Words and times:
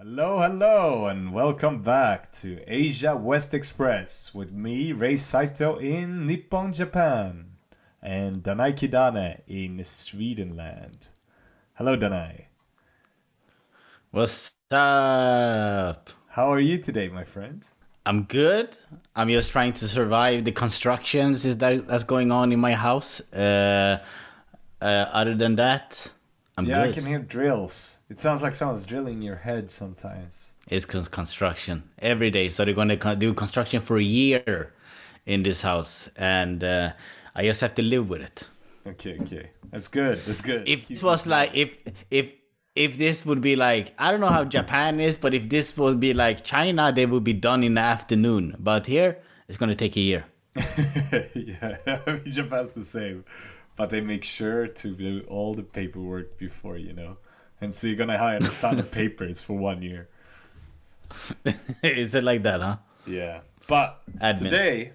Hello, 0.00 0.38
hello, 0.38 1.06
and 1.06 1.32
welcome 1.32 1.82
back 1.82 2.30
to 2.30 2.60
Asia 2.68 3.16
West 3.16 3.52
Express 3.52 4.32
with 4.32 4.52
me, 4.52 4.92
Rei 4.92 5.16
Saito 5.16 5.76
in 5.78 6.24
Nippon, 6.24 6.72
Japan, 6.72 7.56
and 8.00 8.44
Danay 8.44 8.74
Kidane 8.74 9.40
in 9.48 9.78
Swedenland. 9.78 11.08
Hello, 11.74 11.96
Danay. 11.96 12.44
What's 14.12 14.54
up? 14.70 16.10
How 16.28 16.52
are 16.52 16.60
you 16.60 16.78
today, 16.78 17.08
my 17.08 17.24
friend? 17.24 17.66
I'm 18.06 18.22
good. 18.22 18.78
I'm 19.16 19.28
just 19.28 19.50
trying 19.50 19.72
to 19.72 19.88
survive 19.88 20.44
the 20.44 20.52
constructions 20.52 21.44
is 21.44 21.56
that 21.56 21.88
that's 21.88 22.04
going 22.04 22.30
on 22.30 22.52
in 22.52 22.60
my 22.60 22.74
house. 22.74 23.20
Uh, 23.32 23.98
uh, 24.80 24.84
other 24.84 25.34
than 25.34 25.56
that, 25.56 26.12
I'm 26.58 26.64
yeah, 26.64 26.86
good. 26.86 26.90
I 26.90 26.92
can 26.92 27.06
hear 27.06 27.20
drills. 27.20 27.98
It 28.10 28.18
sounds 28.18 28.42
like 28.42 28.52
someone's 28.52 28.84
drilling 28.84 29.22
your 29.22 29.36
head 29.36 29.70
sometimes. 29.70 30.54
It's 30.68 30.84
construction 30.84 31.84
every 32.00 32.32
day. 32.32 32.48
So 32.48 32.64
they're 32.64 32.74
going 32.74 32.88
to 32.88 33.16
do 33.16 33.32
construction 33.32 33.80
for 33.80 33.96
a 33.96 34.02
year 34.02 34.74
in 35.24 35.44
this 35.44 35.62
house, 35.62 36.10
and 36.16 36.64
uh, 36.64 36.94
I 37.36 37.44
just 37.44 37.60
have 37.60 37.74
to 37.76 37.82
live 37.82 38.08
with 38.08 38.22
it. 38.22 38.48
Okay, 38.84 39.18
okay. 39.20 39.50
That's 39.70 39.86
good. 39.86 40.18
That's 40.24 40.40
good. 40.40 40.68
If 40.68 40.88
Keep 40.88 40.88
this 40.88 41.02
was 41.04 41.28
like 41.28 41.54
if 41.54 41.80
if 42.10 42.32
if 42.74 42.98
this 42.98 43.24
would 43.24 43.40
be 43.40 43.54
like 43.54 43.94
I 43.96 44.10
don't 44.10 44.20
know 44.20 44.26
how 44.26 44.44
Japan 44.44 44.98
is, 44.98 45.16
but 45.16 45.34
if 45.34 45.48
this 45.48 45.76
would 45.76 46.00
be 46.00 46.12
like 46.12 46.42
China, 46.42 46.92
they 46.92 47.06
would 47.06 47.22
be 47.22 47.34
done 47.34 47.62
in 47.62 47.74
the 47.74 47.82
afternoon. 47.82 48.56
But 48.58 48.86
here, 48.86 49.18
it's 49.46 49.58
going 49.58 49.70
to 49.70 49.76
take 49.76 49.96
a 49.96 50.00
year. 50.00 50.24
yeah, 51.34 51.76
I 51.86 52.12
mean, 52.12 52.32
Japan's 52.32 52.72
the 52.72 52.84
same, 52.84 53.24
but 53.78 53.90
they 53.90 54.00
make 54.00 54.24
sure 54.24 54.66
to 54.66 54.88
do 54.90 55.24
all 55.28 55.54
the 55.54 55.62
paperwork 55.62 56.36
before, 56.36 56.76
you 56.76 56.92
know. 56.92 57.16
And 57.60 57.72
so 57.72 57.86
you're 57.86 57.96
gonna 57.96 58.18
hire 58.18 58.38
a 58.38 58.42
son 58.42 58.80
of 58.80 58.90
papers 58.92 59.40
for 59.40 59.56
one 59.56 59.82
year. 59.82 60.08
is 61.82 62.14
it 62.14 62.24
like 62.24 62.42
that, 62.42 62.60
huh? 62.60 62.76
Yeah, 63.06 63.40
but 63.68 64.02
Admin. 64.20 64.38
today 64.38 64.92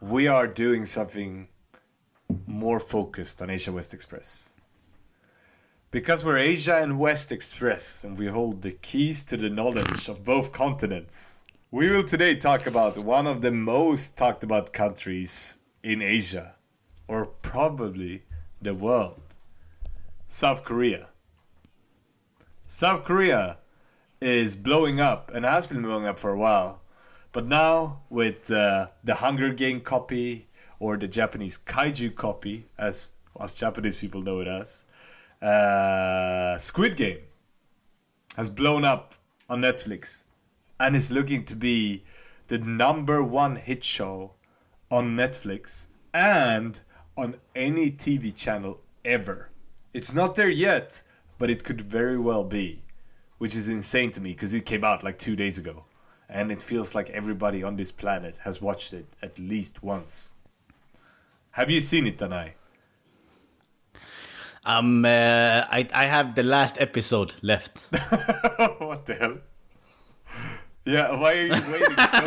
we 0.00 0.26
are 0.26 0.48
doing 0.48 0.84
something 0.84 1.48
more 2.46 2.80
focused 2.80 3.40
on 3.40 3.48
Asia 3.48 3.72
West 3.72 3.94
Express. 3.94 4.56
Because 5.92 6.24
we're 6.24 6.36
Asia 6.36 6.78
and 6.82 6.98
West 6.98 7.30
Express 7.30 8.02
and 8.02 8.18
we 8.18 8.26
hold 8.26 8.62
the 8.62 8.72
keys 8.72 9.24
to 9.26 9.36
the 9.36 9.48
knowledge 9.48 10.08
of 10.08 10.24
both 10.24 10.52
continents. 10.52 11.42
We 11.70 11.88
will 11.90 12.02
today 12.02 12.34
talk 12.34 12.66
about 12.66 12.98
one 12.98 13.28
of 13.28 13.40
the 13.40 13.52
most 13.52 14.16
talked 14.16 14.42
about 14.42 14.72
countries 14.72 15.58
in 15.82 16.02
Asia, 16.02 16.55
or 17.08 17.26
probably 17.26 18.22
the 18.60 18.74
world 18.74 19.36
South 20.26 20.64
Korea. 20.64 21.08
South 22.66 23.04
Korea 23.04 23.58
is 24.20 24.56
blowing 24.56 25.00
up 25.00 25.30
and 25.32 25.44
has 25.44 25.66
been 25.66 25.82
blowing 25.82 26.06
up 26.06 26.18
for 26.18 26.30
a 26.30 26.38
while. 26.38 26.82
But 27.32 27.46
now, 27.46 28.00
with 28.08 28.50
uh, 28.50 28.88
the 29.04 29.16
Hunger 29.16 29.52
Game 29.52 29.80
copy 29.80 30.48
or 30.80 30.96
the 30.96 31.06
Japanese 31.06 31.58
kaiju 31.58 32.14
copy, 32.14 32.64
as 32.78 33.10
us 33.38 33.54
Japanese 33.54 33.96
people 33.96 34.22
know 34.22 34.40
it 34.40 34.48
as, 34.48 34.86
uh, 35.42 36.58
Squid 36.58 36.96
Game 36.96 37.18
has 38.36 38.50
blown 38.50 38.84
up 38.84 39.14
on 39.48 39.60
Netflix 39.60 40.24
and 40.80 40.96
is 40.96 41.12
looking 41.12 41.44
to 41.44 41.54
be 41.54 42.04
the 42.48 42.58
number 42.58 43.22
one 43.22 43.56
hit 43.56 43.84
show 43.84 44.32
on 44.90 45.16
Netflix 45.16 45.86
and 46.12 46.80
on 47.16 47.36
any 47.54 47.90
TV 47.90 48.34
channel 48.34 48.80
ever. 49.04 49.50
It's 49.92 50.14
not 50.14 50.36
there 50.36 50.48
yet, 50.48 51.02
but 51.38 51.50
it 51.50 51.64
could 51.64 51.80
very 51.80 52.18
well 52.18 52.44
be, 52.44 52.82
which 53.38 53.56
is 53.56 53.68
insane 53.68 54.10
to 54.12 54.20
me 54.20 54.32
because 54.32 54.54
it 54.54 54.66
came 54.66 54.84
out 54.84 55.02
like 55.02 55.18
two 55.18 55.36
days 55.36 55.58
ago. 55.58 55.84
And 56.28 56.50
it 56.50 56.60
feels 56.60 56.94
like 56.94 57.08
everybody 57.10 57.62
on 57.62 57.76
this 57.76 57.92
planet 57.92 58.38
has 58.42 58.60
watched 58.60 58.92
it 58.92 59.06
at 59.22 59.38
least 59.38 59.82
once. 59.82 60.34
Have 61.52 61.70
you 61.70 61.80
seen 61.80 62.06
it, 62.06 62.18
Danay? 62.18 62.52
Um, 64.64 65.04
uh, 65.04 65.08
I 65.70 65.88
I 65.94 66.06
have 66.06 66.34
the 66.34 66.42
last 66.42 66.76
episode 66.80 67.34
left. 67.40 67.86
what 68.78 69.06
the 69.06 69.14
hell? 69.14 69.38
Yeah, 70.84 71.18
why 71.20 71.38
are 71.38 71.46
you 71.46 71.52
waiting 71.70 71.96
so 71.96 72.24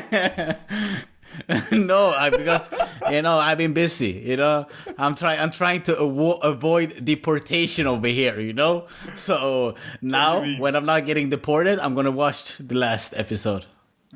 long? 0.00 0.96
no, 1.72 2.10
I, 2.10 2.30
because 2.30 2.68
you 3.10 3.22
know 3.22 3.38
I've 3.38 3.58
been 3.58 3.72
busy. 3.72 4.22
You 4.24 4.36
know, 4.36 4.66
I'm 4.98 5.14
trying. 5.14 5.40
I'm 5.40 5.50
trying 5.50 5.82
to 5.82 5.94
avo- 5.94 6.38
avoid 6.42 7.04
deportation 7.04 7.86
over 7.86 8.06
here. 8.08 8.40
You 8.40 8.52
know, 8.52 8.86
so 9.16 9.74
now 10.00 10.44
when 10.58 10.76
I'm 10.76 10.86
not 10.86 11.06
getting 11.06 11.30
deported, 11.30 11.78
I'm 11.78 11.94
gonna 11.94 12.10
watch 12.10 12.54
the 12.58 12.74
last 12.74 13.14
episode. 13.16 13.66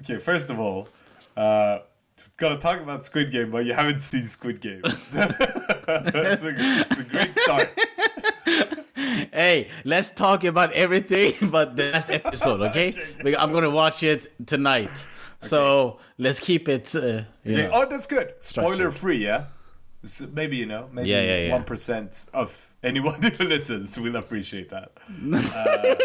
Okay, 0.00 0.18
first 0.18 0.50
of 0.50 0.58
all, 0.60 0.88
uh, 1.36 1.80
gotta 2.36 2.56
talk 2.58 2.80
about 2.80 3.04
Squid 3.04 3.30
Game, 3.30 3.50
but 3.50 3.66
you 3.66 3.72
haven't 3.74 3.98
seen 3.98 4.22
Squid 4.22 4.60
Game. 4.60 4.82
That's 5.12 6.44
a, 6.44 6.86
a 6.90 7.04
great 7.10 7.36
start. 7.36 7.78
Hey, 9.32 9.68
let's 9.84 10.10
talk 10.10 10.42
about 10.44 10.72
everything 10.72 11.50
but 11.50 11.76
the 11.76 11.92
last 11.92 12.10
episode, 12.10 12.60
okay? 12.62 12.92
Because 13.18 13.36
I'm 13.38 13.52
gonna 13.52 13.70
watch 13.70 14.02
it 14.02 14.32
tonight. 14.46 14.90
So 15.42 15.98
let's 16.18 16.40
keep 16.40 16.68
it. 16.68 16.94
Uh, 16.94 17.22
Yeah. 17.44 17.70
Oh, 17.72 17.86
that's 17.88 18.06
good. 18.06 18.34
Spoiler 18.38 18.90
free, 18.90 19.24
yeah. 19.24 19.44
So 20.04 20.26
maybe 20.32 20.56
you 20.56 20.66
know, 20.66 20.88
maybe 20.92 21.08
Yeah, 21.10 21.22
yeah, 21.22 21.38
yeah. 21.46 21.52
one 21.52 21.64
percent 21.64 22.26
of 22.32 22.72
anyone 22.82 23.20
who 23.38 23.44
listens 23.44 23.98
will 23.98 24.16
appreciate 24.16 24.70
that. 24.70 24.92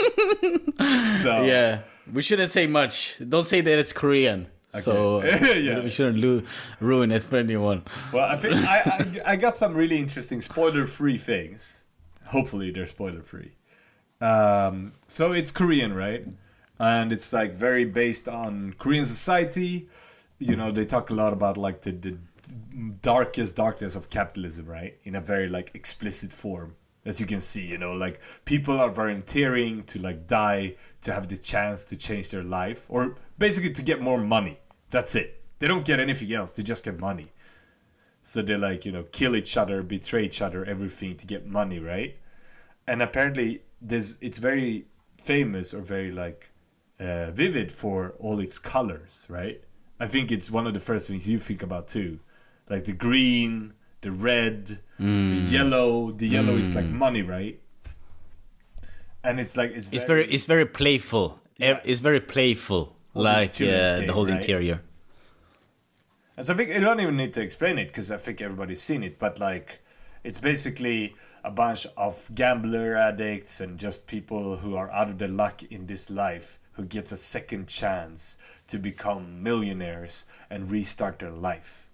Uh, 0.79 1.11
so 1.11 1.43
Yeah, 1.43 1.81
we 2.11 2.21
shouldn't 2.21 2.51
say 2.51 2.67
much. 2.67 3.15
Don't 3.27 3.45
say 3.45 3.61
that 3.61 3.79
it's 3.79 3.93
Korean. 3.93 4.47
So 4.79 5.23
Yeah. 5.23 5.83
we 5.83 5.89
shouldn't 5.89 6.17
lu- 6.17 6.43
ruin 6.79 7.11
it 7.11 7.23
for 7.23 7.37
anyone. 7.37 7.83
Well, 8.11 8.25
I 8.25 8.37
think 8.37 8.55
I, 8.55 8.79
I 9.25 9.33
I 9.33 9.35
got 9.35 9.55
some 9.55 9.73
really 9.75 9.97
interesting 9.99 10.41
spoiler 10.41 10.87
free 10.87 11.17
things. 11.17 11.83
Hopefully, 12.27 12.71
they're 12.71 12.87
spoiler 12.87 13.21
free. 13.21 13.51
Um, 14.19 14.93
so 15.07 15.31
it's 15.31 15.51
Korean, 15.51 15.93
right? 15.93 16.25
And 16.79 17.13
it's 17.13 17.31
like 17.31 17.53
very 17.53 17.85
based 17.85 18.27
on 18.27 18.73
Korean 18.77 19.05
society. 19.05 19.87
You 20.39 20.55
know, 20.55 20.71
they 20.71 20.85
talk 20.85 21.09
a 21.09 21.13
lot 21.13 21.31
about 21.31 21.57
like 21.57 21.81
the, 21.81 21.91
the 21.91 22.17
darkest 23.01 23.55
darkness 23.55 23.95
of 23.95 24.09
capitalism, 24.09 24.65
right? 24.65 24.97
In 25.03 25.15
a 25.15 25.21
very 25.21 25.47
like 25.47 25.71
explicit 25.73 26.31
form, 26.31 26.75
as 27.05 27.19
you 27.21 27.25
can 27.25 27.39
see. 27.39 27.65
You 27.65 27.77
know, 27.77 27.93
like 27.93 28.19
people 28.45 28.79
are 28.79 28.89
volunteering 28.89 29.83
to 29.83 29.99
like 29.99 30.27
die 30.27 30.75
to 31.01 31.13
have 31.13 31.29
the 31.29 31.37
chance 31.37 31.85
to 31.85 31.95
change 31.95 32.31
their 32.31 32.43
life, 32.43 32.87
or 32.89 33.15
basically 33.37 33.71
to 33.71 33.81
get 33.81 34.01
more 34.01 34.19
money. 34.19 34.59
That's 34.89 35.15
it. 35.15 35.41
They 35.59 35.67
don't 35.67 35.85
get 35.85 35.99
anything 35.99 36.33
else. 36.33 36.55
They 36.55 36.63
just 36.63 36.83
get 36.83 36.99
money. 36.99 37.31
So 38.21 38.41
they 38.41 38.55
like, 38.55 38.85
you 38.85 38.91
know, 38.91 39.03
kill 39.03 39.35
each 39.35 39.57
other, 39.57 39.83
betray 39.83 40.25
each 40.25 40.41
other, 40.41 40.65
everything 40.65 41.15
to 41.17 41.27
get 41.27 41.45
money, 41.45 41.79
right? 41.79 42.17
And 42.87 43.01
apparently 43.01 43.63
there's 43.81 44.15
it's 44.21 44.37
very 44.37 44.85
famous 45.17 45.73
or 45.73 45.81
very 45.81 46.11
like 46.11 46.49
uh, 46.99 47.31
vivid 47.31 47.71
for 47.71 48.13
all 48.19 48.39
its 48.39 48.57
colors, 48.59 49.27
right? 49.29 49.61
I 49.99 50.07
think 50.07 50.31
it's 50.31 50.49
one 50.51 50.67
of 50.67 50.73
the 50.73 50.79
first 50.79 51.07
things 51.07 51.27
you 51.27 51.39
think 51.39 51.63
about 51.63 51.87
too. 51.87 52.19
Like 52.69 52.85
the 52.85 52.93
green, 52.93 53.73
the 54.01 54.11
red, 54.11 54.79
the 54.99 55.05
yellow. 55.49 56.11
The 56.11 56.27
yellow 56.27 56.55
is 56.55 56.75
like 56.75 56.85
money, 56.85 57.21
right? 57.21 57.59
And 59.23 59.39
it's 59.39 59.55
like 59.55 59.71
it's 59.71 59.87
very, 59.87 59.97
It's 59.97 60.05
very, 60.05 60.25
it's 60.25 60.45
very 60.45 60.65
playful. 60.65 61.39
Yeah. 61.57 61.79
It's 61.85 62.01
very 62.01 62.19
playful, 62.19 62.95
All 63.13 63.23
like 63.23 63.51
uh, 63.55 63.97
game, 63.97 64.07
the 64.07 64.13
whole 64.13 64.25
right? 64.25 64.37
interior. 64.37 64.81
And 66.35 66.45
so 66.45 66.53
I 66.53 66.57
think 66.57 66.71
I 66.71 66.79
don't 66.79 66.99
even 66.99 67.15
need 67.15 67.33
to 67.33 67.41
explain 67.41 67.77
it 67.77 67.87
because 67.87 68.11
I 68.11 68.17
think 68.17 68.41
everybody's 68.41 68.81
seen 68.81 69.03
it. 69.03 69.19
But 69.19 69.39
like, 69.39 69.79
it's 70.23 70.39
basically 70.39 71.15
a 71.43 71.51
bunch 71.51 71.85
of 71.95 72.29
gambler 72.33 72.95
addicts 72.95 73.61
and 73.61 73.77
just 73.77 74.07
people 74.07 74.57
who 74.57 74.75
are 74.75 74.89
out 74.91 75.09
of 75.09 75.19
their 75.19 75.27
luck 75.27 75.63
in 75.63 75.85
this 75.85 76.09
life 76.09 76.57
who 76.73 76.85
gets 76.85 77.11
a 77.11 77.17
second 77.17 77.67
chance 77.67 78.37
to 78.67 78.77
become 78.77 79.41
millionaires 79.43 80.25
and 80.49 80.71
restart 80.71 81.19
their 81.19 81.31
life. 81.31 81.89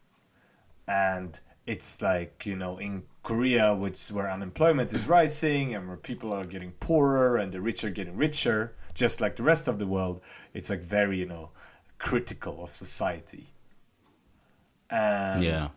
And 0.88 1.40
it's 1.66 2.02
like 2.02 2.46
you 2.46 2.56
know 2.56 2.78
in 2.78 3.04
Korea, 3.24 3.76
which 3.76 4.08
where 4.10 4.30
unemployment 4.30 4.94
is 4.94 5.08
rising 5.08 5.76
and 5.76 5.88
where 5.88 5.98
people 5.98 6.34
are 6.34 6.46
getting 6.46 6.72
poorer 6.74 7.38
and 7.38 7.52
the 7.52 7.62
rich 7.62 7.84
are 7.84 7.90
getting 7.92 8.16
richer, 8.18 8.76
just 8.94 9.22
like 9.22 9.36
the 9.36 9.44
rest 9.44 9.68
of 9.68 9.78
the 9.80 9.86
world. 9.88 10.22
It's 10.54 10.70
like 10.70 10.82
very 10.82 11.20
you 11.20 11.26
know 11.28 11.52
critical 11.98 12.64
of 12.64 12.72
society. 12.72 13.48
And 14.90 15.44
Yeah. 15.44 15.70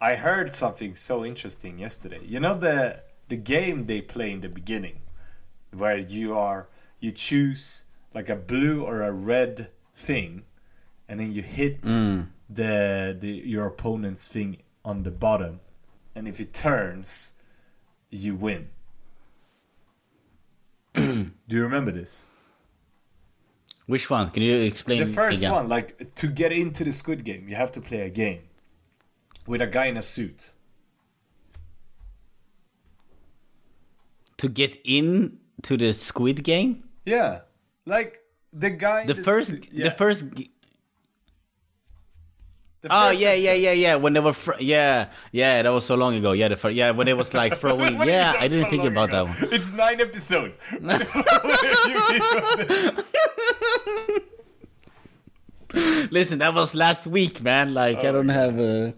I 0.00 0.16
heard 0.16 0.54
something 0.54 0.94
so 0.94 1.24
interesting 1.24 1.78
yesterday. 1.78 2.20
You 2.24 2.40
know 2.40 2.54
the 2.54 3.02
the 3.28 3.36
game 3.36 3.86
they 3.86 4.00
play 4.00 4.30
in 4.32 4.40
the 4.40 4.48
beginning, 4.48 5.00
where 5.72 5.98
you 5.98 6.36
are 6.36 6.68
you 7.00 7.12
choose 7.12 7.84
like 8.16 8.30
a 8.30 8.34
blue 8.34 8.82
or 8.82 9.02
a 9.02 9.12
red 9.12 9.68
thing, 9.94 10.44
and 11.06 11.20
then 11.20 11.32
you 11.32 11.42
hit 11.42 11.82
mm. 11.82 12.26
the 12.48 13.14
the 13.20 13.28
your 13.28 13.66
opponent's 13.66 14.26
thing 14.26 14.56
on 14.86 15.02
the 15.02 15.10
bottom, 15.10 15.60
and 16.14 16.26
if 16.26 16.40
it 16.40 16.54
turns, 16.54 17.32
you 18.08 18.34
win. 18.34 18.70
Do 20.94 21.30
you 21.50 21.62
remember 21.62 21.90
this? 21.90 22.24
Which 23.84 24.08
one? 24.08 24.30
Can 24.30 24.42
you 24.42 24.56
explain? 24.62 24.98
The 24.98 25.04
first 25.04 25.42
again? 25.42 25.52
one, 25.52 25.68
like 25.68 26.14
to 26.14 26.28
get 26.28 26.52
into 26.52 26.84
the 26.84 26.92
Squid 26.92 27.22
Game, 27.22 27.46
you 27.50 27.54
have 27.54 27.70
to 27.72 27.82
play 27.82 28.00
a 28.00 28.08
game 28.08 28.44
with 29.46 29.60
a 29.60 29.66
guy 29.66 29.86
in 29.92 29.98
a 29.98 30.02
suit. 30.02 30.54
To 34.38 34.48
get 34.48 34.80
in 34.84 35.36
to 35.64 35.76
the 35.76 35.92
Squid 35.92 36.42
Game. 36.44 36.84
Yeah, 37.04 37.40
like 37.86 38.18
the 38.52 38.70
guy. 38.70 39.06
The 39.06 39.14
first, 39.14 39.48
suit- 39.48 39.68
the 39.72 39.90
first. 39.90 40.24
the 40.34 40.48
Oh 42.88 43.10
yeah, 43.10 43.32
yeah, 43.34 43.50
episode. 43.50 43.62
yeah, 43.62 43.72
yeah. 43.72 43.94
When 43.96 44.12
they 44.12 44.20
were, 44.20 44.32
fr- 44.32 44.60
yeah, 44.60 45.08
yeah. 45.32 45.62
That 45.62 45.70
was 45.70 45.84
so 45.86 45.94
long 45.96 46.14
ago. 46.14 46.32
Yeah, 46.32 46.48
the 46.48 46.56
first, 46.56 46.74
yeah. 46.76 46.90
When 46.92 47.08
it 47.08 47.16
was 47.16 47.32
like 47.34 47.56
throwing. 47.60 47.96
What 47.98 48.04
do 48.04 48.10
you 48.10 48.16
yeah, 48.16 48.34
I 48.38 48.46
didn't 48.48 48.64
so 48.64 48.70
think 48.70 48.84
about 48.84 49.08
ago? 49.08 49.24
that 49.26 49.42
one. 49.42 49.52
It's 49.54 49.72
nine 49.72 50.00
episodes. 50.00 50.58
What 50.80 51.00
do 51.00 51.90
you 51.90 52.92
mean? 52.92 53.04
Listen, 56.10 56.38
that 56.38 56.54
was 56.54 56.74
last 56.74 57.06
week, 57.06 57.42
man. 57.42 57.74
Like 57.74 57.98
I 57.98 58.12
don't 58.12 58.28
have 58.28 58.58
a 58.58 58.94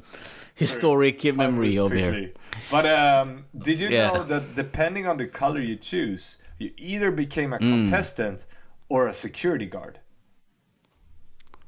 historic 0.55 1.25
memory 1.35 1.67
moves 1.69 1.79
over 1.79 1.95
here. 1.95 2.33
But 2.71 2.87
um, 2.87 3.47
did 3.57 3.81
you 3.81 3.89
Yeah. 3.89 4.13
know 4.13 4.23
that 4.25 4.55
depending 4.55 5.07
on 5.07 5.17
the 5.17 5.27
color 5.27 5.61
you 5.61 5.77
choose, 5.77 6.39
you 6.59 6.73
either 6.77 7.11
became 7.11 7.51
Mm. 7.51 7.57
a 7.57 7.59
contestant 7.59 8.47
or 8.89 9.09
a 9.09 9.13
security 9.13 9.67
guard? 9.67 10.01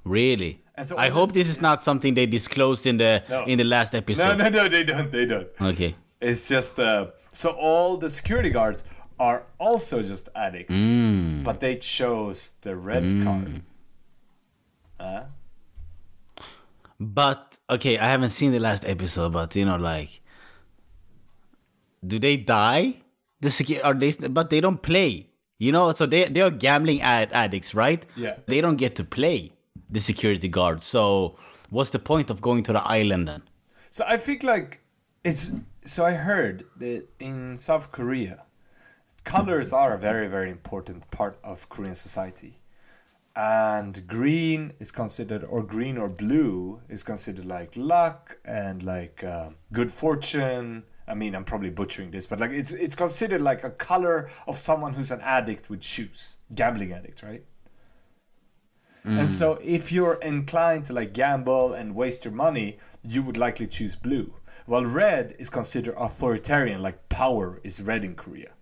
Really? 0.05 0.63
So 0.83 0.97
I 0.97 1.11
hope 1.11 1.33
this- 1.33 1.47
this 1.47 1.57
is 1.57 1.61
not 1.61 1.83
something 1.83 2.15
they 2.15 2.27
disclosed 2.27 2.87
in 2.87 2.97
the 2.97 3.23
No. 3.29 3.45
in 3.45 3.59
the 3.59 3.65
last 3.65 3.95
episode. 3.95 4.39
no, 4.39 4.49
no, 4.49 4.63
no, 4.63 4.69
they 4.69 4.85
don't. 4.85 5.11
They 5.13 5.27
don't. 5.27 5.49
Okay. 5.61 5.95
It's 6.21 6.49
just 6.49 6.79
uh, 6.79 7.09
so 7.33 7.51
all 7.51 7.97
the 7.99 8.09
security 8.09 8.51
guards 8.51 8.85
are 9.19 9.45
also 9.59 10.01
just 10.03 10.29
addicts, 10.35 10.81
Mm. 10.81 11.45
but 11.45 11.61
they 11.61 11.77
chose 11.77 12.55
the 12.63 12.75
red 12.77 13.05
card. 13.25 13.63
Uh, 14.99 15.25
But 16.99 17.59
okay, 17.71 17.97
I 17.99 18.09
haven't 18.09 18.31
seen 18.31 18.53
the 18.53 18.61
last 18.61 18.85
episode, 18.87 19.33
but 19.33 19.57
you 19.57 19.65
know, 19.65 19.77
like, 19.79 20.21
do 22.07 22.19
they 22.19 22.37
die? 22.37 23.01
The 23.41 23.81
are 23.83 23.95
they? 23.95 24.13
But 24.29 24.51
they 24.51 24.61
don't 24.61 24.83
play. 24.83 25.30
You 25.61 25.73
know, 25.73 25.93
so 25.93 26.07
they 26.07 26.23
they 26.35 26.41
are 26.41 26.51
gambling 26.67 27.01
ad- 27.03 27.33
addicts, 27.33 27.71
right? 27.75 28.03
Yeah. 28.17 28.37
They 28.47 28.61
don't 28.65 28.81
get 28.85 28.93
to 28.97 29.05
play 29.05 29.53
the 29.95 30.01
security 30.01 30.49
guard. 30.49 30.81
So 30.81 31.37
what's 31.69 31.91
the 31.91 31.99
point 31.99 32.31
of 32.31 32.41
going 32.41 32.63
to 32.65 32.73
the 32.73 32.83
island 33.01 33.29
then? 33.29 33.43
so 33.97 34.05
I 34.15 34.17
think 34.27 34.43
like 34.43 34.81
it's 35.29 35.53
so 35.85 36.05
I 36.05 36.13
heard 36.29 36.65
that 36.79 37.03
in 37.19 37.57
South 37.57 37.87
Korea, 37.93 38.37
colors 39.25 39.71
are 39.73 39.93
a 39.95 39.99
very 39.99 40.29
very 40.37 40.51
important 40.51 41.11
part 41.11 41.39
of 41.45 41.69
Korean 41.69 41.95
society. 41.95 42.53
And 43.37 44.07
green 44.07 44.73
is 44.81 44.91
considered, 44.91 45.45
or 45.45 45.63
green 45.63 45.97
or 45.97 46.09
blue 46.09 46.81
is 46.89 47.03
considered 47.05 47.47
like 47.47 47.73
luck 47.77 48.39
and 48.45 48.83
like 48.83 49.23
um, 49.25 49.57
good 49.73 49.91
fortune. 49.91 50.85
I 51.11 51.15
mean, 51.15 51.35
I'm 51.35 51.45
probably 51.45 51.71
butchering 51.71 52.13
this, 52.13 52.27
but 52.27 52.39
like 52.39 52.53
it's 52.53 52.73
it's 52.73 52.95
considered 52.95 53.43
like 53.43 53.65
a 53.65 53.71
color 53.71 54.31
of 54.47 54.57
someone 54.57 54.95
who's 54.95 55.11
an 55.11 55.21
addict 55.23 55.69
would 55.69 55.81
choose, 55.81 56.37
gambling 56.55 56.93
addict, 56.93 57.23
right? 57.23 57.45
And 59.03 59.21
mm. 59.21 59.29
so 59.29 59.59
if 59.63 59.91
you're 59.91 60.19
inclined 60.23 60.85
to 60.87 60.93
like 60.93 61.13
gamble 61.15 61.73
and 61.73 61.95
waste 61.95 62.25
your 62.25 62.35
money, 62.35 62.79
you 63.03 63.23
would 63.23 63.37
likely 63.37 63.67
choose 63.67 63.97
blue. 63.97 64.35
While 64.67 64.85
red 64.85 65.35
is 65.39 65.49
considered 65.49 65.95
authoritarian, 65.97 66.83
like 66.83 67.09
power 67.09 67.61
is 67.65 67.83
red 67.83 68.05
in 68.05 68.15
Korea. 68.15 68.53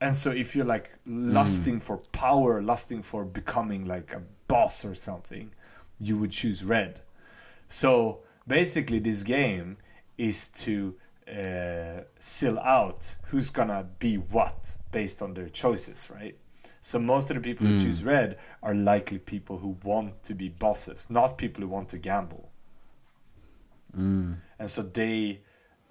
And 0.00 0.14
so 0.14 0.30
if 0.30 0.56
you're 0.56 0.64
like 0.64 0.90
mm. 1.06 1.32
lusting 1.32 1.80
for 1.80 1.98
power, 2.12 2.62
lusting 2.62 3.02
for 3.02 3.24
becoming 3.24 3.84
like 3.84 4.12
a 4.12 4.22
boss 4.48 4.84
or 4.84 4.94
something, 4.94 5.52
you 5.98 6.18
would 6.18 6.30
choose 6.30 6.64
red. 6.64 7.00
So 7.68 8.20
basically, 8.46 8.98
this 8.98 9.22
game 9.22 9.76
is 10.16 10.48
to 10.48 10.96
uh, 11.28 12.02
seal 12.18 12.58
out 12.58 13.16
who's 13.26 13.50
gonna 13.50 13.86
be 13.98 14.16
what 14.16 14.76
based 14.92 15.22
on 15.22 15.34
their 15.34 15.48
choices, 15.48 16.10
right? 16.14 16.36
So 16.80 16.98
most 16.98 17.30
of 17.30 17.36
the 17.36 17.40
people 17.40 17.66
who 17.66 17.78
choose 17.78 18.04
red 18.04 18.36
are 18.62 18.74
likely 18.74 19.18
people 19.18 19.58
who 19.58 19.78
want 19.82 20.22
to 20.24 20.34
be 20.34 20.50
bosses, 20.50 21.08
not 21.08 21.38
people 21.38 21.62
who 21.62 21.68
want 21.68 21.88
to 21.90 21.98
gamble. 21.98 22.50
And 23.96 24.40
so 24.66 24.82
they, 24.82 25.40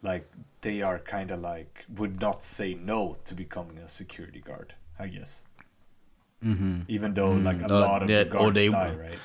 like, 0.02 0.30
they 0.62 0.82
are 0.84 1.00
kind 1.00 1.32
of 1.32 1.40
like 1.40 1.86
would 1.90 2.20
not 2.22 2.44
say 2.44 2.74
no 2.76 3.18
to 3.26 3.34
becoming 3.34 3.78
a 3.80 3.88
security 3.88 4.40
guard, 4.40 4.76
I 5.00 5.08
guess. 5.08 5.44
Mm-hmm. 6.44 6.82
Even 6.88 7.14
though 7.14 7.32
like 7.32 7.62
a 7.62 7.74
Uh, 7.74 7.80
lot 7.80 8.02
of 8.04 8.08
the 8.10 8.26
guards 8.26 8.56
they- 8.60 8.70
die, 8.70 8.94
right? 8.94 9.20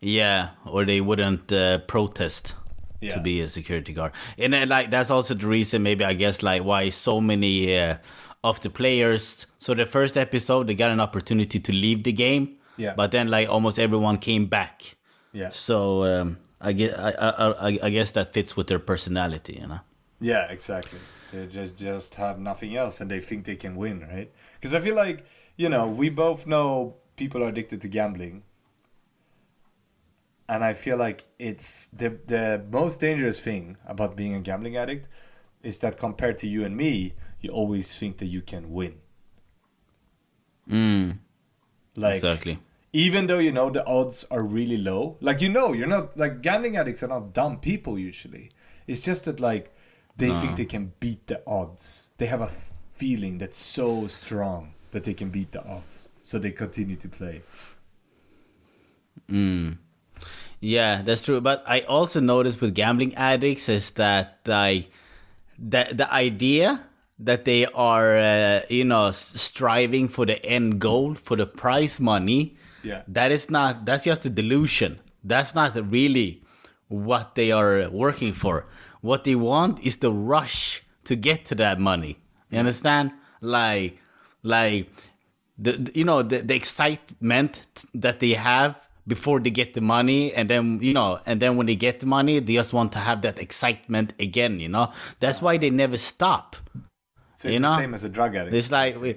Yeah, 0.00 0.50
or 0.64 0.84
they 0.86 1.00
wouldn't 1.00 1.52
uh, 1.52 1.78
protest 1.86 2.54
Yeah. 3.00 3.14
to 3.14 3.20
be 3.20 3.40
a 3.40 3.48
security 3.48 3.92
guard, 3.92 4.12
and 4.38 4.52
then, 4.52 4.68
like 4.68 4.90
that's 4.90 5.10
also 5.10 5.34
the 5.34 5.46
reason, 5.46 5.82
maybe 5.82 6.04
I 6.04 6.12
guess, 6.14 6.42
like 6.42 6.62
why 6.64 6.90
so 6.90 7.20
many 7.20 7.76
uh, 7.78 7.96
of 8.44 8.60
the 8.60 8.70
players. 8.70 9.46
So 9.58 9.74
the 9.74 9.86
first 9.86 10.16
episode, 10.16 10.66
they 10.68 10.74
got 10.74 10.90
an 10.90 11.00
opportunity 11.00 11.58
to 11.60 11.72
leave 11.72 12.02
the 12.04 12.12
game, 12.12 12.56
Yeah. 12.76 12.94
but 12.96 13.10
then 13.10 13.28
like 13.28 13.48
almost 13.48 13.78
everyone 13.78 14.18
came 14.18 14.46
back. 14.46 14.96
Yeah. 15.32 15.50
So 15.50 16.04
um, 16.04 16.38
I 16.60 16.72
guess 16.72 16.92
I, 16.98 17.10
I, 17.10 17.68
I, 17.68 17.78
I 17.84 17.90
guess 17.90 18.12
that 18.12 18.32
fits 18.34 18.56
with 18.56 18.66
their 18.66 18.78
personality, 18.78 19.58
you 19.60 19.66
know. 19.68 19.80
Yeah, 20.20 20.50
exactly. 20.50 20.98
They 21.32 21.46
just 21.46 21.76
just 21.76 22.14
have 22.16 22.38
nothing 22.38 22.76
else, 22.76 23.00
and 23.00 23.10
they 23.10 23.20
think 23.20 23.44
they 23.44 23.56
can 23.56 23.76
win, 23.76 24.00
right? 24.12 24.30
Because 24.54 24.74
I 24.74 24.80
feel 24.80 24.96
like 24.96 25.24
you 25.56 25.68
know 25.68 25.86
we 25.88 26.10
both 26.10 26.46
know 26.46 26.96
people 27.16 27.42
are 27.44 27.48
addicted 27.48 27.80
to 27.82 27.88
gambling, 27.88 28.42
and 30.50 30.64
I 30.64 30.74
feel 30.74 30.98
like 30.98 31.24
it's 31.38 31.86
the 32.00 32.10
the 32.26 32.44
most 32.72 33.00
dangerous 33.00 33.38
thing 33.40 33.76
about 33.86 34.16
being 34.16 34.34
a 34.34 34.40
gambling 34.40 34.76
addict 34.76 35.08
is 35.62 35.78
that 35.80 35.96
compared 35.98 36.38
to 36.38 36.46
you 36.48 36.64
and 36.64 36.76
me, 36.76 37.14
you 37.40 37.50
always 37.52 37.94
think 37.98 38.18
that 38.18 38.26
you 38.26 38.42
can 38.42 38.72
win. 38.72 38.94
Mm, 40.68 41.18
Like 41.96 42.16
exactly. 42.16 42.58
even 42.92 43.26
though 43.26 43.38
you 43.38 43.52
know 43.52 43.70
the 43.70 43.84
odds 43.86 44.24
are 44.30 44.42
really 44.42 44.76
low 44.76 45.16
like 45.20 45.40
you 45.40 45.48
know 45.48 45.72
you're 45.72 45.88
not 45.88 46.16
like 46.16 46.42
gambling 46.42 46.76
addicts 46.76 47.02
are 47.02 47.08
not 47.08 47.32
dumb 47.32 47.58
people 47.60 47.98
usually. 47.98 48.50
It's 48.86 49.04
just 49.04 49.24
that 49.26 49.40
like 49.40 49.72
they 50.16 50.30
think 50.40 50.56
they 50.56 50.64
can 50.66 50.92
beat 51.00 51.26
the 51.26 51.42
odds. 51.46 52.10
They 52.18 52.26
have 52.26 52.40
a 52.42 52.52
f- 52.52 52.72
feeling 52.92 53.38
that's 53.38 53.56
so 53.56 54.06
strong 54.08 54.74
that 54.92 55.04
they 55.04 55.14
can 55.14 55.30
beat 55.30 55.52
the 55.52 55.64
odds. 55.64 56.10
So 56.22 56.38
they 56.38 56.52
continue 56.52 56.96
to 56.96 57.08
play 57.08 57.42
Yeah, 60.60 61.02
that's 61.02 61.24
true. 61.24 61.40
But 61.40 61.62
I 61.66 61.80
also 61.82 62.20
noticed 62.20 62.60
with 62.60 62.74
gambling 62.74 63.14
addicts 63.14 63.68
is 63.68 63.92
that 63.92 64.40
like 64.46 64.90
the 65.58 65.88
the 65.92 66.12
idea 66.12 66.86
that 67.18 67.44
they 67.44 67.66
are 67.66 68.18
uh, 68.18 68.60
you 68.68 68.84
know 68.84 69.10
striving 69.12 70.08
for 70.08 70.26
the 70.26 70.44
end 70.44 70.80
goal 70.80 71.14
for 71.14 71.36
the 71.36 71.46
prize 71.46 71.98
money. 72.00 72.56
Yeah. 72.82 73.02
That 73.08 73.30
is 73.32 73.50
not. 73.50 73.84
That's 73.84 74.04
just 74.04 74.24
a 74.26 74.30
delusion. 74.30 75.00
That's 75.24 75.54
not 75.54 75.76
really 75.90 76.42
what 76.88 77.34
they 77.34 77.52
are 77.52 77.88
working 77.90 78.32
for. 78.32 78.66
What 79.00 79.24
they 79.24 79.34
want 79.34 79.80
is 79.84 79.98
the 79.98 80.12
rush 80.12 80.82
to 81.04 81.16
get 81.16 81.44
to 81.46 81.54
that 81.56 81.78
money. 81.80 82.18
You 82.50 82.58
understand? 82.58 83.12
Like, 83.40 83.98
like 84.42 84.90
the, 85.58 85.72
the- 85.72 85.92
you 85.94 86.04
know 86.04 86.22
the, 86.22 86.38
the 86.42 86.54
excitement 86.54 87.62
that 87.94 88.20
they 88.20 88.32
have 88.32 88.80
before 89.14 89.38
they 89.44 89.50
get 89.60 89.74
the 89.74 89.84
money 89.96 90.32
and 90.38 90.48
then 90.52 90.64
you 90.88 90.94
know 90.98 91.10
and 91.26 91.36
then 91.42 91.52
when 91.56 91.66
they 91.70 91.76
get 91.76 92.00
the 92.00 92.06
money 92.06 92.38
they 92.38 92.54
just 92.54 92.72
want 92.72 92.90
to 92.96 93.00
have 93.08 93.18
that 93.26 93.36
excitement 93.46 94.08
again 94.18 94.52
you 94.64 94.70
know? 94.74 94.86
That's 95.22 95.40
why 95.44 95.58
they 95.62 95.70
never 95.82 95.98
stop 95.98 96.56
so 97.36 97.48
it's 97.48 97.54
You 97.54 97.60
the 97.60 97.76
same 97.76 97.94
as 97.98 98.04
a 98.04 98.08
drug 98.08 98.32
addict 98.36 98.54
it's 98.60 98.70
like 98.70 98.94
we, 99.02 99.16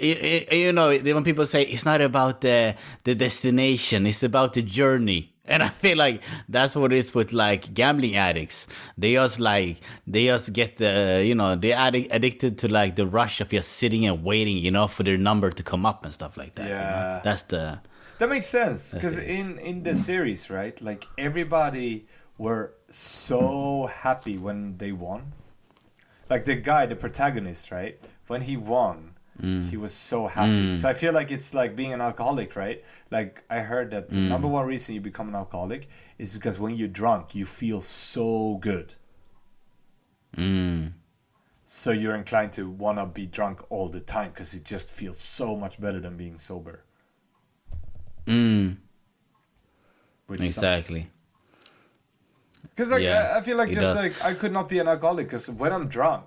you, 0.00 0.46
you 0.64 0.72
know 0.72 0.88
when 1.16 1.24
people 1.24 1.46
say 1.46 1.62
it's 1.62 1.84
not 1.84 2.00
about 2.00 2.40
the 2.40 2.74
the 3.04 3.14
destination 3.14 4.06
it's 4.06 4.22
about 4.22 4.50
the 4.54 4.62
journey. 4.62 5.22
And 5.48 5.62
i 5.62 5.70
feel 5.70 5.96
like 5.96 6.20
that's 6.54 6.76
what 6.76 6.92
it 6.92 6.98
is 6.98 7.14
with 7.14 7.32
like 7.32 7.62
gambling 7.72 8.16
addicts. 8.16 8.68
They 9.00 9.14
just 9.14 9.40
like 9.40 9.80
they 10.06 10.26
just 10.26 10.52
get 10.52 10.76
the 10.76 11.24
you 11.28 11.34
know 11.40 11.56
they're 11.56 11.80
addic- 11.86 12.08
addicted 12.16 12.52
to 12.60 12.66
like 12.68 12.92
the 13.00 13.06
rush 13.06 13.40
of 13.40 13.48
just 13.48 13.70
sitting 13.80 14.04
and 14.04 14.16
waiting 14.22 14.58
you 14.58 14.70
know 14.70 14.86
for 14.94 15.04
their 15.08 15.16
number 15.16 15.48
to 15.58 15.62
come 15.62 15.86
up 15.90 16.04
and 16.04 16.12
stuff 16.12 16.36
like 16.36 16.52
that 16.56 16.68
you 16.68 16.74
know? 16.74 16.98
Yeah. 17.00 17.20
that's 17.24 17.44
the 17.54 17.80
That 18.18 18.28
makes 18.28 18.46
sense 18.48 18.94
because 18.94 19.16
in 19.18 19.58
in 19.58 19.82
the 19.84 19.90
mm. 19.92 19.96
series, 19.96 20.50
right? 20.50 20.80
Like 20.80 21.06
everybody 21.16 22.06
were 22.36 22.74
so 22.90 23.86
happy 23.86 24.36
when 24.38 24.78
they 24.78 24.92
won. 24.92 25.32
Like 26.28 26.44
the 26.44 26.56
guy, 26.56 26.86
the 26.86 26.96
protagonist, 26.96 27.70
right? 27.70 27.98
When 28.26 28.42
he 28.42 28.56
won, 28.56 29.14
mm. 29.40 29.68
he 29.70 29.76
was 29.76 29.94
so 29.94 30.26
happy. 30.26 30.70
Mm. 30.70 30.74
So 30.74 30.88
I 30.88 30.92
feel 30.94 31.12
like 31.12 31.30
it's 31.30 31.54
like 31.54 31.74
being 31.76 31.92
an 31.92 32.00
alcoholic, 32.00 32.54
right? 32.56 32.84
Like 33.10 33.44
I 33.48 33.60
heard 33.60 33.90
that 33.92 34.10
the 34.10 34.18
number 34.18 34.48
one 34.48 34.66
reason 34.66 34.94
you 34.94 35.00
become 35.00 35.28
an 35.28 35.34
alcoholic 35.34 35.88
is 36.18 36.32
because 36.32 36.58
when 36.58 36.74
you're 36.76 36.88
drunk, 36.88 37.34
you 37.34 37.46
feel 37.46 37.80
so 37.80 38.56
good. 38.60 38.94
mm, 40.36 40.92
So 41.64 41.92
you're 41.92 42.14
inclined 42.14 42.52
to 42.54 42.68
wanna 42.68 43.06
be 43.06 43.26
drunk 43.26 43.62
all 43.70 43.88
the 43.88 44.00
time 44.00 44.30
because 44.32 44.54
it 44.54 44.64
just 44.64 44.90
feels 44.90 45.18
so 45.18 45.56
much 45.56 45.80
better 45.80 46.00
than 46.00 46.16
being 46.16 46.38
sober. 46.38 46.84
Mm, 48.28 48.76
exactly. 50.30 51.10
Because 52.62 52.90
like 52.90 53.02
Yeah, 53.02 53.32
I, 53.34 53.38
I 53.38 53.42
feel 53.42 53.56
like 53.56 53.68
just 53.70 53.80
does. 53.80 53.96
like 53.96 54.22
I 54.22 54.34
could 54.34 54.52
not 54.52 54.68
be 54.68 54.78
an 54.78 54.86
alcoholic 54.86 55.26
because 55.26 55.50
when 55.50 55.72
I'm 55.72 55.88
drunk, 55.88 56.26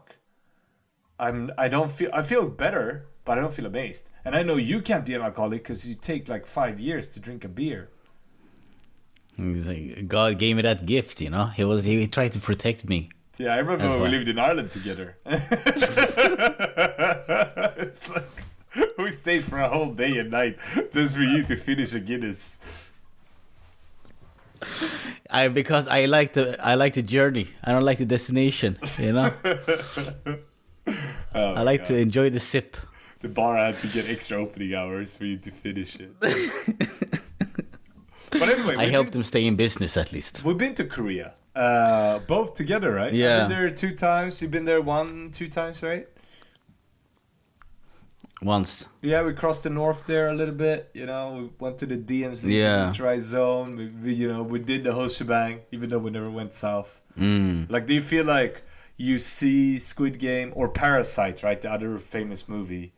I'm 1.19 1.51
I 1.57 1.67
don't 1.67 1.91
feel 1.91 2.09
I 2.11 2.23
feel 2.23 2.49
better, 2.49 3.07
but 3.23 3.37
I 3.37 3.41
don't 3.41 3.53
feel 3.53 3.67
amazed. 3.67 4.09
And 4.25 4.35
I 4.35 4.41
know 4.43 4.55
you 4.55 4.81
can't 4.81 5.05
be 5.05 5.13
an 5.13 5.21
alcoholic 5.21 5.63
because 5.63 5.87
you 5.87 5.95
take 5.95 6.27
like 6.27 6.45
five 6.45 6.79
years 6.79 7.07
to 7.09 7.19
drink 7.19 7.45
a 7.45 7.49
beer. 7.49 7.89
God 10.07 10.37
gave 10.37 10.55
me 10.55 10.61
that 10.63 10.85
gift, 10.85 11.21
you 11.21 11.29
know. 11.29 11.45
He 11.45 11.63
was 11.63 11.83
he 11.83 12.07
tried 12.07 12.33
to 12.33 12.39
protect 12.39 12.87
me. 12.89 13.09
Yeah, 13.37 13.53
I 13.55 13.59
remember 13.59 13.97
we 14.01 14.09
lived 14.09 14.27
in 14.27 14.37
Ireland 14.37 14.71
together. 14.71 15.17
it's 17.85 18.09
like 18.09 18.43
we 18.97 19.09
stayed 19.09 19.43
for 19.43 19.59
a 19.59 19.67
whole 19.69 19.91
day 19.93 20.17
and 20.17 20.31
night 20.31 20.57
just 20.91 21.15
for 21.15 21.21
you 21.21 21.43
to 21.43 21.55
finish 21.55 21.93
a 21.93 21.99
Guinness. 21.99 22.59
I 25.29 25.47
because 25.47 25.87
I 25.87 26.05
like 26.05 26.33
the 26.33 26.55
I 26.63 26.75
like 26.75 26.93
the 26.93 27.01
journey. 27.01 27.47
I 27.63 27.71
don't 27.71 27.83
like 27.83 27.97
the 27.97 28.05
destination. 28.05 28.77
You 28.99 29.13
know. 29.13 29.31
Oh, 31.33 31.53
I 31.53 31.61
like 31.61 31.81
God. 31.81 31.87
to 31.89 31.97
enjoy 31.99 32.29
the 32.31 32.39
sip. 32.39 32.75
The 33.19 33.29
bar 33.29 33.55
had 33.55 33.79
to 33.81 33.87
get 33.87 34.09
extra 34.09 34.37
opening 34.37 34.73
hours 34.73 35.13
for 35.13 35.25
you 35.25 35.37
to 35.37 35.51
finish 35.51 35.95
it. 35.95 36.11
but 38.31 38.49
anyway, 38.49 38.75
I 38.77 38.87
helped 38.87 39.11
did- 39.11 39.13
them 39.13 39.23
stay 39.23 39.45
in 39.45 39.55
business 39.55 39.95
at 39.95 40.11
least. 40.11 40.43
We've 40.43 40.57
been 40.57 40.73
to 40.75 40.83
Korea, 40.83 41.35
uh, 41.55 42.19
both 42.27 42.55
together, 42.55 42.91
right? 42.93 43.13
Yeah. 43.13 43.43
I've 43.43 43.49
been 43.49 43.57
there 43.59 43.69
two 43.69 43.95
times. 43.95 44.41
You've 44.41 44.51
been 44.51 44.65
there 44.65 44.81
one, 44.81 45.29
two 45.31 45.47
times, 45.47 45.81
right? 45.83 46.07
Once. 48.43 48.87
Yeah, 49.03 49.21
we 49.23 49.33
crossed 49.33 49.63
the 49.65 49.69
north 49.69 50.07
there 50.07 50.29
a 50.29 50.33
little 50.33 50.55
bit. 50.55 50.89
You 50.93 51.05
know, 51.05 51.33
we 51.37 51.49
went 51.59 51.77
to 51.79 51.85
the 51.85 51.97
DMZ 51.97 52.49
Yeah. 52.51 52.85
militarized 52.85 53.27
zone. 53.27 53.75
We, 53.75 53.87
we, 53.87 54.13
you 54.13 54.27
know, 54.27 54.41
we 54.41 54.57
did 54.59 54.83
the 54.83 54.93
whole 54.93 55.09
shebang, 55.09 55.61
even 55.71 55.89
though 55.89 55.99
we 55.99 56.09
never 56.09 56.29
went 56.29 56.51
south. 56.51 57.01
Mm. 57.19 57.69
Like, 57.69 57.85
do 57.85 57.93
you 57.93 58.01
feel 58.01 58.25
like 58.25 58.63
you 58.97 59.19
see 59.19 59.77
Squid 59.77 60.17
Game 60.17 60.51
or 60.55 60.69
Parasite, 60.69 61.43
right, 61.43 61.61
the 61.61 61.71
other 61.71 61.97
famous 61.99 62.49
movie, 62.49 62.93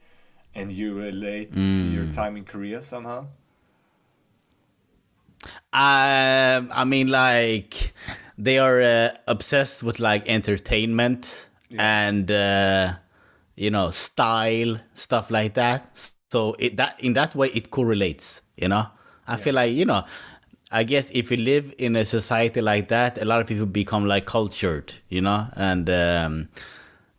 and 0.55 0.71
you 0.71 0.93
relate 0.93 1.51
to 1.53 1.59
your 1.87 2.05
Mm. 2.05 2.13
time 2.15 2.37
in 2.37 2.45
Korea 2.45 2.81
somehow? 2.81 3.27
Um, 5.73 6.69
I 6.71 6.85
mean, 6.85 7.07
like 7.07 7.93
they 8.37 8.59
are 8.59 8.81
uh, 8.81 9.09
obsessed 9.27 9.83
with 9.83 9.99
like 9.99 10.23
entertainment 10.29 11.47
and 11.77 12.29
uh, 12.31 12.93
you 13.55 13.71
know 13.71 13.89
style 13.89 14.79
stuff 14.93 15.31
like 15.31 15.53
that. 15.55 16.09
So 16.31 16.55
it 16.59 16.77
that 16.77 16.99
in 16.99 17.13
that 17.13 17.35
way 17.35 17.49
it 17.49 17.71
correlates. 17.71 18.41
You 18.57 18.69
know, 18.69 18.87
I 19.27 19.37
feel 19.37 19.55
like 19.55 19.73
you 19.73 19.85
know. 19.85 20.05
I 20.75 20.83
guess 20.83 21.11
if 21.13 21.29
you 21.29 21.37
live 21.37 21.71
in 21.77 21.95
a 21.95 22.03
society 22.03 22.59
like 22.59 22.87
that, 22.87 23.21
a 23.21 23.25
lot 23.25 23.39
of 23.39 23.45
people 23.45 23.67
become 23.67 24.07
like 24.07 24.25
cultured, 24.25 24.91
you 25.07 25.21
know, 25.21 25.45
and 25.55 25.87
um, 25.87 26.49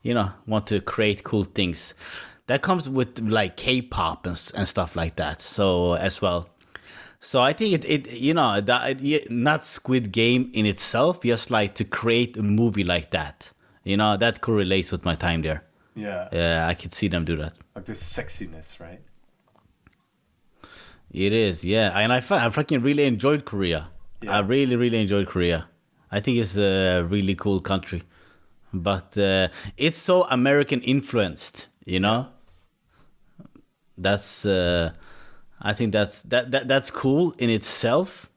you 0.03 0.13
know 0.13 0.33
want 0.45 0.67
to 0.69 0.81
create 0.81 1.23
cool 1.23 1.45
things. 1.45 1.95
That 2.49 2.63
comes 2.63 2.91
with 2.91 3.21
like 3.21 3.57
K-pop 3.57 4.27
and, 4.27 4.53
and 4.57 4.67
stuff 4.67 4.97
like 4.97 5.15
that. 5.17 5.41
So 5.41 5.95
as 5.95 6.21
well. 6.21 6.49
So 7.21 7.41
I 7.41 7.53
think 7.53 7.73
it, 7.75 7.85
it 7.85 8.13
you 8.13 8.35
know, 8.35 8.61
that 8.61 9.01
yeah, 9.01 9.21
not 9.31 9.65
Squid 9.65 10.11
Game 10.11 10.51
in 10.53 10.67
itself, 10.67 11.23
just 11.23 11.51
like 11.51 11.75
to 11.77 11.85
create 11.85 12.37
a 12.37 12.43
movie 12.43 12.85
like 12.85 13.13
that. 13.13 13.53
You 13.85 13.97
know, 13.97 14.17
that 14.17 14.41
correlates 14.41 14.91
with 14.91 15.05
my 15.05 15.15
time 15.15 15.43
there. 15.43 15.65
Yeah. 15.95 16.29
Yeah, 16.33 16.67
I 16.67 16.75
could 16.75 16.93
see 16.93 17.09
them 17.09 17.25
do 17.25 17.37
that. 17.37 17.55
Like 17.75 17.85
this 17.85 18.03
sexiness, 18.03 18.81
right? 18.81 19.01
It 21.11 21.33
is, 21.33 21.65
yeah. 21.65 21.97
And 21.97 22.13
I, 22.13 22.17
I 22.17 22.51
fucking 22.51 22.83
really 22.83 23.05
enjoyed 23.05 23.45
Korea. 23.45 23.89
Yeah. 24.21 24.39
I 24.39 24.41
really, 24.41 24.75
really 24.75 25.01
enjoyed 25.01 25.29
Korea. 25.29 25.69
I 26.11 26.21
think 26.21 26.39
it's 26.39 26.57
a 26.57 27.03
really 27.03 27.37
cool 27.37 27.61
country. 27.61 28.03
But 28.73 29.17
uh, 29.17 29.49
it's 29.77 29.99
so 29.99 30.25
American 30.25 30.81
influenced, 30.81 31.69
you 31.85 32.01
know? 32.01 32.29
That's, 33.97 34.45
uh, 34.45 34.91
I 35.63 35.73
think 35.73 35.93
that's, 35.93 36.23
that, 36.23 36.51
that, 36.51 36.67
that's 36.67 36.91
cool 36.91 37.33
in 37.39 37.51
itself. 37.51 38.29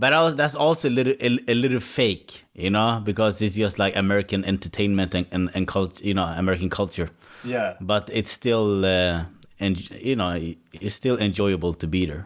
But 0.00 0.12
I 0.14 0.22
was, 0.22 0.34
that's 0.34 0.54
also 0.54 0.88
a 0.88 0.94
little, 0.98 1.12
a, 1.20 1.38
a 1.52 1.54
little 1.54 1.80
fake, 1.80 2.44
you 2.54 2.70
know? 2.70 3.02
Because 3.04 3.42
it's 3.42 3.54
just 3.54 3.78
like 3.78 3.94
American 3.96 4.44
entertainment 4.46 5.14
and, 5.14 5.26
and, 5.30 5.50
and 5.54 5.68
culture, 5.68 6.02
you 6.08 6.14
know, 6.14 6.24
American 6.24 6.70
culture. 6.70 7.10
Yeah. 7.44 7.74
But 7.82 8.08
it's 8.12 8.30
still, 8.30 8.84
uh, 8.84 9.26
and 9.60 9.90
you 9.90 10.16
know, 10.16 10.32
it's 10.72 10.94
still 10.94 11.18
enjoyable 11.18 11.74
to 11.74 11.86
be 11.86 12.06
there. 12.06 12.24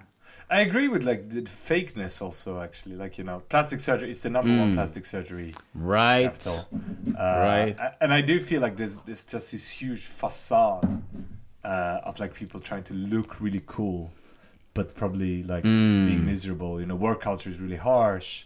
I 0.49 0.61
agree 0.61 0.87
with 0.89 1.03
like 1.03 1.31
the 1.31 1.43
fakeness 1.43 2.23
also 2.23 2.61
actually 2.61 2.97
like 2.97 3.19
you 3.19 3.25
know 3.25 3.41
plastic 3.49 3.81
surgery 3.81 4.11
it's 4.11 4.23
the 4.23 4.31
number 4.31 4.57
one 4.57 4.75
plastic 4.75 5.05
surgery 5.07 5.55
Right. 5.75 6.25
capital 6.25 6.69
uh, 7.19 7.47
Right. 7.49 7.77
and 8.01 8.13
I 8.13 8.21
do 8.21 8.39
feel 8.41 8.61
like 8.61 8.77
there's 8.77 8.99
there's 9.07 9.25
just 9.25 9.51
this 9.53 9.69
huge 9.71 10.05
facade 10.05 11.03
uh, 11.65 12.01
of 12.09 12.21
like 12.21 12.35
people 12.35 12.61
trying 12.61 12.85
to 12.85 12.95
look 12.95 13.41
really 13.41 13.63
cool 13.67 14.13
but 14.75 14.95
probably 14.95 15.43
like 15.43 15.63
being 15.63 16.21
mm. 16.21 16.25
miserable. 16.25 16.81
You 16.81 16.87
know 16.87 16.97
work 16.97 17.21
culture 17.21 17.49
is 17.49 17.59
really 17.61 17.77
harsh. 17.77 18.45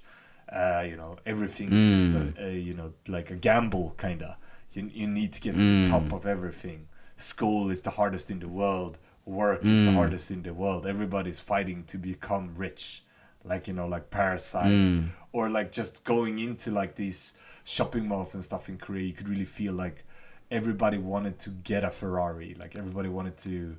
Uh, 0.50 0.84
you 0.86 0.96
know 0.96 1.16
everything 1.26 1.72
is 1.72 2.04
just 2.04 2.16
a, 2.16 2.20
mm. 2.20 2.42
a 2.42 2.58
you 2.58 2.74
know 2.74 2.92
like 3.06 3.30
a 3.30 3.36
gamble 3.36 3.94
kind 3.96 4.22
of 4.22 4.36
you, 4.72 4.90
you 4.92 5.06
need 5.06 5.32
to 5.32 5.40
get 5.40 5.54
to 5.54 5.84
the 5.84 5.90
top 5.90 6.02
mm. 6.02 6.12
of 6.12 6.26
everything. 6.26 6.88
School 7.16 7.70
is 7.70 7.82
the 7.82 7.90
hardest 7.90 8.30
in 8.30 8.38
the 8.38 8.48
world. 8.48 8.98
Work 9.24 9.64
is 9.64 9.82
the 9.82 9.92
hardest 9.92 10.30
in 10.30 10.42
the 10.42 10.54
world. 10.54 10.86
Everybody's 10.86 11.40
fighting 11.40 11.84
to 11.84 11.98
become 11.98 12.54
rich 12.54 13.02
like 13.44 13.68
you 13.68 13.74
know 13.74 13.86
like 13.86 14.10
parasite 14.10 15.04
or 15.32 15.48
like 15.48 15.70
just 15.70 16.04
going 16.04 16.38
into 16.38 16.70
like 16.70 16.96
these 16.96 17.34
shopping 17.64 18.06
malls 18.06 18.34
and 18.34 18.42
stuff 18.42 18.68
in 18.68 18.78
korea. 18.78 19.04
You 19.04 19.12
could 19.12 19.28
really 19.28 19.44
feel 19.44 19.74
like 19.74 20.04
everybody 20.50 20.98
wanted 20.98 21.38
to 21.38 21.50
get 21.50 21.84
a 21.84 21.90
ferrari 21.90 22.56
like 22.58 22.76
everybody 22.76 23.08
wanted 23.08 23.36
to 23.36 23.76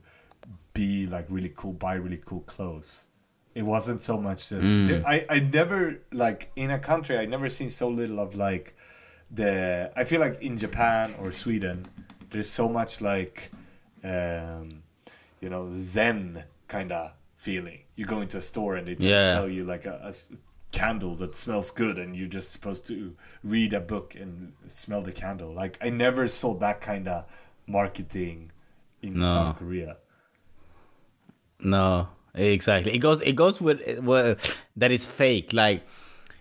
be 0.82 0.90
like 1.16 1.26
really 1.36 1.52
cool 1.60 1.74
buy 1.86 1.96
really 2.06 2.22
cool 2.30 2.44
clothes. 2.54 2.92
It 3.60 3.66
wasn't 3.76 4.00
so 4.10 4.16
much 4.28 4.40
just 4.54 4.72
Dude, 4.88 5.04
I, 5.14 5.18
I 5.36 5.38
never 5.60 5.80
like 6.24 6.42
in 6.64 6.70
a 6.80 6.80
country 6.92 7.16
i 7.24 7.26
never 7.36 7.48
seen 7.58 7.70
so 7.82 7.88
little 8.00 8.20
of 8.26 8.30
like 8.48 8.68
the 9.40 9.54
i 10.02 10.04
feel 10.10 10.22
like 10.26 10.36
in 10.50 10.56
japan 10.66 11.06
or 11.22 11.28
sweden 11.44 11.78
there's 12.32 12.50
so 12.62 12.66
much 12.80 12.92
like 13.12 13.36
um 14.14 14.70
you 15.42 15.50
know 15.54 15.64
zen 15.94 16.44
kind 16.68 16.92
of 17.00 17.04
feeling. 17.36 17.80
You 17.96 18.06
go 18.16 18.20
into 18.26 18.38
a 18.38 18.46
store 18.52 18.74
and 18.78 18.86
they 18.88 18.96
just 18.96 19.08
Yeah. 19.16 19.32
sell 19.38 19.50
you 19.58 19.64
like 19.74 19.86
a 19.86 20.12
candle 20.72 21.14
that 21.22 21.32
smells 21.36 21.72
good 21.72 21.96
and 22.02 22.10
you're 22.18 22.34
just 22.40 22.50
supposed 22.56 22.84
to 22.92 22.98
read 23.54 23.72
a 23.74 23.80
book 23.94 24.08
and 24.22 24.32
smell 24.68 25.02
the 25.10 25.16
candle. 25.24 25.52
Like 25.64 25.74
i 25.88 25.90
never 26.06 26.24
saw 26.28 26.52
that 26.66 26.78
kind 26.92 27.08
of 27.08 27.20
marketing 27.78 28.52
in 29.02 29.14
No. 29.20 29.34
south 29.34 29.58
korea 29.62 29.92
No, 31.62 32.08
exactly. 32.34 32.94
It 32.94 33.00
goes. 33.00 33.22
It 33.22 33.36
goes 33.36 33.60
with, 33.62 33.80
that 34.78 34.92
is 34.92 35.06
fake. 35.06 35.54
Like, 35.54 35.86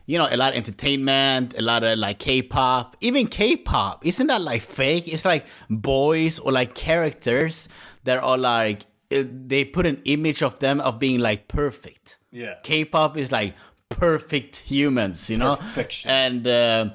you 0.06 0.16
know, 0.18 0.28
a 0.30 0.37
lot 0.37 0.52
of 0.52 0.56
entertainment, 0.56 1.54
a 1.58 1.62
lot 1.62 1.84
of 1.84 1.98
like 1.98 2.18
K-pop, 2.18 2.96
even 3.00 3.26
K-pop. 3.26 4.06
Isn't 4.06 4.28
that 4.28 4.40
like 4.40 4.62
fake? 4.62 5.06
It's 5.08 5.25
like 5.25 5.46
boys 5.68 6.38
or 6.38 6.52
like 6.52 6.75
characters 6.75 7.68
that 8.04 8.22
are 8.22 8.38
like 8.38 8.84
they 9.10 9.64
put 9.64 9.87
an 9.87 10.00
image 10.04 10.42
of 10.42 10.58
them 10.60 10.80
of 10.80 10.98
being 10.98 11.18
like 11.20 11.48
perfect. 11.48 12.18
Yeah. 12.30 12.54
K-pop 12.62 13.16
is 13.16 13.32
like 13.32 13.54
perfect 13.88 14.56
humans, 14.56 15.28
you 15.30 15.37
know, 15.37 15.56
Perfection. 15.56 16.10
and. 16.10 16.46
Uh, 16.46 16.90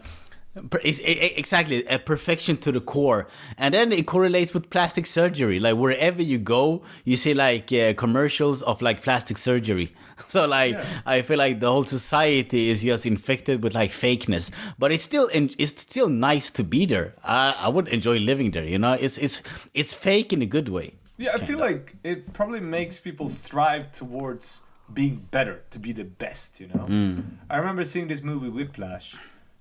it's, 0.83 0.99
exactly 0.99 1.83
a 1.85 1.97
perfection 1.99 2.57
to 2.57 2.71
the 2.71 2.79
core. 2.81 3.27
And 3.57 3.73
then 3.73 3.91
it 3.91 4.05
correlates 4.05 4.53
with 4.53 4.69
plastic 4.69 5.05
surgery. 5.05 5.59
Like 5.59 5.75
wherever 5.75 6.21
you 6.21 6.37
go 6.37 6.83
you 7.03 7.17
see 7.17 7.33
like 7.33 7.71
uh, 7.73 7.93
commercials 7.93 8.61
of 8.63 8.81
like 8.81 9.01
plastic 9.01 9.37
surgery. 9.37 9.93
So 10.27 10.45
like 10.45 10.73
Yeah. 10.73 10.85
i 11.05 11.21
feel 11.23 11.37
like 11.37 11.59
the 11.59 11.69
whole 11.69 11.85
society 11.85 12.69
is 12.69 12.83
just 12.83 13.05
infected 13.05 13.63
with 13.63 13.73
like 13.73 13.91
fakeness. 13.91 14.51
But 14.77 14.91
it's 14.91 15.03
still 15.03 15.27
it's 15.33 15.81
still 15.81 16.07
nice 16.09 16.51
to 16.51 16.63
be 16.63 16.85
there. 16.85 17.15
I 17.23 17.55
i 17.65 17.67
would 17.67 17.87
enjoy 17.89 18.19
living 18.19 18.51
there 18.51 18.63
you 18.65 18.77
know? 18.77 18.93
It's 18.93 19.17
it's 19.17 19.41
it's 19.73 19.93
fake 19.93 20.31
in 20.33 20.41
a 20.41 20.45
good 20.45 20.69
way. 20.69 20.93
Yeah, 21.17 21.31
I 21.35 21.39
feel 21.45 21.59
like 21.59 21.95
it 22.03 22.33
probably 22.33 22.59
makes 22.59 22.99
people 22.99 23.29
strive 23.29 23.91
towards 23.91 24.61
being 24.91 25.27
better, 25.31 25.63
to 25.71 25.79
be 25.79 25.91
the 25.93 26.03
best, 26.03 26.59
you 26.59 26.67
know? 26.67 26.85
I 27.49 27.57
remember 27.57 27.85
seeing 27.85 28.07
this 28.07 28.21
movie 28.23 28.49
Whiplash 28.49 29.15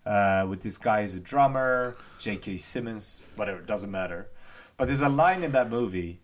uh, 0.05 0.47
with 0.49 0.63
this 0.63 0.79
guy 0.79 1.03
who's 1.03 1.15
a 1.15 1.21
drummer, 1.21 1.97
J.K. 2.19 2.57
Simmons, 2.57 3.25
whatever, 3.37 3.61
doesn't 3.61 3.91
matter. 3.91 4.29
But 4.77 4.87
there's 4.87 5.01
a 5.01 5.09
line 5.09 5.43
in 5.43 5.53
that 5.53 5.71
movie 5.71 6.21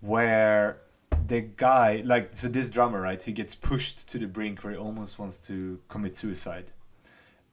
where 0.00 0.80
the 1.26 1.40
guy, 1.40 2.02
like, 2.04 2.34
so 2.34 2.48
this 2.48 2.70
drummer, 2.70 3.02
right, 3.02 3.22
he 3.22 3.32
gets 3.32 3.54
pushed 3.54 4.08
to 4.08 4.18
the 4.18 4.26
brink 4.26 4.64
where 4.64 4.72
he 4.72 4.78
almost 4.78 5.18
wants 5.18 5.38
to 5.38 5.80
commit 5.88 6.16
suicide. 6.16 6.72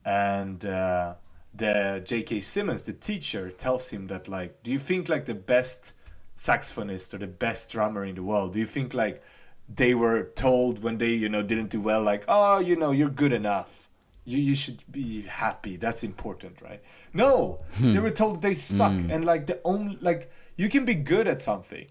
And 0.05 0.65
uh, 0.65 1.15
the 1.53 2.01
J.K. 2.05 2.39
Simmons, 2.41 2.83
the 2.83 2.93
teacher, 2.93 3.49
tells 3.49 3.89
him 3.89 4.07
that 4.07 4.27
like, 4.27 4.63
do 4.63 4.71
you 4.71 4.79
think 4.79 5.09
like 5.09 5.25
the 5.25 5.35
best 5.35 5.93
saxophonist 6.37 7.13
or 7.13 7.17
the 7.17 7.27
best 7.27 7.71
drummer 7.71 8.05
in 8.05 8.15
the 8.15 8.23
world? 8.23 8.53
Do 8.53 8.59
you 8.59 8.65
think 8.65 8.93
like 8.93 9.21
they 9.67 9.93
were 9.93 10.23
told 10.35 10.81
when 10.81 10.97
they 10.97 11.11
you 11.11 11.27
know 11.27 11.43
didn't 11.43 11.69
do 11.69 11.81
well 11.81 12.01
like, 12.01 12.23
oh 12.27 12.59
you 12.59 12.75
know 12.75 12.91
you're 12.91 13.09
good 13.09 13.33
enough, 13.33 13.89
you 14.27 14.39
you 14.39 14.55
should 14.55 14.83
be 14.91 15.21
happy. 15.21 15.77
That's 15.77 16.03
important, 16.03 16.61
right? 16.61 16.81
No, 17.13 17.61
hmm. 17.75 17.91
they 17.91 17.99
were 17.99 18.11
told 18.11 18.41
they 18.41 18.53
suck 18.53 18.91
hmm. 18.91 19.09
and 19.09 19.23
like 19.23 19.47
the 19.47 19.59
only 19.63 19.97
like 20.01 20.29
you 20.57 20.67
can 20.69 20.83
be 20.83 20.95
good 20.95 21.27
at 21.27 21.39
something 21.39 21.87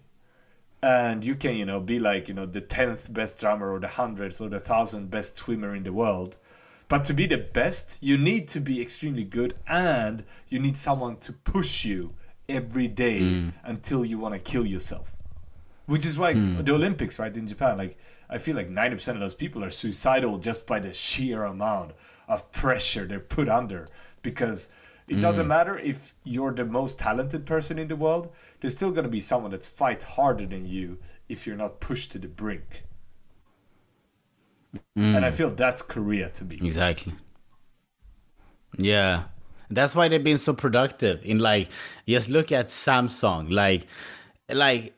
and 0.83 1.25
you 1.25 1.35
can 1.35 1.55
you 1.55 1.65
know 1.65 1.79
be 1.79 1.99
like 1.99 2.27
you 2.27 2.35
know 2.35 2.45
the 2.45 2.61
10th 2.61 3.11
best 3.11 3.39
drummer 3.39 3.71
or 3.71 3.79
the 3.79 3.87
100th 3.87 4.39
or 4.39 4.49
the 4.49 4.59
1000th 4.59 5.09
best 5.09 5.35
swimmer 5.35 5.75
in 5.75 5.83
the 5.83 5.91
world. 5.91 6.37
But 6.87 7.03
to 7.05 7.13
be 7.13 7.25
the 7.25 7.39
best 7.39 7.97
you 8.01 8.17
need 8.17 8.47
to 8.49 8.61
be 8.61 8.81
extremely 8.81 9.23
good 9.23 9.55
and 9.67 10.23
you 10.47 10.59
need 10.59 10.77
someone 10.77 11.17
to 11.17 11.33
push 11.33 11.83
you 11.83 12.13
every 12.47 12.87
day 12.87 13.19
hmm. 13.19 13.49
until 13.63 14.05
you 14.05 14.19
want 14.19 14.35
to 14.35 14.39
kill 14.39 14.65
yourself 14.65 15.17
which 15.87 16.05
is 16.05 16.17
why 16.17 16.33
hmm. 16.33 16.61
the 16.61 16.73
olympics 16.73 17.17
right 17.19 17.35
in 17.35 17.47
japan 17.47 17.77
like 17.77 17.97
i 18.29 18.37
feel 18.37 18.55
like 18.55 18.69
90% 18.69 19.15
of 19.15 19.19
those 19.19 19.33
people 19.33 19.63
are 19.63 19.69
suicidal 19.69 20.37
just 20.37 20.67
by 20.67 20.79
the 20.79 20.93
sheer 20.93 21.43
amount 21.43 21.91
of 22.27 22.51
pressure 22.51 23.05
they're 23.05 23.19
put 23.19 23.49
under 23.49 23.87
because 24.21 24.69
it 25.07 25.15
hmm. 25.15 25.21
doesn't 25.21 25.47
matter 25.47 25.77
if 25.77 26.13
you're 26.23 26.51
the 26.51 26.65
most 26.65 26.99
talented 26.99 27.45
person 27.45 27.79
in 27.79 27.87
the 27.87 27.95
world. 27.95 28.29
There's 28.59 28.75
still 28.75 28.91
gonna 28.91 29.07
be 29.07 29.21
someone 29.21 29.51
that's 29.51 29.67
fight 29.67 30.03
harder 30.03 30.45
than 30.45 30.67
you 30.67 30.99
if 31.29 31.47
you're 31.47 31.55
not 31.55 31.79
pushed 31.79 32.11
to 32.11 32.19
the 32.19 32.27
brink. 32.27 32.83
And 34.95 35.25
I 35.25 35.29
hmm. 35.29 35.35
feel 35.35 35.49
that's 35.49 35.81
Korea 35.81 36.29
to 36.29 36.43
me. 36.43 36.59
Exactly. 36.61 37.15
Yeah. 38.77 39.23
That's 39.69 39.95
why 39.95 40.07
they've 40.07 40.23
been 40.23 40.37
so 40.37 40.53
productive 40.53 41.21
in 41.23 41.39
like 41.39 41.69
just 42.07 42.29
look 42.29 42.51
at 42.51 42.67
Samsung 42.67 43.51
like 43.51 43.87
like 44.49 44.93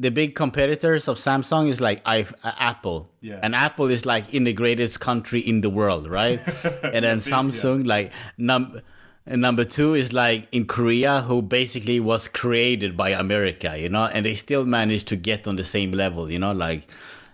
the 0.00 0.10
big 0.10 0.34
competitors 0.34 1.08
of 1.08 1.18
Samsung 1.18 1.68
is 1.68 1.78
like 1.78 2.00
I, 2.06 2.26
Apple. 2.42 3.10
Yeah. 3.20 3.38
And 3.42 3.54
Apple 3.54 3.86
is 3.86 4.06
like 4.06 4.32
in 4.32 4.44
the 4.44 4.54
greatest 4.54 4.98
country 4.98 5.40
in 5.40 5.60
the 5.60 5.68
world, 5.68 6.08
right? 6.08 6.38
and 6.82 7.04
then 7.04 7.18
Big, 7.18 7.26
yeah. 7.26 7.32
Samsung 7.32 7.86
like 7.86 8.12
num 8.38 8.80
number 9.26 9.62
2 9.64 9.94
is 9.94 10.12
like 10.14 10.48
in 10.52 10.66
Korea 10.66 11.20
who 11.20 11.42
basically 11.42 12.00
was 12.00 12.28
created 12.28 12.96
by 12.96 13.10
America, 13.10 13.78
you 13.78 13.90
know, 13.90 14.06
and 14.06 14.24
they 14.24 14.34
still 14.34 14.64
managed 14.64 15.06
to 15.08 15.16
get 15.16 15.46
on 15.46 15.56
the 15.56 15.64
same 15.64 15.92
level, 15.92 16.30
you 16.30 16.38
know, 16.38 16.52
like 16.52 16.88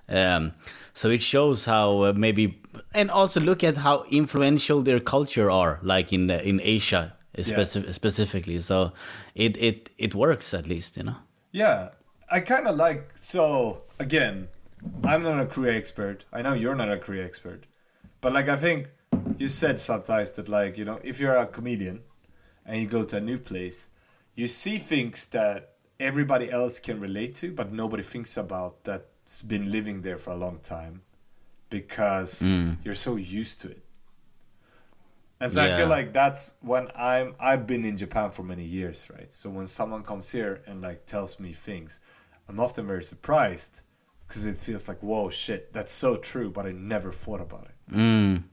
um 0.09 0.53
so 0.93 1.09
it 1.09 1.23
shows 1.23 1.67
how 1.67 2.01
uh, 2.03 2.13
maybe 2.17 2.61
and 2.95 3.13
also 3.13 3.39
look 3.39 3.63
at 3.63 3.77
how 3.77 4.05
influential 4.11 4.83
their 4.83 4.99
culture 4.99 5.49
are 5.51 5.79
like 5.83 6.13
in 6.13 6.29
uh, 6.29 6.39
in 6.39 6.61
Asia 6.65 7.15
speci- 7.37 7.95
specifically. 7.95 8.59
So 8.59 8.93
it 9.37 9.57
it 9.57 9.91
it 9.99 10.17
works 10.17 10.53
at 10.53 10.67
least, 10.67 10.97
you 10.97 11.05
know. 11.05 11.17
Yeah, 11.53 11.91
I 12.31 12.41
kind 12.41 12.67
of 12.67 12.77
like. 12.77 13.11
So 13.15 13.85
again, 13.99 14.49
I'm 15.05 15.23
not 15.23 15.41
a 15.41 15.47
Korea 15.47 15.77
expert. 15.77 16.25
I 16.33 16.43
know 16.43 16.55
you're 16.55 16.75
not 16.75 16.91
a 16.91 16.99
Korea 16.99 17.25
expert, 17.25 17.65
but 18.21 18.33
like 18.33 18.49
I 18.49 18.57
think 18.57 18.89
you 19.39 19.49
said 19.49 19.79
sometimes 19.81 20.33
that 20.33 20.49
like 20.49 20.79
you 20.79 20.85
know 20.85 21.01
if 21.03 21.21
you're 21.21 21.37
a 21.37 21.47
comedian 21.47 22.03
and 22.65 22.81
you 22.81 22.89
go 22.89 23.05
to 23.05 23.17
a 23.17 23.21
new 23.21 23.39
place, 23.39 23.89
you 24.35 24.49
see 24.49 24.79
things 24.79 25.29
that 25.29 25.75
everybody 26.01 26.51
else 26.51 26.81
can 26.81 27.01
relate 27.01 27.35
to, 27.37 27.53
but 27.53 27.73
nobody 27.73 28.03
thinks 28.03 28.37
about 28.37 28.85
that's 28.85 29.43
been 29.43 29.71
living 29.71 30.03
there 30.03 30.19
for 30.19 30.31
a 30.31 30.37
long 30.37 30.59
time 30.59 31.03
because 31.71 32.43
mm. 32.43 32.77
you're 32.85 32.95
so 32.95 33.17
used 33.17 33.61
to 33.61 33.71
it. 33.71 33.83
And 35.41 35.53
so 35.53 35.63
I 35.63 35.77
feel 35.77 35.89
like 35.89 36.13
that's 36.15 36.55
when 36.61 36.89
I'm 36.95 37.35
I've 37.39 37.67
been 37.67 37.85
in 37.85 37.97
Japan 37.97 38.31
for 38.31 38.43
many 38.43 38.65
years, 38.65 39.09
right? 39.11 39.31
So 39.31 39.51
when 39.51 39.67
someone 39.67 40.03
comes 40.03 40.31
here 40.33 40.63
and 40.67 40.81
like 40.81 41.05
tells 41.07 41.39
me 41.39 41.53
things, 41.53 42.01
I'm 42.49 42.59
often 42.59 42.87
very 42.87 43.03
surprised 43.05 43.83
because 44.27 44.47
it 44.47 44.57
feels 44.57 44.89
like 44.89 45.03
whoa 45.03 45.29
shit, 45.31 45.73
that's 45.75 45.93
so 45.93 46.17
true, 46.17 46.51
but 46.51 46.65
I 46.65 46.73
never 46.73 47.13
thought 47.13 47.41
about 47.43 47.65
it. 47.71 47.95
Mm, 47.95 48.45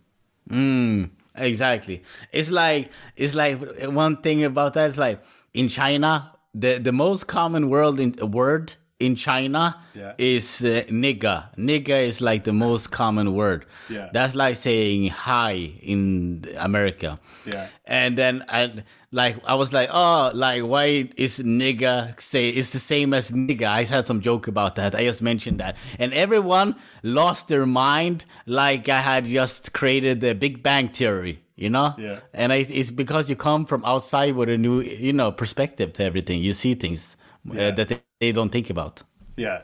Mm. 0.49 1.11
exactly. 1.35 2.03
It's 2.31 2.51
like 2.51 2.91
it's 3.15 3.33
like 3.33 3.61
one 3.87 4.17
thing 4.21 4.43
about 4.43 4.73
that 4.73 4.89
is 4.89 4.97
like 4.97 5.23
in 5.53 5.69
China, 5.69 6.33
the 6.53 6.79
the 6.79 6.91
most 6.91 7.27
common 7.27 7.69
word 7.69 7.99
in 7.99 8.13
word 8.31 8.73
in 9.05 9.15
China 9.15 9.63
Yeah. 9.95 10.13
is 10.17 10.61
uh, 10.63 10.83
nigga. 10.89 11.35
Nigga 11.57 11.97
is 12.09 12.17
like 12.21 12.43
the 12.43 12.53
most 12.53 12.91
common 12.91 13.27
word. 13.33 13.65
Yeah. 13.89 14.09
That's 14.13 14.33
like 14.35 14.55
saying 14.55 15.09
hi 15.09 15.53
in 15.81 16.45
America. 16.57 17.19
Yeah. 17.45 17.67
And 17.85 18.17
then 18.17 18.43
I 18.49 18.83
like 19.11 19.35
I 19.45 19.55
was 19.61 19.71
like, 19.73 19.89
oh, 19.93 20.31
like 20.33 20.63
why 20.63 21.09
is 21.25 21.39
nigga 21.39 22.19
say 22.19 22.49
it's 22.49 22.71
the 22.71 22.79
same 22.79 23.13
as 23.13 23.31
nigga? 23.31 23.67
I 23.79 23.83
had 23.83 24.05
some 24.05 24.21
joke 24.21 24.47
about 24.47 24.75
that. 24.75 24.95
I 24.95 25.03
just 25.05 25.21
mentioned 25.21 25.59
that, 25.59 25.75
and 25.99 26.13
everyone 26.13 26.75
lost 27.03 27.47
their 27.47 27.65
mind 27.67 28.25
like 28.47 28.89
I 28.89 29.01
had 29.01 29.25
just 29.25 29.73
created 29.73 30.21
the 30.21 30.33
Big 30.33 30.63
Bang 30.63 30.87
Theory. 30.89 31.39
You 31.55 31.69
know, 31.69 31.93
Yeah. 31.99 32.19
and 32.33 32.51
I, 32.51 32.65
it's 32.79 32.89
because 32.89 33.29
you 33.29 33.35
come 33.35 33.65
from 33.67 33.85
outside 33.85 34.33
with 34.35 34.49
a 34.49 34.57
new, 34.57 34.81
you 34.81 35.13
know, 35.13 35.31
perspective 35.31 35.93
to 35.93 36.03
everything. 36.03 36.41
You 36.41 36.51
see 36.53 36.73
things 36.73 37.15
Yeah. 37.45 37.67
uh, 37.67 37.71
that 37.71 38.03
they, 38.19 38.31
don't 38.31 38.49
think 38.51 38.69
about. 38.69 39.03
Yeah. 39.35 39.63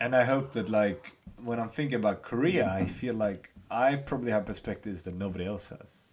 And 0.00 0.14
I 0.16 0.24
hope 0.24 0.52
that 0.52 0.68
like 0.68 1.12
when 1.42 1.58
I'm 1.60 1.68
thinking 1.68 1.96
about 1.96 2.22
Korea, 2.22 2.68
I 2.70 2.86
feel 2.86 3.14
like 3.14 3.50
I 3.70 3.96
probably 3.96 4.32
have 4.32 4.44
perspectives 4.46 5.04
that 5.04 5.14
nobody 5.14 5.46
else 5.46 5.68
has. 5.68 6.12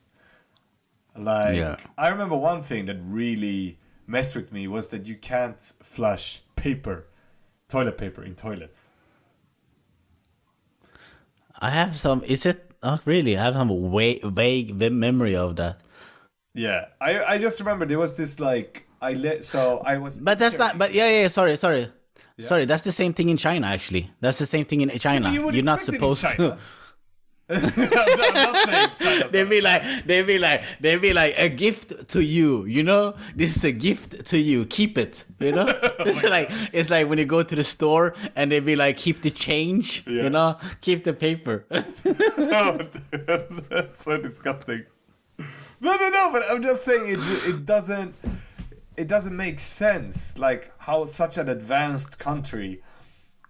Like 1.15 1.56
Yeah. 1.56 1.75
I 1.97 2.10
remember 2.10 2.36
one 2.38 2.62
thing 2.62 2.86
that 2.86 2.97
really 3.04 3.78
messed 4.08 4.36
with 4.36 4.52
me 4.52 4.67
was 4.67 4.89
that 4.89 5.08
you 5.08 5.15
can't 5.15 5.60
flush 5.82 6.41
paper, 6.56 7.08
toilet 7.67 7.97
paper 7.97 8.23
in 8.23 8.36
toilets. 8.36 8.93
I 11.60 11.69
have 11.71 11.97
some. 11.97 12.23
Is 12.23 12.45
it? 12.45 12.71
Oh, 12.82 12.99
really? 13.06 13.38
I 13.38 13.43
have 13.43 13.56
some 13.56 13.69
wa- 13.69 14.13
vague 14.23 14.71
vague 14.71 14.91
memory 14.93 15.36
of 15.36 15.56
that. 15.58 15.82
Yeah. 16.54 16.88
I 17.02 17.23
I 17.23 17.38
just 17.38 17.60
remember 17.60 17.86
there 17.86 17.99
was 17.99 18.17
this 18.17 18.39
like 18.39 18.88
I 19.02 19.14
let 19.14 19.44
so 19.44 19.82
I 19.86 19.98
was 19.98 20.20
But 20.20 20.40
that's 20.40 20.58
not. 20.58 20.78
But 20.78 20.94
yeah, 20.94 21.10
yeah. 21.22 21.28
Sorry, 21.28 21.56
sorry, 21.58 21.88
sorry. 22.40 22.66
That's 22.66 22.84
the 22.84 22.92
same 22.92 23.14
thing 23.14 23.30
in 23.30 23.38
China. 23.38 23.68
Actually, 23.68 24.12
that's 24.20 24.40
the 24.40 24.46
same 24.46 24.66
thing 24.66 24.82
in 24.82 24.90
China. 25.00 25.32
you 25.32 25.50
You're 25.52 25.64
not 25.64 25.80
expect 25.80 25.90
it 25.90 25.90
in 25.90 25.94
supposed 25.96 26.22
to. 26.22 26.28
I'm 26.44 26.48
not- 26.50 26.60
I'm 27.52 27.58
not 27.58 28.58
saying 28.70 28.90
China's 29.00 29.32
They 29.36 29.44
be 29.44 29.60
like, 29.60 29.82
they 30.06 30.22
be 30.22 30.38
like, 30.38 30.62
they 30.80 30.98
be 30.98 31.14
like 31.14 31.34
a 31.36 31.50
gift 31.50 32.10
to 32.10 32.22
you. 32.22 32.66
You 32.66 32.84
know, 32.84 33.16
this 33.36 33.58
is 33.58 33.64
a 33.64 33.72
gift 33.72 34.24
to 34.28 34.38
you. 34.38 34.66
Keep 34.66 35.00
it. 35.00 35.26
You 35.40 35.54
know, 35.54 35.66
oh 35.84 35.90
it's 36.06 36.24
like 36.24 36.52
it's 36.74 36.92
like 36.92 37.10
when 37.10 37.18
you 37.18 37.26
go 37.26 37.42
to 37.42 37.56
the 37.56 37.64
store 37.64 38.14
and 38.36 38.52
they 38.52 38.60
be 38.60 38.76
like, 38.76 38.98
keep 38.98 39.22
the 39.24 39.32
change. 39.32 40.04
Yeah. 40.06 40.24
You 40.24 40.30
know, 40.30 40.58
keep 40.82 41.04
the 41.04 41.14
paper. 41.14 41.66
Oh, 41.72 41.84
no, 42.38 42.78
that's 43.70 44.04
so 44.04 44.22
disgusting. 44.22 44.86
No, 45.82 45.96
no, 45.96 46.10
no. 46.10 46.30
But 46.32 46.44
I'm 46.52 46.62
just 46.62 46.84
saying 46.84 47.06
it. 47.10 47.20
It 47.48 47.66
doesn't. 47.66 48.14
It 49.00 49.08
doesn't 49.08 49.36
make 49.36 49.60
sense. 49.60 50.38
Like 50.38 50.72
how 50.80 51.06
such 51.06 51.38
an 51.38 51.48
advanced 51.50 52.20
country 52.20 52.82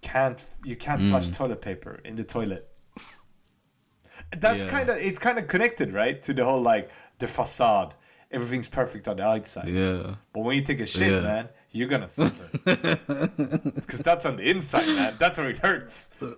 can't 0.02 0.40
you 0.64 0.76
can't 0.76 1.02
flush 1.02 1.28
mm. 1.28 1.36
toilet 1.36 1.62
paper 1.62 2.00
in 2.06 2.16
the 2.16 2.24
toilet. 2.24 2.64
That's 4.38 4.64
Yeah. 4.64 4.70
kind 4.70 4.90
of 4.90 4.98
it's 4.98 5.20
kind 5.20 5.38
of 5.40 5.48
connected, 5.48 5.92
right, 5.92 6.22
to 6.24 6.34
the 6.34 6.46
whole 6.46 6.62
like 6.62 6.90
the 7.18 7.28
facade. 7.28 7.96
Everything's 8.32 8.68
perfect 8.68 9.08
on 9.08 9.16
the 9.18 9.24
outside. 9.24 9.68
yeah. 9.70 10.16
But 10.34 10.42
when 10.42 10.56
you 10.56 10.62
take 10.62 10.82
a 10.82 10.86
shit, 10.86 11.12
Yeah. 11.14 11.22
man, 11.22 11.50
you're 11.72 11.88
gonna 11.90 12.08
suffer. 12.10 12.48
Because 13.80 14.02
that's 14.04 14.26
on 14.26 14.38
the 14.38 14.48
inside, 14.50 14.86
man. 14.88 15.16
That's 15.18 15.38
where 15.40 15.50
it 15.50 15.58
hurts. 15.58 16.10
Uh, 16.22 16.34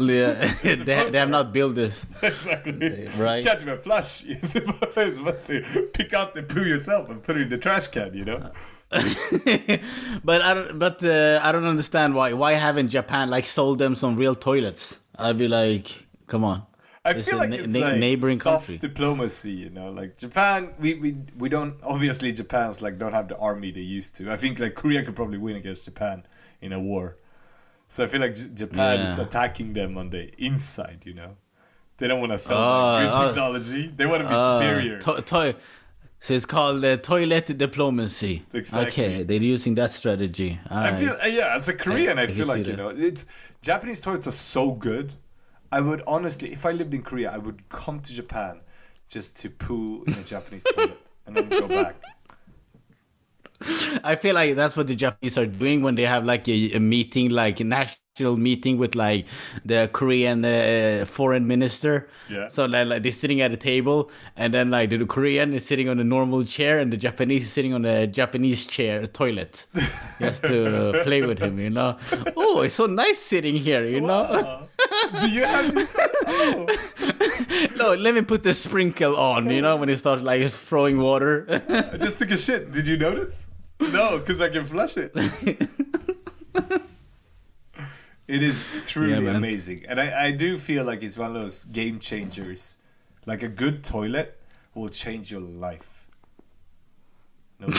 Yeah, 0.00 0.52
they, 0.62 0.74
they 1.10 1.18
have 1.18 1.28
not 1.28 1.52
built 1.52 1.74
this. 1.74 2.06
exactly. 2.22 3.08
Right. 3.18 3.44
You 3.44 3.50
can't 3.50 3.60
even 3.62 3.78
flush. 3.78 4.24
You're 4.24 4.38
supposed 4.38 5.46
to 5.48 5.88
pick 5.92 6.14
out 6.14 6.34
the 6.34 6.42
poo 6.42 6.64
yourself 6.64 7.10
and 7.10 7.22
put 7.22 7.36
it 7.36 7.42
in 7.42 7.48
the 7.50 7.58
trash 7.58 7.88
can, 7.88 8.14
you 8.14 8.24
know? 8.24 8.50
but 10.24 10.42
I 10.42 10.54
don't. 10.54 10.78
But 10.78 11.02
uh, 11.04 11.40
I 11.42 11.52
don't 11.52 11.64
understand 11.64 12.14
why. 12.14 12.32
Why 12.32 12.52
haven't 12.52 12.88
Japan 12.88 13.30
like 13.30 13.46
sold 13.46 13.78
them 13.78 13.96
some 13.96 14.16
real 14.16 14.34
toilets? 14.34 15.00
I'd 15.16 15.36
be 15.38 15.48
like, 15.48 16.06
come 16.26 16.44
on. 16.44 16.64
I 17.04 17.10
It's 17.10 17.28
feel 17.28 17.36
like 17.38 17.50
na- 17.50 17.56
it's 17.56 17.74
na- 17.74 17.80
like 17.88 17.98
neighboring 17.98 18.38
soft 18.38 18.68
country. 18.68 18.78
diplomacy, 18.88 19.50
you 19.52 19.70
know? 19.70 19.90
Like 19.90 20.16
Japan, 20.16 20.74
we, 20.78 20.94
we 20.94 21.16
we 21.36 21.48
don't 21.50 21.74
obviously 21.82 22.32
Japan's 22.32 22.80
like 22.80 22.98
don't 22.98 23.12
have 23.12 23.28
the 23.28 23.36
army 23.36 23.70
they 23.72 23.80
used 23.82 24.16
to. 24.16 24.32
I 24.32 24.36
think 24.38 24.58
like 24.58 24.74
Korea 24.74 25.02
could 25.02 25.14
probably 25.16 25.36
win 25.38 25.56
against 25.56 25.84
Japan 25.84 26.24
in 26.62 26.72
a 26.72 26.80
war. 26.80 27.16
So 27.94 28.02
I 28.02 28.08
feel 28.08 28.20
like 28.22 28.34
J- 28.34 28.48
Japan 28.62 29.00
is 29.06 29.18
attacking 29.20 29.72
them 29.72 29.96
on 29.96 30.10
the 30.10 30.24
inside, 30.48 31.02
you 31.04 31.14
know? 31.14 31.36
They 31.96 32.08
don't 32.08 32.18
want 32.18 32.32
to 32.32 32.40
sell 32.40 32.58
like, 32.58 33.06
good 33.06 33.22
oh. 33.22 33.26
technology. 33.28 33.82
They 33.98 34.04
want 34.04 34.22
to 34.24 34.28
be 34.28 34.34
Uh, 34.34 34.58
superior. 34.58 34.98
to- 34.98 35.22
to- 35.22 35.56
so 36.18 36.34
it's 36.34 36.44
called 36.44 36.84
uh, 36.84 36.96
toilet 36.96 37.56
diplomacy. 37.56 38.42
Exactly. 38.52 38.88
Okay, 38.88 39.22
they're 39.22 39.40
using 39.40 39.76
that 39.76 39.92
strategy. 39.92 40.58
I 40.68 40.74
Alright. 40.74 40.96
feel 40.96 41.12
uh, 41.22 41.26
yeah, 41.38 41.54
as 41.54 41.68
a 41.68 41.74
Korean, 41.74 42.18
I, 42.18 42.22
I 42.22 42.26
can 42.26 42.34
feel 42.34 42.48
like 42.48 42.66
you 42.66 42.72
that. 42.72 42.78
know, 42.78 42.88
it's 42.88 43.26
Japanese 43.62 44.00
toilets 44.00 44.26
are 44.26 44.38
so 44.56 44.72
good. 44.72 45.14
I 45.70 45.78
would 45.80 46.02
honestly, 46.04 46.48
if 46.52 46.66
I 46.66 46.72
lived 46.72 46.94
in 46.94 47.02
Korea, 47.02 47.30
I 47.30 47.38
would 47.38 47.68
come 47.68 48.00
to 48.00 48.12
Japan 48.12 48.62
just 49.08 49.36
to 49.42 49.50
poo 49.50 50.02
in 50.08 50.14
a 50.14 50.24
Japanese 50.24 50.64
toilet 50.74 50.98
and 51.26 51.36
then 51.36 51.48
go 51.48 51.68
back. 51.68 51.94
I 54.04 54.16
feel 54.16 54.34
like 54.34 54.56
that's 54.56 54.76
what 54.76 54.86
the 54.86 54.94
Japanese 54.94 55.38
are 55.38 55.46
doing 55.46 55.82
when 55.82 55.94
they 55.94 56.06
have 56.06 56.24
like 56.24 56.48
a, 56.48 56.72
a 56.72 56.80
meeting, 56.80 57.30
like 57.30 57.60
a 57.60 57.64
national 57.64 58.36
meeting 58.36 58.78
with 58.78 58.94
like 58.94 59.26
the 59.64 59.88
Korean 59.92 60.44
uh, 60.44 61.04
foreign 61.06 61.46
minister. 61.46 62.08
Yeah. 62.28 62.48
So 62.48 62.66
like, 62.66 62.86
like 62.86 63.02
they're 63.02 63.12
sitting 63.12 63.40
at 63.40 63.52
a 63.52 63.56
table, 63.56 64.10
and 64.36 64.52
then 64.52 64.70
like 64.70 64.90
the 64.90 65.04
Korean 65.06 65.54
is 65.54 65.64
sitting 65.64 65.88
on 65.88 65.98
a 65.98 66.04
normal 66.04 66.44
chair, 66.44 66.78
and 66.78 66.92
the 66.92 66.96
Japanese 66.96 67.44
is 67.44 67.52
sitting 67.52 67.72
on 67.72 67.84
a 67.84 68.06
Japanese 68.06 68.66
chair 68.66 69.06
toilet, 69.06 69.66
just 69.74 70.42
to 70.42 71.00
play 71.04 71.24
with 71.26 71.38
him. 71.38 71.58
You 71.58 71.70
know. 71.70 71.96
Oh, 72.36 72.62
it's 72.62 72.74
so 72.74 72.86
nice 72.86 73.18
sitting 73.18 73.54
here. 73.54 73.86
You 73.86 74.00
know. 74.00 74.68
Do 75.20 75.30
you 75.30 75.44
have 75.44 75.74
this? 75.74 75.96
Oh. 76.26 76.66
no, 77.76 77.94
let 77.94 78.14
me 78.14 78.22
put 78.22 78.42
the 78.42 78.54
sprinkle 78.54 79.16
on. 79.16 79.50
You 79.50 79.62
know 79.62 79.76
when 79.76 79.88
he 79.88 79.96
starts 79.96 80.22
like 80.22 80.50
throwing 80.52 81.00
water. 81.00 81.46
I 81.68 81.96
just 81.96 82.18
took 82.18 82.30
a 82.30 82.36
shit. 82.36 82.70
Did 82.72 82.86
you 82.86 82.96
notice? 82.96 83.46
No, 83.80 84.18
because 84.18 84.40
I 84.40 84.48
can 84.48 84.64
flush 84.64 84.96
it. 84.96 85.12
it 88.28 88.42
is 88.42 88.66
truly 88.86 89.24
Yeah, 89.24 89.36
amazing. 89.36 89.84
And 89.88 90.00
I, 90.00 90.26
I 90.26 90.30
do 90.30 90.58
feel 90.58 90.84
like 90.84 91.02
it's 91.02 91.18
one 91.18 91.34
of 91.34 91.42
those 91.42 91.64
game 91.64 91.98
changers. 91.98 92.76
Like 93.26 93.42
a 93.42 93.48
good 93.48 93.82
toilet 93.84 94.40
will 94.74 94.88
change 94.88 95.30
your 95.30 95.40
life. 95.40 96.06
No. 97.58 97.66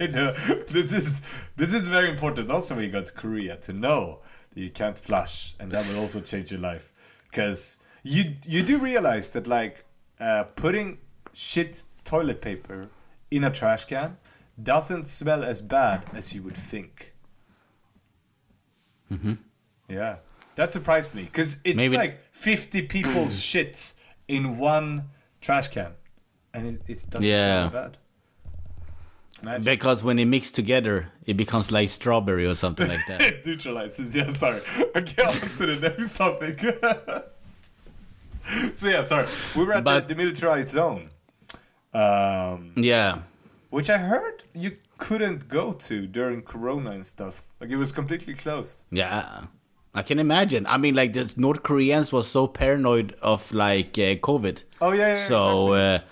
I 0.00 0.06
know. 0.06 0.32
This 0.68 0.92
is 0.92 1.20
this 1.56 1.74
is 1.74 1.86
very 1.86 2.08
important 2.08 2.50
also 2.50 2.74
when 2.74 2.84
you 2.84 2.90
go 2.90 3.02
to 3.02 3.12
Korea 3.12 3.56
to 3.58 3.72
know 3.72 4.20
that 4.52 4.60
you 4.60 4.70
can't 4.70 4.98
flush 4.98 5.54
and 5.60 5.70
that 5.72 5.86
will 5.86 6.00
also 6.00 6.20
change 6.20 6.50
your 6.50 6.60
life. 6.60 6.92
Because 7.30 7.78
you 8.02 8.34
you 8.46 8.62
do 8.62 8.78
realize 8.78 9.32
that 9.34 9.46
like 9.46 9.84
uh, 10.18 10.44
putting 10.56 10.98
shit 11.32 11.84
toilet 12.04 12.40
paper 12.40 12.88
in 13.32 13.44
a 13.44 13.50
trash 13.50 13.84
can 13.86 14.16
doesn't 14.62 15.04
smell 15.04 15.42
as 15.42 15.62
bad 15.62 16.02
as 16.12 16.34
you 16.34 16.42
would 16.42 16.56
think. 16.56 17.12
Mm-hmm. 19.10 19.34
Yeah, 19.88 20.16
that 20.54 20.72
surprised 20.72 21.14
me 21.14 21.24
because 21.24 21.58
it's 21.64 21.76
Maybe- 21.76 21.96
like 21.96 22.20
fifty 22.30 22.82
people's 22.82 23.34
shits 23.50 23.94
in 24.28 24.58
one 24.58 25.10
trash 25.40 25.68
can, 25.68 25.92
and 26.54 26.66
it, 26.66 26.82
it 26.86 27.04
doesn't 27.10 27.22
Yeah. 27.28 27.68
smell 27.70 27.82
bad. 27.82 27.98
Imagine. 29.42 29.64
because 29.64 30.04
when 30.04 30.20
it 30.20 30.26
mix 30.26 30.52
together, 30.52 31.08
it 31.26 31.36
becomes 31.36 31.72
like 31.72 31.88
strawberry 31.88 32.46
or 32.46 32.54
something 32.54 32.86
like 32.86 33.04
that. 33.08 33.20
it 33.20 33.44
neutralizes. 33.46 34.14
Yeah, 34.14 34.28
sorry. 34.28 34.60
Okay, 34.94 35.22
on 35.24 35.32
to 35.32 35.66
the 35.66 35.94
next 35.98 36.16
topic. 36.16 36.60
so 38.72 38.86
yeah, 38.88 39.02
sorry. 39.02 39.26
We 39.56 39.64
were 39.64 39.74
at 39.74 39.82
But- 39.84 40.06
the 40.06 40.14
demilitarized 40.14 40.66
zone, 40.70 41.08
um, 41.92 42.72
yeah. 42.76 43.18
which 43.70 43.90
I 43.90 43.98
heard 43.98 44.44
you 44.54 44.72
couldn't 44.98 45.48
go 45.48 45.72
to 45.72 46.06
during 46.06 46.42
Corona 46.42 46.92
and 46.92 47.04
stuff. 47.04 47.48
Like 47.60 47.70
it 47.70 47.76
was 47.76 47.92
completely 47.92 48.34
closed. 48.34 48.84
Yeah, 48.90 49.46
I 49.94 50.02
can 50.02 50.18
imagine. 50.18 50.66
I 50.66 50.78
mean, 50.78 50.94
like 50.94 51.12
the 51.12 51.32
North 51.36 51.62
Koreans 51.62 52.12
was 52.12 52.28
so 52.28 52.46
paranoid 52.46 53.14
of 53.22 53.52
like 53.52 53.98
uh, 53.98 54.16
COVID. 54.16 54.64
Oh 54.80 54.92
yeah, 54.92 55.14
yeah. 55.14 55.16
so 55.16 55.74
exactly. 55.74 55.80
uh, 55.80 56.10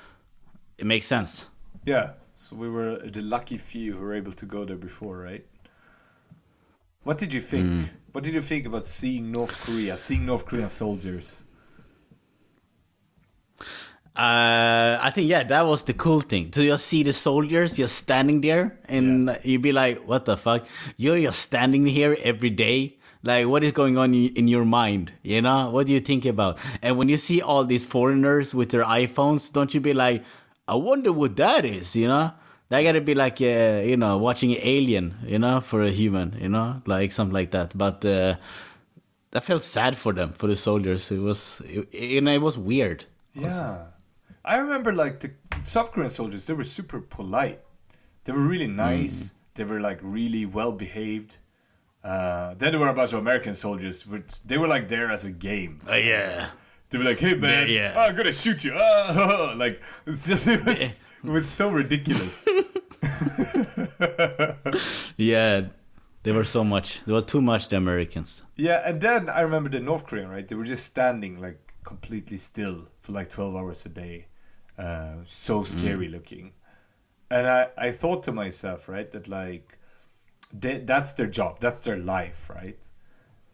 it 0.79 0.87
makes 0.87 1.07
sense. 1.07 1.47
yeah. 1.85 2.12
So 2.35 2.57
we 2.57 2.71
were 2.71 2.97
the 2.97 3.21
lucky 3.21 3.59
few 3.59 3.93
who 3.93 4.01
were 4.03 4.14
able 4.14 4.33
to 4.33 4.47
go 4.47 4.64
there 4.64 4.79
before, 4.79 5.19
right? 5.19 5.45
What 7.03 7.19
did 7.19 7.35
you 7.35 7.40
think? 7.40 7.66
Mm. 7.66 7.88
What 8.12 8.25
did 8.25 8.33
you 8.33 8.40
think 8.40 8.64
about 8.64 8.87
seeing 8.87 9.31
North 9.31 9.61
Korea, 9.61 9.97
seeing 9.99 10.25
North 10.25 10.47
Korean 10.47 10.71
soldiers? 10.71 11.45
Uh, 14.16 14.99
I 15.01 15.11
think 15.14 15.29
yeah, 15.29 15.44
that 15.44 15.66
was 15.66 15.85
the 15.85 15.94
cool 15.94 16.20
thing 16.20 16.51
to 16.51 16.62
just 16.62 16.87
see 16.87 17.03
the 17.03 17.12
soldiers 17.12 17.77
just 17.77 17.96
standing 17.96 18.40
there, 18.40 18.79
and 18.88 19.38
you'd 19.44 19.62
be 19.62 19.73
like, 19.73 20.03
"What 20.07 20.25
the 20.25 20.37
fuck? 20.37 20.66
You're 20.96 21.20
just 21.20 21.38
standing 21.38 21.87
here 21.87 22.16
every 22.23 22.51
day." 22.51 22.99
Like, 23.23 23.46
what 23.46 23.62
is 23.62 23.73
going 23.73 23.99
on 23.99 24.14
in 24.14 24.49
your 24.49 24.64
mind? 24.64 25.12
You 25.23 25.42
know, 25.42 25.70
what 25.70 25.87
do 25.87 25.92
you 25.92 26.01
think 26.01 26.25
about? 26.25 26.59
And 26.83 26.96
when 26.96 27.09
you 27.09 27.18
see 27.18 27.40
all 27.40 27.64
these 27.64 27.85
foreigners 27.85 28.55
with 28.55 28.70
their 28.70 28.83
iPhones, 28.83 29.53
don't 29.53 29.73
you 29.75 29.81
be 29.81 29.94
like, 29.94 30.25
"I 30.66 30.75
wonder 30.75 31.12
what 31.12 31.37
that 31.37 31.64
is?" 31.64 31.94
You 31.94 32.09
know, 32.09 32.33
that 32.70 32.83
gotta 32.83 33.01
be 33.01 33.14
like, 33.14 33.40
uh, 33.40 33.83
you 33.85 33.96
know, 33.96 34.18
watching 34.18 34.57
Alien, 34.62 35.14
you 35.27 35.38
know, 35.38 35.61
for 35.61 35.83
a 35.83 35.90
human, 35.90 36.35
you 36.38 36.49
know, 36.49 36.81
like 36.87 37.12
something 37.12 37.35
like 37.35 37.51
that. 37.51 37.77
But 37.77 38.05
uh, 38.05 38.37
I 39.35 39.40
felt 39.40 39.62
sad 39.64 39.96
for 39.96 40.12
them, 40.12 40.33
for 40.33 40.46
the 40.46 40.57
soldiers. 40.57 41.11
It 41.11 41.18
was, 41.18 41.62
it, 41.64 41.92
you 41.94 42.20
know, 42.20 42.33
it 42.33 42.40
was 42.40 42.57
weird. 42.59 43.05
Yeah. 43.35 43.87
I 44.44 44.59
remember 44.59 44.92
like 44.92 45.20
the 45.20 45.33
South 45.62 45.92
Korean 45.92 46.09
soldiers, 46.09 46.46
they 46.46 46.55
were 46.55 46.64
super 46.64 47.00
polite. 47.00 47.61
They 48.24 48.33
were 48.33 48.46
really 48.46 48.66
nice. 48.66 49.35
They 49.55 49.64
were 49.64 49.81
like 49.81 49.98
really 50.03 50.46
well 50.46 50.72
behaved. 50.72 51.38
Uh, 52.03 52.55
then 52.55 52.72
there 52.72 52.81
were 52.81 52.88
a 52.88 52.94
bunch 52.94 53.12
of 53.12 53.18
American 53.18 53.55
soldiers, 53.55 54.07
which 54.07 54.42
they 54.44 54.57
were 54.57 54.68
like 54.68 54.88
there 54.88 55.11
as 55.11 55.24
a 55.24 55.31
game. 55.31 55.81
Uh, 55.88 55.94
yeah. 55.96 56.50
They 56.88 56.98
were 56.98 57.05
like, 57.05 57.18
"Hey 57.20 57.35
man, 57.35 57.68
Yeah. 57.68 57.92
oh, 57.96 58.00
I'm 58.00 58.16
gonna 58.16 58.33
shoot 58.33 58.64
you!" 58.64 58.72
Ah, 58.74 59.55
like 59.57 59.81
it's 60.07 60.26
just 60.26 60.46
it 60.48 60.64
was, 60.64 61.00
it 61.24 61.31
was 61.31 61.48
so 61.48 61.70
ridiculous. 61.70 62.46
Yeah, 65.16 65.68
they 66.22 66.33
were 66.33 66.44
so 66.44 66.64
much. 66.64 67.03
There 67.05 67.14
were 67.14 67.20
too 67.22 67.40
much 67.42 67.68
the 67.68 67.76
Americans. 67.76 68.42
yeah, 68.57 68.83
and 68.85 69.00
then 69.00 69.29
I 69.29 69.40
remember 69.42 69.68
the 69.70 69.81
North 69.81 70.07
Korean, 70.07 70.31
right? 70.31 70.46
They 70.46 70.57
were 70.57 70.64
just 70.64 70.87
standing 70.87 71.40
like 71.40 71.59
completely 71.85 72.37
still 72.38 72.88
for 73.00 73.12
like 73.12 73.29
12 73.29 73.55
hours 73.57 73.87
a 73.87 73.88
day, 73.88 74.26
uh, 74.81 75.16
so 75.25 75.64
scary 75.64 76.09
looking. 76.09 76.53
And 77.31 77.47
I 77.49 77.69
I 77.79 77.93
thought 77.93 78.25
to 78.25 78.33
myself, 78.33 78.88
right, 78.88 79.11
that 79.12 79.29
like 79.29 79.79
they, 80.53 80.79
that's 80.81 81.12
their 81.14 81.29
job, 81.29 81.61
that's 81.61 81.81
their 81.81 81.99
life, 81.99 82.51
right? 82.51 82.79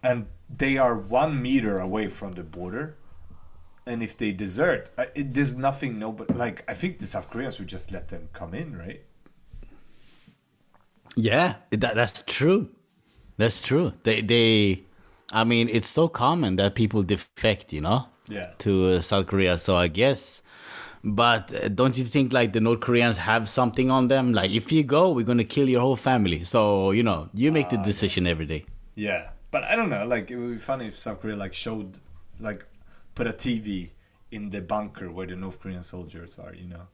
And 0.02 0.26
they 0.48 0.78
are 0.78 0.96
one 0.96 1.42
meter 1.42 1.78
away 1.80 2.08
from 2.08 2.34
the 2.34 2.44
border. 2.44 2.98
And 3.86 4.02
if 4.02 4.16
they 4.16 4.32
desert, 4.32 4.90
I- 4.98 5.10
it, 5.14 5.34
there's 5.34 5.56
nothing. 5.56 5.98
No, 5.98 6.12
but 6.12 6.36
like 6.36 6.64
I 6.70 6.74
think 6.74 6.98
the 6.98 7.06
South 7.06 7.30
Koreans 7.30 7.58
would 7.58 7.68
just 7.68 7.92
let 7.92 8.08
them 8.08 8.28
come 8.32 8.54
in, 8.54 8.76
right? 8.76 9.02
Yeah, 11.16 11.56
that, 11.70 11.94
that's 11.94 12.22
true. 12.22 12.68
That's 13.38 13.62
true. 13.62 13.94
They 14.04 14.20
they, 14.22 14.84
I 15.32 15.44
mean, 15.44 15.68
it's 15.68 15.88
so 15.88 16.08
common 16.08 16.56
that 16.56 16.74
people 16.76 17.02
defect, 17.02 17.72
you 17.72 17.80
know, 17.82 18.08
Yeah. 18.28 18.52
to 18.58 18.86
uh, 18.98 19.00
South 19.02 19.26
Korea. 19.26 19.58
So 19.58 19.76
I 19.76 19.88
guess, 19.88 20.42
but 21.06 21.54
uh, 21.54 21.68
don't 21.68 21.96
you 21.96 22.04
think 22.04 22.32
like 22.32 22.52
the 22.52 22.60
North 22.60 22.80
Koreans 22.80 23.18
have 23.18 23.48
something 23.48 23.90
on 23.90 24.08
them? 24.08 24.32
Like 24.34 24.50
if 24.50 24.72
you 24.72 24.82
go, 24.82 25.12
we're 25.12 25.24
gonna 25.24 25.44
kill 25.44 25.68
your 25.68 25.80
whole 25.80 25.96
family. 25.96 26.42
So 26.42 26.90
you 26.90 27.02
know, 27.04 27.28
you 27.32 27.52
make 27.52 27.70
the 27.70 27.76
decision 27.78 28.26
every 28.26 28.46
day. 28.46 28.66
Yeah, 28.96 29.28
but 29.50 29.62
I 29.64 29.76
don't 29.76 29.88
know. 29.88 30.04
Like 30.04 30.30
it 30.30 30.36
would 30.36 30.50
be 30.50 30.58
funny 30.58 30.86
if 30.88 30.98
South 30.98 31.20
Korea 31.20 31.36
like 31.36 31.54
showed, 31.54 31.98
like, 32.40 32.66
put 33.14 33.26
a 33.26 33.32
TV 33.32 33.90
in 34.32 34.50
the 34.50 34.60
bunker 34.60 35.10
where 35.12 35.26
the 35.26 35.36
North 35.36 35.60
Korean 35.60 35.82
soldiers 35.82 36.38
are, 36.38 36.54
you 36.54 36.66
know, 36.66 36.88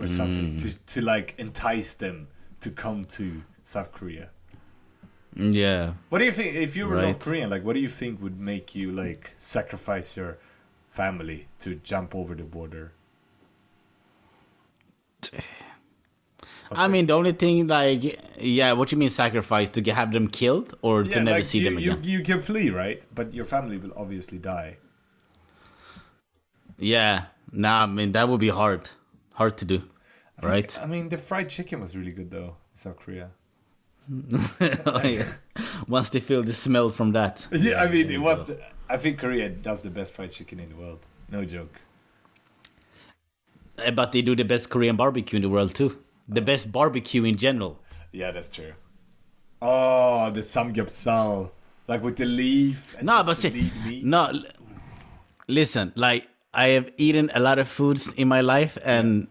or 0.00 0.06
something 0.06 0.56
to 0.56 0.68
to 0.86 1.02
like 1.02 1.34
entice 1.38 1.94
them 1.94 2.28
to 2.60 2.70
come 2.70 3.04
to 3.04 3.42
South 3.62 3.92
Korea. 3.92 4.30
Mm, 5.36 5.54
Yeah. 5.54 5.92
What 6.08 6.20
do 6.20 6.24
you 6.24 6.32
think 6.32 6.54
if 6.56 6.76
you 6.76 6.86
were 6.88 6.96
North 7.02 7.18
Korean? 7.18 7.50
Like, 7.50 7.64
what 7.64 7.74
do 7.74 7.80
you 7.80 7.88
think 7.88 8.22
would 8.22 8.38
make 8.40 8.74
you 8.74 8.92
like 8.92 9.32
sacrifice 9.36 10.16
your 10.16 10.38
family 10.88 11.48
to 11.60 11.74
jump 11.74 12.14
over 12.14 12.34
the 12.34 12.44
border? 12.44 12.92
Eh. 15.32 15.40
I 16.74 16.88
mean, 16.88 17.06
the 17.06 17.12
only 17.12 17.32
thing, 17.32 17.66
like, 17.66 18.02
yeah, 18.40 18.72
what 18.72 18.90
you 18.92 18.96
mean 18.98 19.10
sacrifice 19.10 19.68
to 19.70 19.80
get, 19.82 19.94
have 19.94 20.10
them 20.12 20.26
killed 20.28 20.74
or 20.80 21.02
to 21.04 21.18
never 21.22 21.36
like 21.38 21.44
see 21.44 21.58
you, 21.58 21.64
them 21.64 21.78
you, 21.78 21.92
again? 21.92 22.04
you 22.04 22.20
can 22.22 22.40
flee, 22.40 22.70
right? 22.70 23.04
But 23.14 23.34
your 23.34 23.44
family 23.44 23.76
will 23.76 23.92
obviously 23.94 24.38
die. 24.38 24.78
Yeah, 26.78 27.26
nah, 27.52 27.82
I 27.82 27.86
mean 27.86 28.12
that 28.12 28.28
would 28.28 28.40
be 28.40 28.48
hard, 28.48 28.88
hard 29.34 29.58
to 29.58 29.64
do, 29.66 29.82
I 30.38 30.40
think- 30.40 30.52
right? 30.52 30.78
I 30.82 30.86
mean, 30.86 31.08
the 31.10 31.18
fried 31.18 31.48
chicken 31.50 31.80
was 31.80 31.94
really 31.96 32.12
good 32.12 32.30
though 32.30 32.56
in 32.72 32.76
South 32.76 32.96
Korea. 32.96 33.30
Once 35.86 36.08
they 36.10 36.20
feel 36.20 36.42
the 36.42 36.52
smell 36.52 36.88
from 36.88 37.12
that. 37.12 37.46
Yeah, 37.52 37.82
I 37.82 37.88
mean, 37.88 38.10
it 38.10 38.18
was. 38.20 38.44
The, 38.44 38.58
I 38.88 38.96
think 38.96 39.18
Korea 39.18 39.48
does 39.48 39.82
the 39.82 39.90
best 39.90 40.12
fried 40.12 40.30
chicken 40.30 40.58
in 40.58 40.70
the 40.70 40.74
world. 40.76 41.06
No 41.30 41.44
joke. 41.44 41.80
But 43.90 44.12
they 44.12 44.22
do 44.22 44.36
the 44.36 44.44
best 44.44 44.70
Korean 44.70 44.96
barbecue 44.96 45.36
in 45.36 45.42
the 45.42 45.48
world 45.48 45.74
too. 45.74 45.98
The 46.28 46.40
best 46.40 46.70
barbecue 46.70 47.24
in 47.24 47.36
general. 47.36 47.80
Yeah, 48.12 48.30
that's 48.30 48.50
true. 48.50 48.72
Oh, 49.60 50.30
the 50.30 50.40
samgyeopsal, 50.40 51.50
like 51.88 52.02
with 52.02 52.16
the 52.16 52.26
leaf. 52.26 52.94
And 52.98 53.06
No, 53.06 53.22
but 53.24 53.36
see, 53.36 53.70
no, 54.04 54.28
listen. 55.48 55.92
Like 55.94 56.28
I 56.52 56.68
have 56.68 56.92
eaten 56.96 57.30
a 57.34 57.40
lot 57.40 57.58
of 57.58 57.68
foods 57.68 58.12
in 58.14 58.28
my 58.28 58.40
life, 58.40 58.76
and 58.84 59.28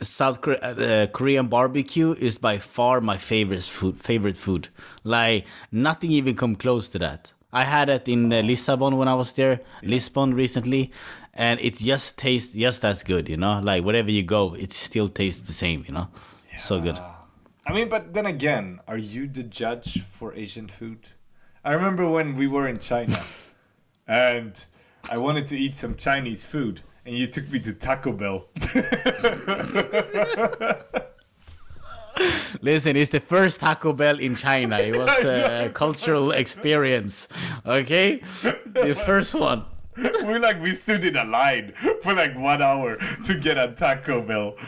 South 0.00 0.40
Korea, 0.40 0.60
uh, 0.60 1.06
Korean 1.08 1.48
barbecue 1.48 2.12
is 2.12 2.38
by 2.38 2.58
far 2.58 3.00
my 3.00 3.18
favorite 3.18 3.62
food. 3.62 4.00
Favorite 4.00 4.36
food. 4.36 4.68
Like 5.04 5.46
nothing 5.70 6.10
even 6.12 6.36
come 6.36 6.56
close 6.56 6.88
to 6.90 6.98
that. 7.00 7.32
I 7.52 7.64
had 7.64 7.90
it 7.90 8.08
in 8.08 8.32
uh, 8.32 8.40
Lisbon 8.40 8.96
when 8.96 9.08
I 9.08 9.14
was 9.14 9.32
there, 9.34 9.60
Lisbon 9.82 10.32
recently, 10.32 10.90
and 11.34 11.60
it 11.60 11.76
just 11.76 12.16
tastes 12.18 12.54
just 12.54 12.84
as 12.84 13.02
good. 13.02 13.28
You 13.28 13.36
know, 13.36 13.60
like 13.60 13.84
wherever 13.84 14.10
you 14.10 14.22
go, 14.22 14.54
it 14.54 14.72
still 14.72 15.08
tastes 15.08 15.42
the 15.42 15.52
same. 15.52 15.84
You 15.86 15.94
know, 15.94 16.08
so 16.58 16.80
good. 16.80 16.98
I 17.66 17.72
mean, 17.72 17.88
but 17.88 18.12
then 18.14 18.26
again, 18.26 18.80
are 18.88 18.98
you 18.98 19.28
the 19.28 19.42
judge 19.44 20.02
for 20.02 20.34
Asian 20.34 20.68
food? 20.68 21.08
I 21.64 21.74
remember 21.74 22.08
when 22.08 22.34
we 22.36 22.48
were 22.48 22.66
in 22.66 22.80
China 22.80 23.22
and 24.06 24.64
I 25.08 25.16
wanted 25.18 25.46
to 25.48 25.58
eat 25.58 25.74
some 25.74 25.94
Chinese 25.96 26.44
food 26.44 26.80
and 27.04 27.16
you 27.16 27.26
took 27.26 27.50
me 27.50 27.60
to 27.60 27.72
Taco 27.72 28.12
Bell. 28.12 28.46
Listen, 32.60 32.96
it's 32.96 33.10
the 33.10 33.20
first 33.20 33.60
Taco 33.60 33.92
Bell 33.92 34.18
in 34.18 34.36
China. 34.36 34.78
It 34.78 34.96
was 34.96 35.08
a 35.24 35.70
cultural 35.72 36.30
experience. 36.30 37.26
Okay, 37.66 38.18
the 38.64 39.00
first 39.06 39.34
one. 39.34 39.64
we 40.26 40.38
like 40.38 40.60
we 40.60 40.72
stood 40.72 41.04
in 41.04 41.16
a 41.16 41.24
line 41.24 41.72
for 42.02 42.14
like 42.14 42.36
one 42.36 42.62
hour 42.62 42.96
to 42.96 43.38
get 43.38 43.58
a 43.58 43.72
Taco 43.74 44.22
Bell. 44.22 44.54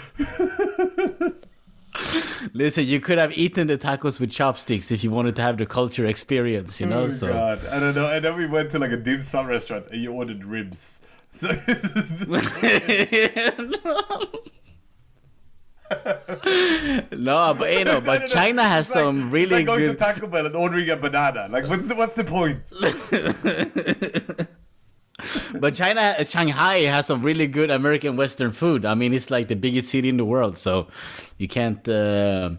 Listen, 2.52 2.84
you 2.84 3.00
could 3.00 3.18
have 3.18 3.32
eaten 3.38 3.68
the 3.68 3.78
tacos 3.78 4.20
with 4.20 4.30
chopsticks 4.30 4.90
if 4.90 5.04
you 5.04 5.10
wanted 5.10 5.36
to 5.36 5.42
have 5.42 5.56
the 5.56 5.66
culture 5.66 6.04
experience, 6.06 6.80
you 6.80 6.86
oh 6.88 6.90
know. 6.90 7.02
Oh 7.04 7.08
so 7.08 7.28
god, 7.28 7.64
I 7.66 7.78
don't 7.80 7.94
know. 7.94 8.10
And 8.10 8.24
then 8.24 8.36
we 8.36 8.46
went 8.46 8.70
to 8.72 8.78
like 8.78 8.90
a 8.90 8.96
dim 8.96 9.20
sum 9.20 9.46
restaurant 9.46 9.86
and 9.92 10.02
you 10.02 10.12
ordered 10.12 10.44
ribs. 10.44 11.00
So 11.30 11.48
no, 17.12 17.54
but 17.58 17.72
you 17.72 17.84
know, 17.84 18.00
but 18.00 18.26
China 18.28 18.64
has 18.64 18.90
like- 18.90 18.98
some 18.98 19.16
it's 19.16 19.32
really 19.32 19.56
like 19.56 19.66
going 19.66 19.80
good. 19.80 19.98
to 19.98 20.04
Taco 20.04 20.26
Bell 20.26 20.46
and 20.46 20.56
ordering 20.56 20.88
a 20.90 20.96
banana. 20.96 21.48
Like, 21.50 21.68
what's 21.68 21.88
the 21.88 21.94
what's 21.94 22.14
the 22.14 22.24
point? 22.24 22.60
But 25.60 25.74
China, 25.74 26.24
Shanghai 26.24 26.80
has 26.82 27.06
some 27.06 27.22
really 27.22 27.46
good 27.46 27.70
American 27.70 28.16
Western 28.16 28.52
food. 28.52 28.84
I 28.84 28.94
mean, 28.94 29.14
it's 29.14 29.30
like 29.30 29.48
the 29.48 29.56
biggest 29.56 29.88
city 29.88 30.08
in 30.08 30.16
the 30.16 30.24
world, 30.24 30.56
so 30.56 30.88
you 31.38 31.48
can't 31.48 31.86
uh, 31.88 32.50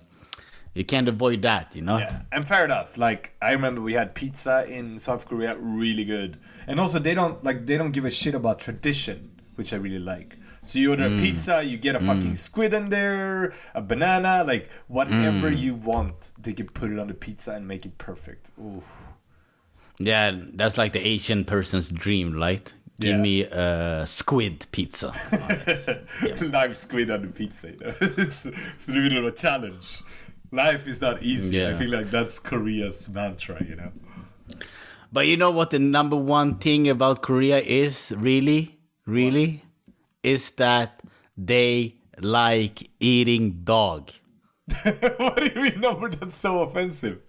you 0.73 0.83
can't 0.83 1.07
avoid 1.07 1.41
that, 1.43 1.75
you 1.75 1.81
know. 1.81 1.97
Yeah, 1.97 2.21
and 2.31 2.45
fair 2.45 2.65
enough. 2.65 2.97
Like, 2.97 3.33
I 3.41 3.51
remember 3.51 3.81
we 3.81 3.93
had 3.93 4.13
pizza 4.13 4.65
in 4.67 4.97
South 4.97 5.27
Korea, 5.27 5.55
really 5.57 6.05
good. 6.05 6.37
And 6.67 6.79
also, 6.79 6.99
they 6.99 7.13
don't 7.13 7.43
like 7.43 7.65
they 7.65 7.77
don't 7.77 7.91
give 7.91 8.05
a 8.05 8.11
shit 8.11 8.35
about 8.35 8.59
tradition, 8.59 9.31
which 9.55 9.73
I 9.73 9.77
really 9.77 9.99
like. 9.99 10.35
So 10.65 10.79
you 10.79 10.89
order 10.89 11.05
a 11.05 11.09
mm. 11.09 11.19
pizza, 11.19 11.63
you 11.63 11.77
get 11.77 11.95
a 11.95 11.99
mm. 11.99 12.07
fucking 12.07 12.35
squid 12.35 12.73
in 12.73 12.89
there, 12.89 13.53
a 13.75 13.83
banana, 13.83 14.43
like 14.43 14.71
whatever 14.87 15.51
mm. 15.51 15.57
you 15.59 15.75
want, 15.75 16.31
they 16.39 16.53
can 16.53 16.65
put 16.65 16.91
it 16.91 16.97
on 16.97 17.07
the 17.07 17.13
pizza 17.13 17.51
and 17.51 17.67
make 17.67 17.85
it 17.85 17.99
perfect. 17.99 18.49
Ooh. 18.59 18.81
Yeah, 19.99 20.31
that's 20.53 20.77
like 20.77 20.93
the 20.93 21.05
Asian 21.05 21.45
person's 21.45 21.89
dream, 21.91 22.35
right? 22.35 22.73
Give 22.99 23.15
Yeah. 23.15 23.21
me 23.21 23.43
a 23.43 24.03
squid 24.05 24.67
pizza. 24.71 25.07
Live 26.51 26.77
squid 26.77 27.11
on 27.11 27.21
the 27.23 27.27
pizza, 27.27 27.71
you 27.71 27.77
know. 27.79 27.93
it's, 28.01 28.45
it's 28.45 28.87
really 28.87 29.25
a 29.25 29.31
challenge. 29.31 30.01
Life 30.51 30.87
is 30.87 31.01
not 31.01 31.21
easy. 31.23 31.61
I 31.63 31.69
Yeah. 31.69 31.77
feel 31.77 31.91
like 31.91 32.09
that's 32.11 32.39
Korea's 32.39 33.09
mantra, 33.09 33.63
you 33.67 33.75
know. 33.75 33.91
But 35.11 35.27
you 35.27 35.37
know 35.37 35.51
what 35.51 35.69
the 35.71 35.79
number 35.79 36.15
one 36.15 36.55
thing 36.59 36.87
about 36.89 37.21
Korea 37.21 37.59
is 37.59 38.13
really, 38.17 38.79
really, 39.05 39.63
is 40.23 40.51
that 40.51 41.01
they 41.37 41.95
like 42.21 42.89
eating 42.99 43.61
dog. 43.63 44.11
what 45.17 45.37
do 45.37 45.45
you 45.53 45.61
mean 45.61 45.79
number 45.79 46.09
that's 46.09 46.35
so 46.35 46.61
offensive? 46.61 47.19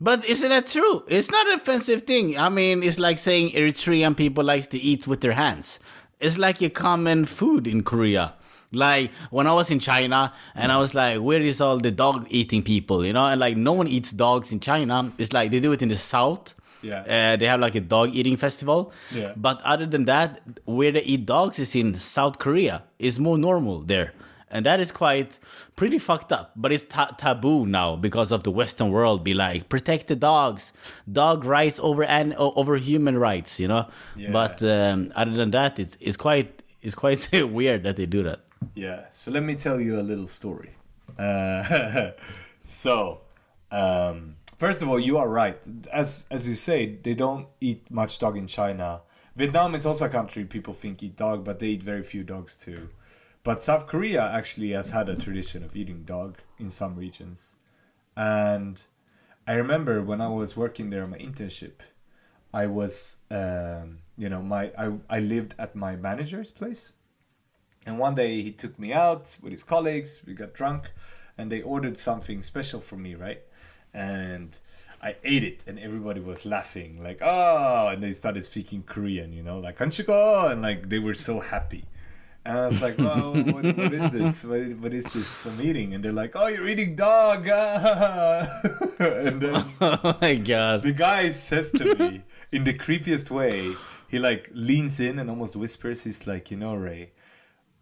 But 0.00 0.24
isn't 0.24 0.48
that 0.48 0.66
true? 0.66 1.04
It's 1.08 1.30
not 1.30 1.46
an 1.48 1.54
offensive 1.60 2.02
thing. 2.02 2.38
I 2.38 2.48
mean, 2.48 2.82
it's 2.82 2.98
like 2.98 3.18
saying 3.18 3.50
Eritrean 3.50 4.16
people 4.16 4.42
likes 4.44 4.66
to 4.68 4.78
eat 4.78 5.06
with 5.06 5.20
their 5.20 5.32
hands. 5.32 5.78
It's 6.20 6.38
like 6.38 6.62
a 6.62 6.70
common 6.70 7.26
food 7.26 7.66
in 7.66 7.82
Korea. 7.82 8.34
Like 8.72 9.10
when 9.30 9.46
I 9.46 9.52
was 9.52 9.70
in 9.70 9.78
China 9.78 10.32
and 10.54 10.70
I 10.70 10.78
was 10.78 10.94
like, 10.94 11.18
where 11.20 11.40
is 11.40 11.60
all 11.60 11.78
the 11.78 11.90
dog 11.90 12.26
eating 12.30 12.62
people? 12.62 13.04
You 13.04 13.12
know, 13.12 13.26
and 13.26 13.40
like 13.40 13.56
no 13.56 13.72
one 13.72 13.88
eats 13.88 14.12
dogs 14.12 14.52
in 14.52 14.60
China. 14.60 15.12
It's 15.18 15.32
like 15.32 15.50
they 15.50 15.60
do 15.60 15.72
it 15.72 15.82
in 15.82 15.88
the 15.88 15.96
south. 15.96 16.54
Yeah. 16.82 17.00
Uh, 17.00 17.36
they 17.36 17.46
have 17.46 17.60
like 17.60 17.74
a 17.74 17.80
dog 17.80 18.10
eating 18.14 18.36
festival. 18.36 18.92
Yeah. 19.12 19.34
But 19.36 19.60
other 19.62 19.86
than 19.86 20.04
that, 20.06 20.40
where 20.64 20.92
they 20.92 21.02
eat 21.02 21.26
dogs 21.26 21.58
is 21.58 21.74
in 21.74 21.94
South 21.96 22.38
Korea. 22.38 22.84
It's 22.98 23.18
more 23.18 23.36
normal 23.36 23.80
there. 23.80 24.14
And 24.50 24.66
that 24.66 24.80
is 24.80 24.90
quite 24.90 25.38
pretty 25.76 25.98
fucked 25.98 26.32
up. 26.32 26.52
But 26.56 26.72
it's 26.72 26.84
ta- 26.84 27.14
taboo 27.16 27.66
now 27.66 27.96
because 27.96 28.32
of 28.32 28.42
the 28.42 28.50
Western 28.50 28.90
world. 28.90 29.22
Be 29.22 29.34
like, 29.34 29.68
protect 29.68 30.08
the 30.08 30.16
dogs, 30.16 30.72
dog 31.10 31.44
rights 31.44 31.78
over 31.80 32.04
and 32.04 32.34
over 32.34 32.76
human 32.76 33.16
rights. 33.18 33.60
You 33.60 33.68
know. 33.68 33.88
Yeah. 34.16 34.32
But 34.32 34.62
um, 34.62 35.12
other 35.14 35.32
than 35.32 35.50
that, 35.52 35.78
it's 35.78 35.96
it's 36.00 36.16
quite 36.16 36.62
it's 36.82 36.94
quite 36.94 37.28
weird 37.32 37.84
that 37.84 37.96
they 37.96 38.06
do 38.06 38.22
that. 38.24 38.40
Yeah. 38.74 39.04
So 39.12 39.30
let 39.30 39.42
me 39.42 39.54
tell 39.54 39.80
you 39.80 39.98
a 39.98 40.02
little 40.02 40.26
story. 40.26 40.70
Uh, 41.18 42.10
so, 42.64 43.20
um, 43.70 44.36
first 44.56 44.82
of 44.82 44.88
all, 44.88 44.98
you 44.98 45.18
are 45.18 45.28
right. 45.28 45.58
As 45.92 46.24
as 46.30 46.48
you 46.48 46.54
say, 46.54 46.96
they 46.96 47.14
don't 47.14 47.46
eat 47.60 47.90
much 47.90 48.18
dog 48.18 48.36
in 48.36 48.46
China. 48.46 49.02
Vietnam 49.36 49.74
is 49.74 49.86
also 49.86 50.06
a 50.06 50.08
country 50.08 50.44
people 50.44 50.74
think 50.74 51.02
eat 51.02 51.16
dog, 51.16 51.44
but 51.44 51.60
they 51.60 51.68
eat 51.68 51.82
very 51.82 52.02
few 52.02 52.22
dogs 52.24 52.56
too. 52.56 52.88
But 53.42 53.62
South 53.62 53.86
Korea 53.86 54.22
actually 54.22 54.70
has 54.70 54.90
had 54.90 55.08
a 55.08 55.16
tradition 55.16 55.62
of 55.62 55.74
eating 55.74 56.02
dog 56.04 56.38
in 56.58 56.68
some 56.68 56.94
regions. 56.96 57.56
And 58.16 58.84
I 59.46 59.54
remember 59.54 60.02
when 60.02 60.20
I 60.20 60.28
was 60.28 60.56
working 60.56 60.90
there 60.90 61.04
on 61.04 61.10
my 61.10 61.18
internship, 61.18 61.80
I 62.52 62.66
was, 62.66 63.16
um, 63.30 63.98
you 64.18 64.28
know, 64.28 64.42
my 64.42 64.72
I, 64.76 64.92
I 65.08 65.20
lived 65.20 65.54
at 65.58 65.74
my 65.74 65.96
manager's 65.96 66.50
place. 66.50 66.94
And 67.86 67.98
one 67.98 68.14
day 68.14 68.42
he 68.42 68.52
took 68.52 68.78
me 68.78 68.92
out 68.92 69.38
with 69.42 69.52
his 69.52 69.62
colleagues. 69.62 70.20
We 70.26 70.34
got 70.34 70.52
drunk, 70.52 70.90
and 71.38 71.50
they 71.50 71.62
ordered 71.62 71.96
something 71.96 72.42
special 72.42 72.80
for 72.80 72.96
me, 72.96 73.14
right? 73.14 73.40
And 73.94 74.58
I 75.02 75.16
ate 75.24 75.44
it, 75.44 75.64
and 75.66 75.78
everybody 75.78 76.20
was 76.20 76.44
laughing, 76.44 77.02
like 77.02 77.20
"oh!" 77.22 77.88
And 77.88 78.02
they 78.02 78.12
started 78.12 78.44
speaking 78.44 78.82
Korean, 78.82 79.32
you 79.32 79.42
know, 79.42 79.58
like 79.58 79.80
and 79.80 80.62
like 80.62 80.90
they 80.90 80.98
were 80.98 81.14
so 81.14 81.40
happy. 81.40 81.84
And 82.44 82.58
I 82.58 82.66
was 82.66 82.80
like, 82.80 82.96
"Well, 82.96 83.34
what, 83.34 83.64
what 83.64 83.92
is 83.92 84.10
this? 84.10 84.44
What, 84.44 84.62
what 84.78 84.94
is 84.94 85.04
this 85.06 85.44
I'm 85.44 85.60
eating?" 85.60 85.94
And 85.94 86.02
they're 86.02 86.12
like, 86.12 86.32
"Oh, 86.34 86.46
you're 86.46 86.68
eating 86.68 86.96
dog!" 86.96 87.48
ah." 87.52 88.46
and 88.98 89.40
then 89.40 89.64
oh 89.80 90.16
my 90.20 90.36
god. 90.36 90.82
the 90.82 90.92
guy 90.92 91.30
says 91.30 91.70
to 91.72 91.94
me 91.94 92.22
in 92.52 92.64
the 92.64 92.72
creepiest 92.72 93.30
way, 93.30 93.74
he 94.08 94.18
like 94.18 94.50
leans 94.52 95.00
in 95.00 95.18
and 95.18 95.30
almost 95.30 95.54
whispers, 95.54 96.04
he's 96.04 96.26
like, 96.26 96.50
you 96.50 96.56
know, 96.56 96.74
Rei, 96.74 97.12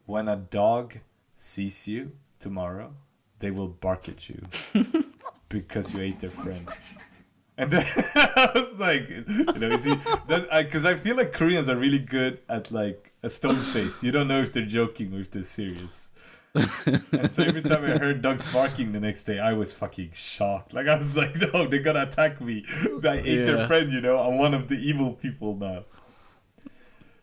when 0.07 0.29
a 0.29 0.37
dog 0.37 0.99
sees 1.35 1.89
you 1.89 2.13
tomorrow, 2.39 2.95
they 3.39 3.51
will 3.51 3.69
bark 3.69 4.09
at 4.09 4.29
you 4.29 4.43
because 5.49 5.95
you 5.95 6.01
ate 6.01 6.19
their 6.19 6.31
friend. 6.31 6.69
And 7.57 7.71
then 7.71 7.85
I 8.15 8.51
was 8.55 8.79
like, 8.79 9.09
you 9.09 9.59
know, 9.59 9.71
because 10.63 10.85
I, 10.85 10.95
feel 10.95 11.17
like 11.17 11.33
Koreans 11.33 11.69
are 11.69 11.77
really 11.77 11.99
good 11.99 12.41
at 12.49 12.71
like 12.71 13.08
a 13.23 13.29
stone 13.29 13.57
face. 13.57 14.03
You 14.03 14.13
don't 14.13 14.29
know 14.29 14.41
if 14.41 14.53
they're 14.53 14.67
joking 14.67 15.15
or 15.15 15.21
if 15.21 15.31
they're 15.31 15.43
serious. 15.43 16.11
and 16.55 17.31
so 17.31 17.45
every 17.45 17.63
time 17.63 17.85
I 17.85 17.99
heard 17.99 18.23
dogs 18.23 18.51
barking 18.53 18.93
the 18.93 19.01
next 19.01 19.25
day, 19.25 19.39
I 19.39 19.53
was 19.53 19.73
fucking 19.73 20.11
shocked. 20.13 20.73
Like 20.75 20.89
I 20.89 20.97
was 20.97 21.17
like, 21.17 21.35
no, 21.53 21.67
they're 21.67 21.83
gonna 21.83 22.03
attack 22.03 22.41
me. 22.41 22.65
I 23.05 23.19
ate 23.25 23.45
their 23.45 23.67
friend, 23.67 23.93
you 23.93 24.01
know. 24.01 24.19
I'm 24.19 24.39
one 24.39 24.55
of 24.55 24.69
the 24.69 24.77
evil 24.77 25.13
people 25.13 25.57
now. 25.57 25.85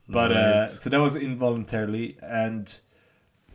But 0.07 0.31
uh, 0.31 0.67
so 0.75 0.89
that 0.91 0.99
was 0.99 1.15
involuntarily, 1.15 2.17
and 2.21 2.77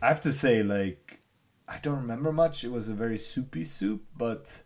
I 0.01 0.09
have 0.09 0.19
to 0.21 0.33
say, 0.33 0.63
like, 0.63 1.21
I 1.67 1.77
don't 1.81 1.95
remember 1.95 2.33
much. 2.33 2.65
It 2.65 2.71
was 2.71 2.89
a 2.89 2.93
very 2.93 3.17
soupy 3.17 3.63
soup, 3.63 4.03
but 4.17 4.61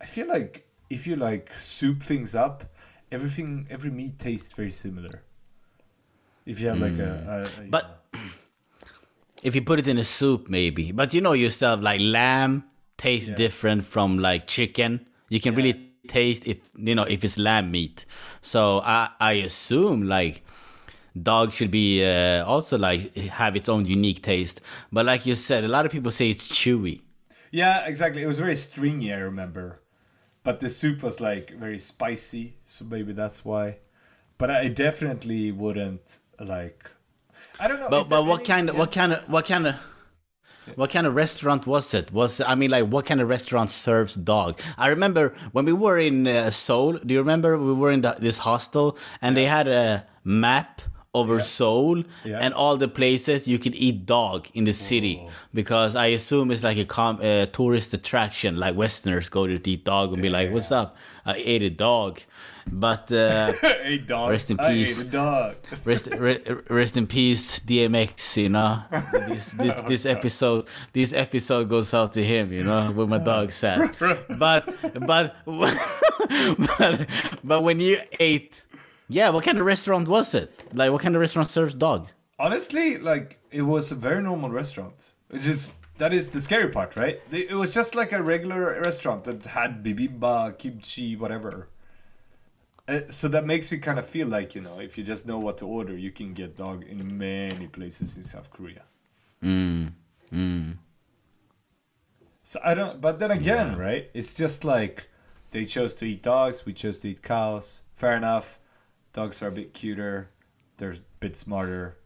I 0.00 0.06
feel 0.06 0.26
like 0.26 0.66
if 0.88 1.06
you 1.06 1.16
like 1.16 1.52
soup 1.52 2.02
things 2.02 2.34
up, 2.34 2.64
everything, 3.12 3.66
every 3.68 3.90
meat 3.90 4.18
tastes 4.18 4.52
very 4.52 4.70
similar. 4.70 5.24
If 6.50 6.58
you 6.60 6.66
have 6.68 6.80
like 6.80 6.98
a, 6.98 7.12
a, 7.58 7.62
a 7.62 7.70
But 7.70 7.84
if 9.42 9.54
you 9.54 9.62
put 9.62 9.78
it 9.78 9.86
in 9.86 9.98
a 9.98 10.04
soup, 10.04 10.48
maybe. 10.48 10.90
But 10.92 11.14
you 11.14 11.20
know 11.20 11.32
yourself, 11.32 11.80
like 11.80 12.00
lamb 12.00 12.64
tastes 12.98 13.30
Yeah. 13.30 13.36
different 13.36 13.84
from 13.84 14.18
like 14.18 14.46
chicken. 14.46 15.06
You 15.28 15.40
can 15.40 15.54
really 15.54 15.74
taste 16.08 16.42
if 16.46 16.58
you 16.76 16.94
know 16.94 17.04
if 17.04 17.22
it's 17.22 17.38
lamb 17.38 17.70
meat. 17.70 18.04
So 18.40 18.80
I 18.84 19.10
I 19.20 19.32
assume 19.48 20.08
like 20.08 20.42
dog 21.14 21.52
should 21.52 21.70
be 21.70 22.04
uh, 22.04 22.44
also 22.44 22.78
like 22.78 23.14
have 23.40 23.54
its 23.56 23.68
own 23.68 23.86
unique 23.86 24.22
taste. 24.22 24.60
But 24.90 25.06
like 25.06 25.26
you 25.26 25.36
said, 25.36 25.62
a 25.64 25.68
lot 25.68 25.86
of 25.86 25.92
people 25.92 26.10
say 26.10 26.30
it's 26.30 26.48
chewy. 26.48 27.02
Yeah, 27.52 27.86
exactly. 27.86 28.22
It 28.22 28.26
was 28.26 28.38
very 28.38 28.56
stringy, 28.56 29.12
I 29.12 29.18
remember. 29.18 29.80
But 30.42 30.60
the 30.60 30.68
soup 30.70 31.02
was 31.02 31.20
like 31.20 31.50
very 31.58 31.78
spicy, 31.78 32.56
so 32.66 32.84
maybe 32.84 33.12
that's 33.12 33.44
why. 33.44 33.78
But 34.38 34.50
I 34.50 34.68
definitely 34.68 35.52
wouldn't 35.52 36.18
like. 36.44 36.90
I 37.58 37.68
don't 37.68 37.80
know. 37.80 37.88
But 37.90 38.08
but 38.08 38.24
what 38.26 38.40
any- 38.40 38.46
kind 38.46 38.68
of 38.68 38.74
yeah. 38.74 38.80
what 38.80 38.92
kind 38.92 39.12
of 39.12 39.28
what 39.28 39.46
kind 39.46 39.66
of 39.66 39.76
what 40.76 40.90
kind 40.90 41.06
of 41.06 41.14
restaurant 41.14 41.66
was 41.66 41.94
it? 41.94 42.12
Was 42.12 42.40
I 42.40 42.54
mean, 42.54 42.70
like, 42.70 42.86
what 42.86 43.06
kind 43.06 43.20
of 43.20 43.28
restaurant 43.28 43.70
serves 43.70 44.14
dog? 44.14 44.60
I 44.78 44.88
remember 44.88 45.34
when 45.52 45.64
we 45.64 45.72
were 45.72 45.98
in 45.98 46.26
uh, 46.26 46.50
Seoul. 46.50 46.92
Do 46.98 47.12
you 47.14 47.20
remember 47.20 47.58
we 47.58 47.72
were 47.72 47.90
in 47.90 48.02
the, 48.02 48.16
this 48.18 48.38
hostel 48.38 48.96
and 49.20 49.36
they 49.36 49.46
had 49.46 49.66
a 49.68 50.06
map 50.24 50.80
over 51.12 51.40
Seoul 51.40 52.04
Yeah. 52.24 52.38
and 52.38 52.54
all 52.54 52.76
the 52.76 52.86
places 52.86 53.48
you 53.48 53.58
could 53.58 53.74
eat 53.74 54.06
dog 54.06 54.46
in 54.54 54.62
the 54.62 54.72
city 54.72 55.26
because 55.52 55.96
I 55.96 56.06
assume 56.06 56.52
it's 56.52 56.62
like 56.62 56.78
a 56.78 56.84
com- 56.84 57.18
uh, 57.20 57.46
tourist 57.46 57.92
attraction. 57.92 58.56
Like 58.58 58.76
Westerners 58.76 59.28
go 59.28 59.46
to 59.48 59.58
eat 59.68 59.84
dog 59.84 60.12
and 60.12 60.22
be 60.22 60.28
like, 60.28 60.52
"What's 60.52 60.70
up? 60.70 60.96
I 61.26 61.34
ate 61.44 61.62
a 61.64 61.70
dog." 61.70 62.20
But 62.66 63.10
uh, 63.12 63.52
a 63.82 63.98
dog. 63.98 64.30
Rest 64.30 64.50
in 64.50 64.58
peace. 64.58 65.02
dog. 65.02 65.54
rest, 65.84 66.08
re, 66.18 66.38
rest 66.70 66.96
in 66.96 67.06
peace, 67.06 67.60
DMX. 67.60 68.36
You 68.36 68.48
know, 68.50 68.82
this, 68.90 69.52
this 69.52 69.80
this 69.82 70.06
episode 70.06 70.66
this 70.92 71.12
episode 71.12 71.68
goes 71.68 71.92
out 71.94 72.12
to 72.14 72.24
him. 72.24 72.52
You 72.52 72.64
know, 72.64 72.92
where 72.92 73.06
my 73.06 73.18
dog 73.18 73.52
sat. 73.52 73.96
But 73.98 74.26
but 74.38 75.34
but 75.46 77.06
but 77.44 77.62
when 77.62 77.80
you 77.80 77.98
ate, 78.18 78.62
yeah, 79.08 79.30
what 79.30 79.44
kind 79.44 79.58
of 79.58 79.66
restaurant 79.66 80.08
was 80.08 80.34
it? 80.34 80.64
Like, 80.72 80.92
what 80.92 81.02
kind 81.02 81.14
of 81.14 81.20
restaurant 81.20 81.50
serves 81.50 81.74
dog? 81.74 82.08
Honestly, 82.38 82.98
like 82.98 83.38
it 83.50 83.62
was 83.62 83.92
a 83.92 83.94
very 83.94 84.22
normal 84.22 84.50
restaurant. 84.50 85.12
It's 85.30 85.44
just 85.44 85.74
that 85.98 86.14
is 86.14 86.30
the 86.30 86.40
scary 86.40 86.68
part, 86.70 86.96
right? 86.96 87.20
It 87.30 87.54
was 87.54 87.74
just 87.74 87.94
like 87.94 88.12
a 88.12 88.22
regular 88.22 88.80
restaurant 88.80 89.24
that 89.24 89.44
had 89.44 89.84
bibimbap, 89.84 90.58
kimchi, 90.58 91.14
whatever. 91.14 91.68
Uh, 92.90 93.08
so 93.08 93.28
that 93.28 93.46
makes 93.46 93.70
me 93.70 93.78
kind 93.78 94.00
of 94.00 94.06
feel 94.06 94.26
like 94.26 94.54
you 94.56 94.60
know, 94.60 94.80
if 94.80 94.98
you 94.98 95.04
just 95.04 95.24
know 95.24 95.38
what 95.38 95.58
to 95.58 95.66
order, 95.66 95.96
you 95.96 96.10
can 96.10 96.32
get 96.34 96.56
dog 96.56 96.84
in 96.84 97.16
many 97.16 97.68
places 97.68 98.16
in 98.16 98.24
South 98.24 98.50
Korea. 98.50 98.82
Mm, 99.44 99.92
mm. 100.32 100.76
So 102.42 102.58
I 102.64 102.74
don't. 102.74 103.00
But 103.00 103.20
then 103.20 103.30
again, 103.30 103.78
right? 103.78 104.10
It's 104.12 104.34
just 104.34 104.64
like 104.64 105.08
they 105.52 105.64
chose 105.64 105.94
to 105.96 106.04
eat 106.04 106.22
dogs. 106.22 106.66
We 106.66 106.72
chose 106.72 106.98
to 107.00 107.08
eat 107.10 107.22
cows. 107.22 107.82
Fair 107.94 108.16
enough. 108.16 108.58
Dogs 109.12 109.40
are 109.40 109.48
a 109.48 109.52
bit 109.52 109.72
cuter. 109.72 110.30
They're 110.78 110.92
a 110.92 110.98
bit 111.20 111.36
smarter. 111.36 111.96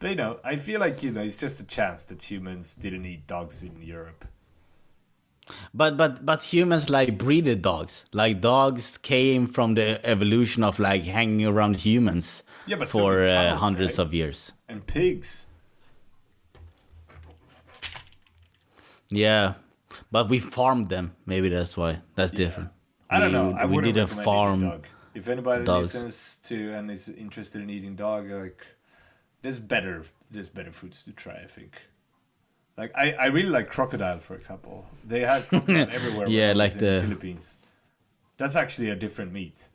But 0.00 0.10
you 0.10 0.16
know, 0.16 0.40
I 0.42 0.56
feel 0.56 0.80
like 0.80 1.04
you 1.04 1.12
know, 1.12 1.22
it's 1.22 1.38
just 1.38 1.60
a 1.60 1.64
chance 1.64 2.04
that 2.06 2.28
humans 2.28 2.74
didn't 2.74 3.06
eat 3.06 3.28
dogs 3.28 3.62
in 3.62 3.80
Europe. 3.80 4.24
But 5.72 5.96
but 5.96 6.24
but 6.26 6.42
humans 6.42 6.90
like 6.90 7.16
breeded 7.18 7.62
dogs. 7.62 8.04
Like 8.12 8.40
dogs 8.40 8.98
came 8.98 9.46
from 9.46 9.74
the 9.74 10.00
evolution 10.04 10.64
of 10.64 10.78
like 10.78 11.04
hanging 11.04 11.46
around 11.46 11.76
humans 11.86 12.42
Yeah, 12.66 12.76
but 12.78 12.88
so 12.88 12.98
for 12.98 13.26
uh, 13.26 13.56
hundreds 13.56 13.98
right? 13.98 14.06
of 14.06 14.14
years. 14.14 14.52
And 14.68 14.84
pigs. 14.86 15.46
Yeah, 19.08 19.54
but 20.10 20.28
we 20.28 20.38
farmed 20.40 20.88
them. 20.88 21.14
Maybe 21.26 21.48
that's 21.48 21.76
why. 21.76 22.00
That's 22.16 22.32
different. 22.32 22.70
I 23.08 23.20
don't 23.20 23.28
We- 23.28 23.38
know. 23.38 23.52
I 23.56 23.66
we 23.66 23.82
didn't 23.82 24.08
farm. 24.08 24.82
If 25.14 25.28
anybody 25.28 25.64
dogs. 25.64 25.94
listens 25.94 26.38
to 26.48 26.72
and 26.74 26.90
is 26.90 27.08
interested 27.08 27.62
in 27.62 27.70
eating 27.70 27.94
dog, 27.96 28.28
like 28.30 28.66
there's 29.42 29.58
better 29.58 30.04
there's 30.30 30.48
better 30.48 30.72
foods 30.72 31.02
to 31.04 31.12
try. 31.12 31.34
I 31.34 31.46
think. 31.46 31.80
Like 32.76 32.92
I, 32.94 33.12
I 33.12 33.26
really 33.26 33.48
like 33.48 33.70
crocodile, 33.70 34.18
for 34.18 34.34
example. 34.34 34.84
They 35.04 35.20
had 35.20 35.48
crocodile 35.48 35.88
everywhere. 35.98 36.28
Yeah, 36.28 36.52
like 36.54 36.72
in 36.72 36.78
the- 36.78 37.00
Philippines. 37.00 37.56
That's 38.38 38.54
actually 38.54 38.90
a 38.90 38.94
different 38.96 39.32
meat. 39.32 39.68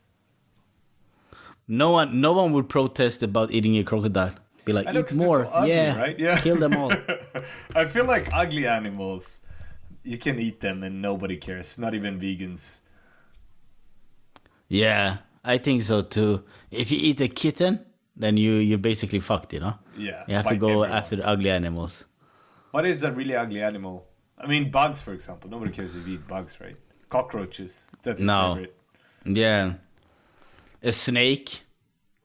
No 1.67 1.91
one, 1.91 2.21
no 2.21 2.33
one 2.33 2.51
would 2.53 2.69
protest 2.69 3.23
about 3.23 3.51
eating 3.51 3.75
a 3.77 3.83
crocodile. 3.83 4.33
Be 4.65 4.73
like, 4.73 4.85
I 4.85 4.91
eat 4.91 5.15
more. 5.15 5.45
so 5.45 5.49
ugly, 5.51 5.71
yeah, 5.71 5.97
right? 5.97 6.19
Yeah. 6.19 6.39
kill 6.39 6.57
them 6.57 6.75
all. 6.77 6.91
I 7.75 7.85
feel 7.85 8.05
like 8.05 8.29
ugly 8.31 8.67
animals, 8.67 9.39
you 10.03 10.17
can 10.19 10.37
eat 10.39 10.59
them 10.59 10.83
and 10.83 11.01
nobody 11.01 11.37
cares. 11.37 11.79
Not 11.79 11.95
even 11.95 12.19
vegans. 12.19 12.81
yeah, 14.67 15.17
I 15.43 15.57
think 15.57 15.81
so 15.81 16.01
too. 16.01 16.43
If 16.69 16.91
you 16.91 16.99
eat 17.01 17.19
a 17.21 17.27
kitten, 17.27 17.79
then 18.15 18.37
you 18.37 18.53
you 18.53 18.77
basically 18.77 19.19
fucked, 19.19 19.53
you 19.53 19.59
know. 19.61 19.73
Yeah. 19.97 20.23
You 20.27 20.35
have 20.35 20.47
to 20.47 20.55
go 20.57 20.67
everyone. 20.83 20.91
after 20.91 21.15
the 21.15 21.27
ugly 21.27 21.49
animals. 21.49 22.05
What 22.71 22.85
is 22.85 23.03
a 23.03 23.11
really 23.11 23.35
ugly 23.35 23.61
animal? 23.61 24.07
I 24.37 24.47
mean, 24.47 24.71
bugs, 24.71 25.01
for 25.01 25.13
example. 25.13 25.49
Nobody 25.49 25.71
cares 25.71 25.95
if 25.95 26.07
you 26.07 26.15
eat 26.15 26.27
bugs, 26.27 26.59
right? 26.59 26.77
Cockroaches. 27.09 27.89
That's 28.01 28.21
No. 28.21 28.55
favorite. 28.55 28.75
Yeah, 29.25 29.73
a 30.81 30.91
snake. 30.91 31.61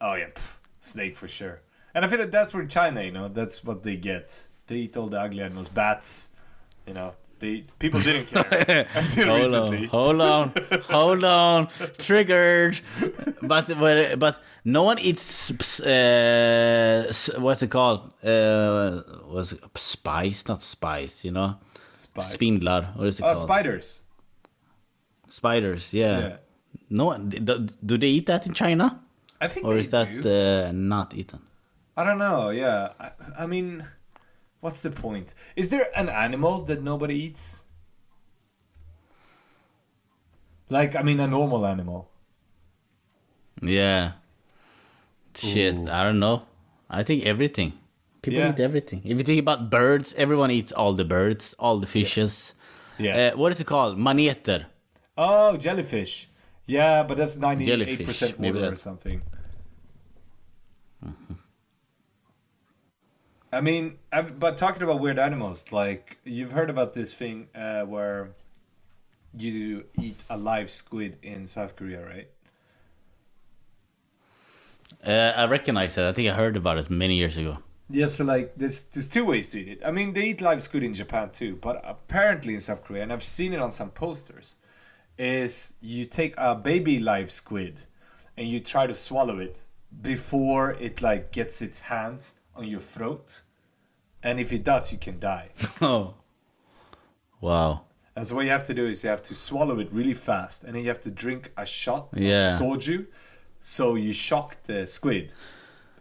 Oh 0.01 0.15
yeah, 0.15 0.29
pff, 0.29 0.57
snake 0.81 1.15
for 1.17 1.29
sure. 1.29 1.61
And 1.95 2.05
I 2.05 2.09
feel 2.09 2.19
that 2.19 2.33
that's 2.33 2.55
where 2.55 2.65
China, 2.67 3.03
you 3.03 3.11
know, 3.11 3.29
that's 3.29 3.65
what 3.65 3.83
they 3.83 3.97
get. 3.97 4.47
They 4.67 4.77
eat 4.77 4.97
all 4.97 5.09
the 5.09 5.21
ugly 5.21 5.43
animals, 5.43 5.69
bats. 5.69 6.31
You 6.87 6.95
know, 6.95 7.15
they 7.38 7.64
people 7.79 8.01
didn't 8.01 8.27
care 8.27 8.87
until 8.94 9.27
hold 9.29 9.40
recently. 9.42 9.83
on, 9.85 9.88
hold 9.88 10.20
on, 10.20 10.53
hold 10.90 11.25
on. 11.25 11.68
Triggered. 11.99 12.81
But 13.42 13.66
but 13.79 14.18
but 14.18 14.42
no 14.64 14.83
one 14.83 14.99
eats. 14.99 15.51
Uh, 15.81 17.12
what's 17.38 17.62
it 17.62 17.70
called? 17.70 18.12
Uh, 18.25 19.03
was 19.29 19.55
spice? 19.77 20.46
Not 20.49 20.62
spice. 20.62 21.25
You 21.25 21.33
know, 21.33 21.57
Spiders. 21.94 22.33
spindlar. 22.33 22.92
What 22.96 23.07
is 23.09 23.20
it 23.20 23.22
Oh, 23.22 23.27
called? 23.35 23.38
spiders. 23.38 24.03
Spiders. 25.29 25.92
Yeah. 25.94 26.18
Yeah. 26.20 26.37
No 26.90 27.07
one. 27.07 27.29
Do, 27.29 27.66
do 27.85 27.99
they 27.99 28.09
eat 28.09 28.27
that 28.27 28.46
in 28.46 28.53
China, 28.55 29.01
I 29.40 29.49
think 29.49 29.66
or 29.66 29.77
is 29.77 29.88
that 29.90 30.09
uh, 30.25 30.72
not 30.72 31.14
eaten? 31.14 31.40
I 31.96 32.05
don't 32.05 32.18
know. 32.18 32.51
Yeah, 32.51 32.90
I, 33.01 33.11
I 33.40 33.46
mean, 33.46 33.85
what's 34.67 34.83
the 34.83 34.91
point? 34.91 35.29
Is 35.55 35.71
there 35.71 35.87
an 35.95 36.09
animal 36.11 36.55
that 36.69 36.83
nobody 36.83 37.15
eats? 37.27 37.63
Like, 40.69 40.97
I 40.99 41.03
mean, 41.07 41.21
a 41.21 41.29
normal 41.29 41.63
animal. 41.65 42.11
Yeah. 43.63 44.19
Shit, 45.37 45.75
Ooh. 45.77 45.87
I 45.97 46.03
don't 46.03 46.19
know. 46.19 46.43
I 46.91 47.05
think 47.07 47.25
everything. 47.25 47.71
People 48.23 48.41
Yeah. 48.41 48.51
eat 48.53 48.59
everything. 48.69 49.01
If 49.05 49.15
you 49.19 49.23
think 49.23 49.39
about 49.47 49.71
birds, 49.71 50.09
everyone 50.25 50.51
eats 50.51 50.73
all 50.73 50.93
the 50.95 51.05
birds, 51.05 51.55
all 51.63 51.79
the 51.79 51.87
fishes. 51.87 52.55
Yeah. 52.99 53.15
Uh, 53.17 53.37
what 53.39 53.53
is 53.53 53.61
it 53.61 53.69
called? 53.69 53.97
Maneter. 54.07 54.67
Oh, 55.17 55.57
jellyfish. 55.57 56.29
Yeah, 56.67 57.05
but 57.07 57.17
that's 57.17 57.37
ninety-eight 57.39 57.71
Jellyfish, 57.71 58.07
percent 58.09 58.41
maybe 58.41 58.59
water 58.59 58.73
or 58.73 58.75
something. 58.75 59.23
I 63.53 63.61
mean, 63.61 63.99
I've, 64.13 64.39
but 64.39 64.57
talking 64.57 64.83
about 64.83 65.01
weird 65.01 65.19
animals, 65.19 65.73
like 65.73 66.19
you've 66.25 66.53
heard 66.53 66.71
about 66.71 66.95
this 66.95 67.13
thing 67.13 67.49
uh, 67.55 67.83
where 67.83 68.31
you 69.37 69.85
eat 70.01 70.25
a 70.29 70.37
live 70.37 70.71
squid 70.71 71.19
in 71.23 71.47
South 71.47 71.77
Korea, 71.77 72.05
right? 72.05 72.29
Uh, 75.07 75.33
I 75.37 75.47
recognize 75.47 75.95
that. 75.95 76.07
I 76.07 76.13
think 76.13 76.29
I 76.29 76.35
heard 76.35 76.57
about 76.57 76.79
it 76.79 76.91
many 76.91 77.17
years 77.17 77.37
ago. 77.37 77.59
Yeah, 77.89 78.07
so 78.07 78.25
like 78.25 78.55
there's 78.57 78.85
there's 78.85 79.09
two 79.09 79.25
ways 79.25 79.51
to 79.51 79.61
eat 79.61 79.69
it. 79.69 79.81
I 79.85 79.93
mean, 79.93 80.13
they 80.13 80.31
eat 80.31 80.41
live 80.41 80.63
squid 80.63 80.83
in 80.83 80.93
Japan 80.95 81.31
too, 81.31 81.57
but 81.61 81.81
apparently 81.85 82.55
in 82.55 82.61
South 82.61 82.83
Korea, 82.83 83.05
and 83.05 83.13
I've 83.13 83.23
seen 83.23 83.53
it 83.53 83.61
on 83.61 83.71
some 83.71 83.91
posters, 83.91 84.57
is 85.17 85.75
you 85.81 86.05
take 86.05 86.35
a 86.37 86.57
baby 86.57 86.99
live 86.99 87.31
squid 87.31 87.83
and 88.37 88.49
you 88.49 88.59
try 88.59 88.89
to 88.89 88.95
swallow 88.95 89.39
it 89.39 89.61
before 90.03 90.73
it 90.73 91.01
like 91.01 91.31
gets 91.31 91.63
its 91.63 91.79
hands 91.79 92.35
on 92.57 92.66
your 92.66 92.81
throat, 92.81 93.42
and 94.23 94.40
if 94.40 94.53
it 94.53 94.64
does, 94.64 94.92
you 94.92 94.99
can 94.99 95.19
die. 95.19 95.49
Oh. 95.81 96.14
Wow. 97.40 97.83
And 98.14 98.27
so 98.27 98.35
what 98.35 98.45
you 98.47 98.51
have 98.51 98.64
to 98.64 98.75
do 98.75 98.87
is 98.87 99.05
you 99.05 99.11
have 99.11 99.23
to 99.25 99.35
swallow 99.35 99.79
it 99.79 99.92
really 99.92 100.14
fast, 100.14 100.64
and 100.64 100.75
then 100.75 100.83
you 100.83 100.88
have 100.88 101.01
to 101.01 101.11
drink 101.11 101.53
a 101.57 101.66
shot 101.66 102.09
Yeah. 102.14 102.55
of 102.55 102.61
soju, 102.61 103.07
so 103.61 103.95
you 103.95 104.12
shock 104.12 104.62
the 104.62 104.87
squid. 104.87 105.33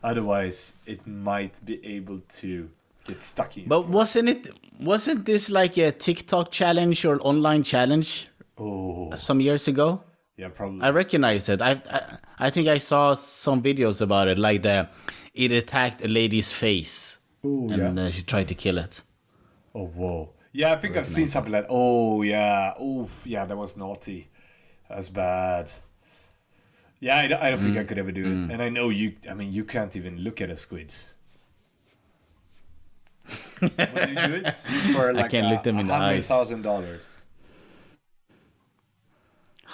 Otherwise, 0.03 0.73
it 0.85 1.05
might 1.05 1.59
be 1.65 1.83
able 1.85 2.21
to 2.39 2.69
get 3.05 3.19
stuck 3.21 3.57
in. 3.57 3.67
But 3.67 3.81
throat. 3.81 3.91
wasn't 3.91 4.29
it 4.29 4.47
wasn't 4.79 5.25
this 5.25 5.49
like 5.49 5.77
a 5.77 5.91
TikTok 5.91 6.51
challenge 6.51 7.05
or 7.05 7.19
online 7.21 7.63
challenge 7.63 8.27
Oh, 8.57 9.13
some 9.17 9.41
years 9.41 9.67
ago? 9.67 10.01
Yeah, 10.37 10.49
probably. 10.49 10.81
I 10.81 10.89
recognize 10.91 11.49
it. 11.49 11.61
I, 11.61 11.81
I 11.89 12.17
I 12.47 12.49
think 12.49 12.67
I 12.67 12.77
saw 12.77 13.13
some 13.13 13.61
videos 13.63 14.01
about 14.01 14.27
it, 14.27 14.37
like 14.37 14.61
the 14.63 14.87
it 15.33 15.51
attacked 15.51 16.03
a 16.03 16.07
lady's 16.07 16.51
face, 16.51 17.19
oh, 17.43 17.69
and 17.69 17.97
yeah. 17.97 18.03
uh, 18.05 18.11
she 18.11 18.21
tried 18.23 18.47
to 18.49 18.55
kill 18.55 18.77
it. 18.77 19.01
Oh, 19.73 19.87
whoa. 19.87 20.29
Yeah, 20.53 20.71
I 20.71 20.77
think 20.77 20.95
I've 20.95 21.05
seen 21.07 21.27
something 21.27 21.51
like, 21.51 21.65
oh, 21.69 22.21
yeah. 22.21 22.73
Oh, 22.79 23.09
yeah, 23.25 23.43
that 23.43 23.57
was 23.57 23.75
naughty. 23.75 24.29
That's 24.89 25.09
bad. 25.09 25.69
Yeah, 27.01 27.17
I 27.17 27.27
don't, 27.27 27.41
I 27.41 27.49
don't 27.49 27.59
think 27.59 27.75
I 27.77 27.83
Mm. 27.83 27.87
could 27.89 27.97
ever 27.99 28.11
do 28.13 28.23
it. 28.25 28.51
And 28.53 28.61
I 28.61 28.69
know 28.69 28.87
you, 28.87 29.15
I 29.29 29.33
mean, 29.33 29.51
you 29.51 29.65
can't 29.65 29.93
even 29.97 30.19
look 30.19 30.39
at 30.39 30.49
a 30.49 30.55
squid. 30.55 30.93
You 33.61 33.69
do 33.69 34.35
it? 34.45 34.55
For 34.93 35.13
like 35.13 35.31
can't 35.31 35.47
a- 35.47 35.49
look 35.49 35.63
them 35.63 35.79
in 35.79 35.87
the 35.87 35.93
eyes. 35.93 36.27
$100,000. 36.29 37.24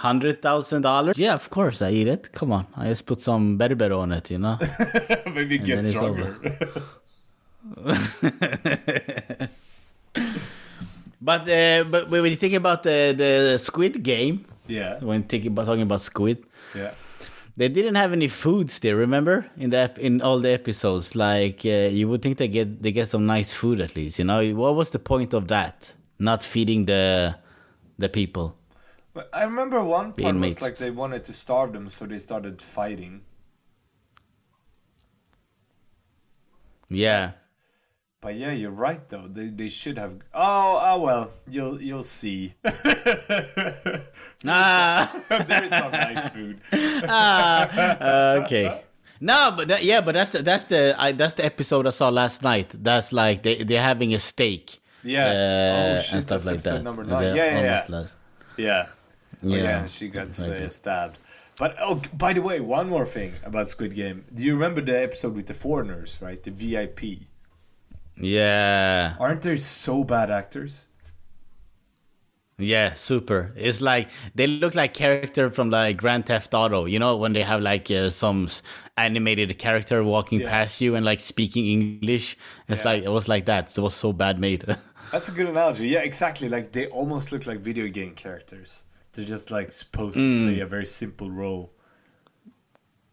Hundred 0.02 0.42
thousand 0.42 0.82
dollars? 0.82 1.18
Yeah, 1.20 1.36
of 1.36 1.50
course 1.50 1.82
I 1.82 1.92
eat 1.92 2.08
it. 2.08 2.32
Come 2.34 2.52
on, 2.52 2.66
I 2.76 2.88
just 2.88 3.06
put 3.06 3.22
some 3.22 3.58
berber 3.58 3.94
on 3.94 4.12
it, 4.12 4.32
you 4.32 4.40
know. 4.40 4.58
Maybe 5.36 5.58
get 5.60 5.84
stronger. 5.84 6.38
But 11.24 11.48
uh, 11.48 11.84
but 11.84 12.10
when 12.10 12.26
you 12.26 12.36
think 12.36 12.54
about 12.56 12.82
the 12.84 13.14
the 13.16 13.58
Squid 13.60 14.02
Game, 14.04 14.46
Yeah. 14.68 14.98
when 15.04 15.24
thinking 15.24 15.52
about 15.52 15.66
talking 15.68 15.84
about 15.84 16.02
Squid, 16.02 16.44
Yeah. 16.76 16.94
they 17.58 17.70
didn't 17.70 17.94
have 17.96 18.12
any 18.12 18.28
foods 18.28 18.80
there. 18.80 18.96
Remember 18.96 19.46
in 19.58 19.70
the 19.70 19.78
ep- 19.78 20.00
in 20.00 20.22
all 20.22 20.40
the 20.40 20.50
episodes, 20.50 21.14
like 21.16 21.62
uh, 21.66 21.90
you 21.94 22.10
would 22.10 22.22
think 22.24 22.38
they 22.40 22.48
get 22.48 22.82
they 22.82 22.92
get 22.92 23.08
some 23.08 23.26
nice 23.28 23.54
food 23.54 23.80
at 23.82 23.96
least. 23.96 24.18
You 24.18 24.26
know, 24.26 24.42
what 24.56 24.74
was 24.76 24.90
the 24.90 25.00
point 25.00 25.34
of 25.34 25.48
that? 25.50 25.94
Not 26.18 26.42
feeding 26.42 26.86
the 26.88 27.36
the 28.00 28.10
people. 28.10 28.56
But 29.14 29.30
I 29.34 29.44
remember 29.44 29.84
one 29.84 30.14
part 30.14 30.20
was 30.20 30.30
inmates. 30.30 30.62
like 30.62 30.78
they 30.78 30.92
wanted 30.92 31.24
to 31.26 31.34
starve 31.34 31.74
them, 31.74 31.90
so 31.90 32.06
they 32.06 32.20
started 32.20 32.62
fighting. 32.62 33.22
Yeah. 36.90 37.34
But 38.22 38.36
yeah, 38.36 38.52
you're 38.52 38.70
right 38.70 39.02
though. 39.10 39.28
They 39.28 39.48
they 39.48 39.70
should 39.70 39.98
have. 39.98 40.16
Oh, 40.34 40.80
oh 40.82 41.00
well. 41.02 41.32
You'll 41.50 41.82
you'll 41.82 42.04
see. 42.04 42.54
Ah. 44.44 45.12
there 45.48 45.64
is 45.64 45.70
some 45.70 45.92
nice 45.92 46.30
food. 46.30 46.60
Uh, 46.74 48.42
okay. 48.44 48.82
No, 49.20 49.54
but 49.56 49.68
that, 49.68 49.84
yeah, 49.84 50.02
but 50.02 50.14
that's 50.14 50.32
the 50.32 50.42
that's 50.42 50.64
the 50.66 50.96
I, 50.98 51.12
that's 51.12 51.36
the 51.36 51.46
episode 51.46 51.86
I 51.86 51.92
saw 51.92 52.10
last 52.10 52.42
night. 52.42 52.74
That's 52.74 53.14
like 53.14 53.44
they 53.44 53.64
they're 53.64 53.84
having 53.84 54.14
a 54.16 54.20
steak. 54.20 54.80
Yeah. 55.04 55.26
uh, 55.26 55.30
oh 55.30 56.00
shit, 56.00 56.14
and 56.14 56.24
stuff 56.24 56.44
that's 56.44 56.46
like 56.46 56.56
episode 56.56 56.78
that. 56.78 56.84
number 56.84 57.04
nine. 57.04 57.36
Yeah, 57.36 57.62
yeah, 57.62 57.86
yeah. 57.88 58.08
Yeah. 58.58 58.88
Oh, 59.44 59.48
Yeah. 59.48 59.86
she 59.88 60.08
got 60.10 60.28
uh, 60.40 60.70
stabbed. 60.70 61.18
But 61.58 61.76
oh, 61.80 62.02
by 62.14 62.34
the 62.34 62.42
way, 62.42 62.60
one 62.60 62.90
more 62.90 63.06
thing 63.06 63.34
about 63.44 63.70
Squid 63.70 63.94
Game. 63.96 64.26
Do 64.34 64.42
you 64.44 64.54
remember 64.54 64.82
the 64.82 65.00
episode 65.02 65.36
with 65.36 65.48
the 65.48 65.54
foreigners, 65.54 66.20
right? 66.22 66.42
The 66.42 66.52
VIP. 66.52 67.28
Yeah, 68.18 69.16
Aren't 69.20 69.42
they 69.42 69.58
so 69.58 70.04
bad 70.04 70.30
actors? 70.30 70.88
yeah, 72.58 72.94
super. 72.94 73.52
It's 73.56 73.82
like 73.82 74.10
they 74.36 74.46
look 74.46 74.76
like 74.76 74.94
character 74.94 75.50
from 75.50 75.72
like 75.72 75.98
Grand 75.98 76.28
Theft 76.28 76.54
Auto. 76.54 76.86
You 76.86 77.00
know 77.00 77.18
when 77.18 77.34
they 77.34 77.42
have 77.42 77.62
like 77.62 77.90
uh, 77.90 78.10
some 78.12 78.48
animated 78.98 79.58
character 79.58 80.04
walking 80.04 80.42
Yeah. 80.42 80.50
past 80.50 80.80
you 80.82 80.96
and 80.96 81.04
like 81.04 81.20
speaking 81.20 81.66
English. 81.66 82.38
It's 82.68 82.82
Yeah. 82.82 82.92
like 82.92 83.04
it 83.04 83.10
was 83.10 83.28
like 83.28 83.46
that. 83.46 83.72
So 83.72 83.82
it 83.82 83.86
was 83.86 83.96
so 83.96 84.14
bad 84.14 84.38
made. 84.40 84.64
That's 85.12 85.28
a 85.30 85.32
good 85.32 85.48
analogy. 85.48 85.88
Yeah, 85.88 86.04
exactly. 86.04 86.50
Like 86.50 86.72
they 86.74 86.86
almost 86.88 87.32
look 87.32 87.48
like 87.48 87.60
video 87.60 87.88
game 87.88 88.14
characters. 88.14 88.84
They're 89.14 89.26
just 89.26 89.52
like 89.52 89.72
supposed 89.74 90.16
to 90.16 90.46
play 90.46 90.58
mm. 90.58 90.62
a 90.62 90.66
very 90.66 90.86
simple 90.86 91.30
role. 91.30 91.72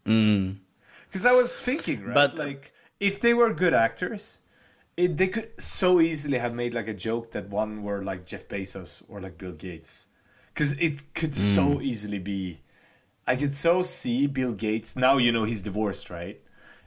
Mm. 0.05 0.57
Because 1.07 1.25
I 1.25 1.33
was 1.33 1.59
thinking, 1.59 2.03
right? 2.03 2.13
But- 2.13 2.37
like 2.37 2.73
if 2.99 3.19
they 3.19 3.33
were 3.33 3.53
good 3.53 3.73
actors, 3.73 4.39
it, 4.97 5.17
they 5.17 5.27
could 5.27 5.59
so 5.59 5.99
easily 5.99 6.37
have 6.37 6.53
made 6.53 6.73
like 6.73 6.87
a 6.87 6.93
joke 6.93 7.31
that 7.31 7.49
one 7.49 7.83
were 7.83 8.03
like 8.03 8.25
Jeff 8.25 8.47
Bezos 8.47 9.03
or 9.07 9.21
like 9.21 9.37
Bill 9.37 9.53
Gates. 9.53 10.07
Because 10.53 10.73
it 10.79 11.13
could 11.13 11.31
mm. 11.31 11.55
so 11.55 11.81
easily 11.81 12.19
be. 12.19 12.61
I 13.25 13.35
could 13.35 13.51
so 13.51 13.83
see 13.83 14.27
Bill 14.27 14.53
Gates. 14.53 14.97
Now 14.97 15.17
you 15.17 15.31
know 15.31 15.43
he's 15.43 15.61
divorced, 15.61 16.09
right? 16.09 16.41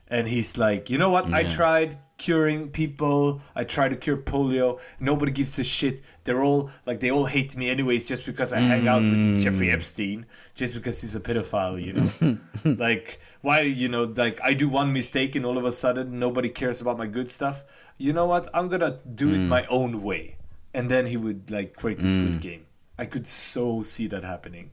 And 0.09 0.29
he's 0.29 0.59
like, 0.59 0.91
you 0.91 0.99
know 0.99 1.09
what? 1.09 1.33
I 1.33 1.45
tried 1.45 1.97
curing 2.23 2.71
people. 2.71 3.41
I 3.57 3.65
try 3.65 3.89
to 3.89 3.97
cure 3.97 4.17
polio. 4.17 4.81
Nobody 5.01 5.33
gives 5.33 5.59
a 5.59 5.65
shit. 5.65 6.01
They're 6.25 6.43
all 6.43 6.71
like 6.87 7.01
they 7.01 7.11
all 7.11 7.27
hate 7.27 7.57
me 7.57 7.69
anyways 7.69 8.05
just 8.05 8.25
because 8.25 8.53
I 8.53 8.61
hang 8.61 8.87
out 8.87 9.03
with 9.03 9.13
mm. 9.13 9.41
Jeffrey 9.41 9.71
Epstein, 9.71 10.27
just 10.55 10.75
because 10.77 11.01
he's 11.01 11.17
a 11.17 11.21
pedophile, 11.21 11.83
you 11.83 11.93
know. 11.95 12.39
like 12.87 13.21
why 13.41 13.61
you 13.63 13.89
know 13.89 14.05
like 14.05 14.39
I 14.43 14.55
do 14.55 14.69
one 14.69 14.93
mistake 14.93 15.35
and 15.35 15.45
all 15.45 15.59
of 15.59 15.65
a 15.65 15.73
sudden 15.73 16.19
nobody 16.21 16.49
cares 16.49 16.81
about 16.81 16.97
my 16.97 17.09
good 17.09 17.29
stuff. 17.31 17.65
You 17.99 18.13
know 18.13 18.27
what? 18.27 18.49
I'm 18.55 18.69
gonna 18.69 19.01
do 19.15 19.31
it 19.35 19.39
mm. 19.39 19.49
my 19.49 19.67
own 19.67 20.03
way. 20.03 20.37
And 20.73 20.89
then 20.89 21.07
he 21.07 21.17
would 21.17 21.51
like 21.51 21.77
create 21.77 22.01
the 22.01 22.09
good 22.09 22.39
mm. 22.39 22.41
Game. 22.41 22.67
I 22.99 23.05
could 23.05 23.27
so 23.27 23.83
see 23.83 24.07
that 24.07 24.23
happening. 24.23 24.71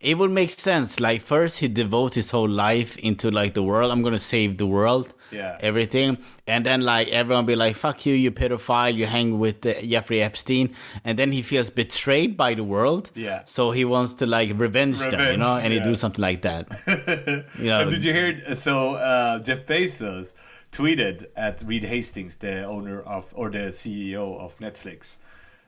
it 0.00 0.18
would 0.18 0.30
make 0.30 0.50
sense. 0.50 1.00
Like 1.00 1.22
first 1.22 1.60
he 1.60 1.68
devotes 1.68 2.16
his 2.16 2.30
whole 2.30 2.48
life 2.48 2.96
into 2.98 3.30
like 3.30 3.54
the 3.54 3.62
world. 3.62 3.90
I'm 3.90 4.02
gonna 4.02 4.26
save 4.34 4.58
the 4.58 4.66
world. 4.66 5.14
Yeah. 5.30 5.58
Everything, 5.60 6.18
and 6.46 6.64
then 6.64 6.80
like 6.80 7.08
everyone 7.08 7.46
be 7.46 7.56
like, 7.56 7.76
"Fuck 7.76 8.06
you, 8.06 8.14
you 8.14 8.30
pedophile! 8.30 8.94
You 8.94 9.06
hang 9.06 9.38
with 9.38 9.64
uh, 9.66 9.80
Jeffrey 9.82 10.22
Epstein," 10.22 10.74
and 11.04 11.18
then 11.18 11.32
he 11.32 11.42
feels 11.42 11.70
betrayed 11.70 12.36
by 12.36 12.54
the 12.54 12.64
world. 12.64 13.10
Yeah. 13.14 13.42
So 13.44 13.70
he 13.70 13.84
wants 13.84 14.14
to 14.14 14.26
like 14.26 14.52
revenge, 14.54 14.98
them, 14.98 15.12
you 15.12 15.36
know, 15.36 15.60
and 15.62 15.72
yeah. 15.72 15.80
he 15.80 15.84
do 15.84 15.94
something 15.94 16.22
like 16.22 16.42
that. 16.42 16.68
you 17.58 17.66
know, 17.66 17.88
did 17.90 18.04
you 18.04 18.12
hear? 18.12 18.54
So 18.54 18.94
uh, 18.94 19.40
Jeff 19.40 19.66
Bezos 19.66 20.32
tweeted 20.72 21.26
at 21.36 21.62
Reed 21.66 21.84
Hastings, 21.84 22.36
the 22.36 22.64
owner 22.64 23.00
of 23.02 23.32
or 23.36 23.50
the 23.50 23.68
CEO 23.68 24.38
of 24.38 24.58
Netflix, 24.58 25.18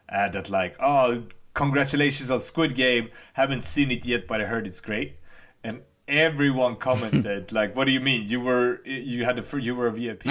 uh, 0.09 0.29
that 0.29 0.51
like, 0.51 0.77
oh, 0.81 1.25
congratulations 1.55 2.31
on 2.31 2.41
Squid 2.41 2.75
Game. 2.75 3.11
Haven't 3.35 3.65
seen 3.65 3.91
it 3.91 4.05
yet, 4.07 4.27
but 4.27 4.41
I 4.41 4.45
heard 4.45 4.67
it's 4.67 4.81
great. 4.81 5.17
And 5.63 5.83
everyone 6.11 6.77
commented 6.77 7.53
like, 7.59 7.75
what 7.77 7.87
do 7.87 7.93
you 7.93 8.01
mean? 8.01 8.27
You 8.27 8.41
were 8.41 8.81
you 8.85 9.25
had 9.25 9.39
a 9.39 9.61
you 9.61 9.75
were 9.75 9.87
a 9.87 9.93
VIP. 9.93 10.27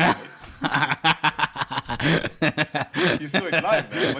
You 3.19 3.27
saw 3.27 3.45
it 3.45 3.63
live, 3.63 3.91
man. 3.91 4.15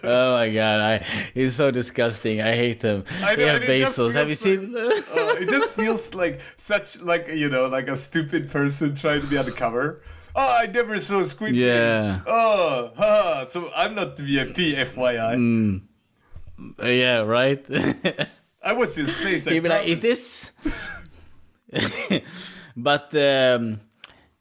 Oh 0.04 0.34
my 0.34 0.50
god, 0.50 0.80
I 0.80 0.98
he's 1.34 1.54
so 1.56 1.70
disgusting. 1.70 2.40
I 2.40 2.54
hate 2.54 2.82
him. 2.82 3.04
I 3.22 3.36
know, 3.36 3.44
yeah, 3.44 3.58
Bezos. 3.58 4.12
Have 4.14 4.28
you 4.28 4.34
seen? 4.34 4.74
Uh, 4.76 4.80
it 5.40 5.48
just 5.48 5.72
feels 5.72 6.14
like 6.14 6.40
such 6.56 7.00
like 7.00 7.28
you 7.28 7.48
know 7.48 7.68
like 7.68 7.88
a 7.88 7.96
stupid 7.96 8.50
person 8.50 8.94
trying 8.94 9.20
to 9.20 9.26
be 9.26 9.38
on 9.38 9.44
the 9.46 9.52
cover. 9.52 10.02
Oh, 10.36 10.56
I 10.60 10.66
never 10.66 10.98
saw 10.98 11.22
Squid 11.22 11.54
Game. 11.54 11.62
Yeah. 11.62 12.20
Oh, 12.26 12.90
ha. 12.96 13.46
So 13.48 13.70
I'm 13.74 13.94
not 13.94 14.16
the 14.16 14.24
VIP, 14.24 14.74
FYI. 14.76 15.36
Mm. 15.36 15.82
Yeah, 16.82 17.20
right. 17.20 17.64
I 18.64 18.72
was 18.72 18.96
in 18.98 19.06
space. 19.08 19.44
He'd 19.44 19.60
be 19.60 19.68
like, 19.68 19.86
"Is 19.86 20.00
this?" 20.00 20.52
but 22.76 23.14
um, 23.14 23.80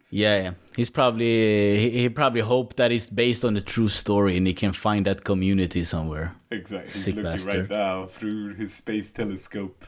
yeah, 0.10 0.44
yeah, 0.44 0.52
he's 0.76 0.90
probably 0.90 1.78
he, 1.78 1.90
he 2.02 2.10
probably 2.10 2.42
hoped 2.42 2.78
that 2.78 2.92
it's 2.92 3.10
based 3.10 3.44
on 3.44 3.58
a 3.58 3.62
true 3.62 3.90
story 3.90 4.38
and 4.38 4.48
he 4.48 4.54
can 4.54 4.72
find 4.72 5.06
that 5.08 5.24
community 5.24 5.84
somewhere. 5.84 6.36
Exactly. 6.52 6.92
He's 6.94 7.04
Sick 7.04 7.16
looking 7.16 7.32
bastard. 7.32 7.56
right 7.62 7.70
now 7.70 8.06
through 8.06 8.54
his 8.54 8.74
space 8.74 9.12
telescope. 9.12 9.86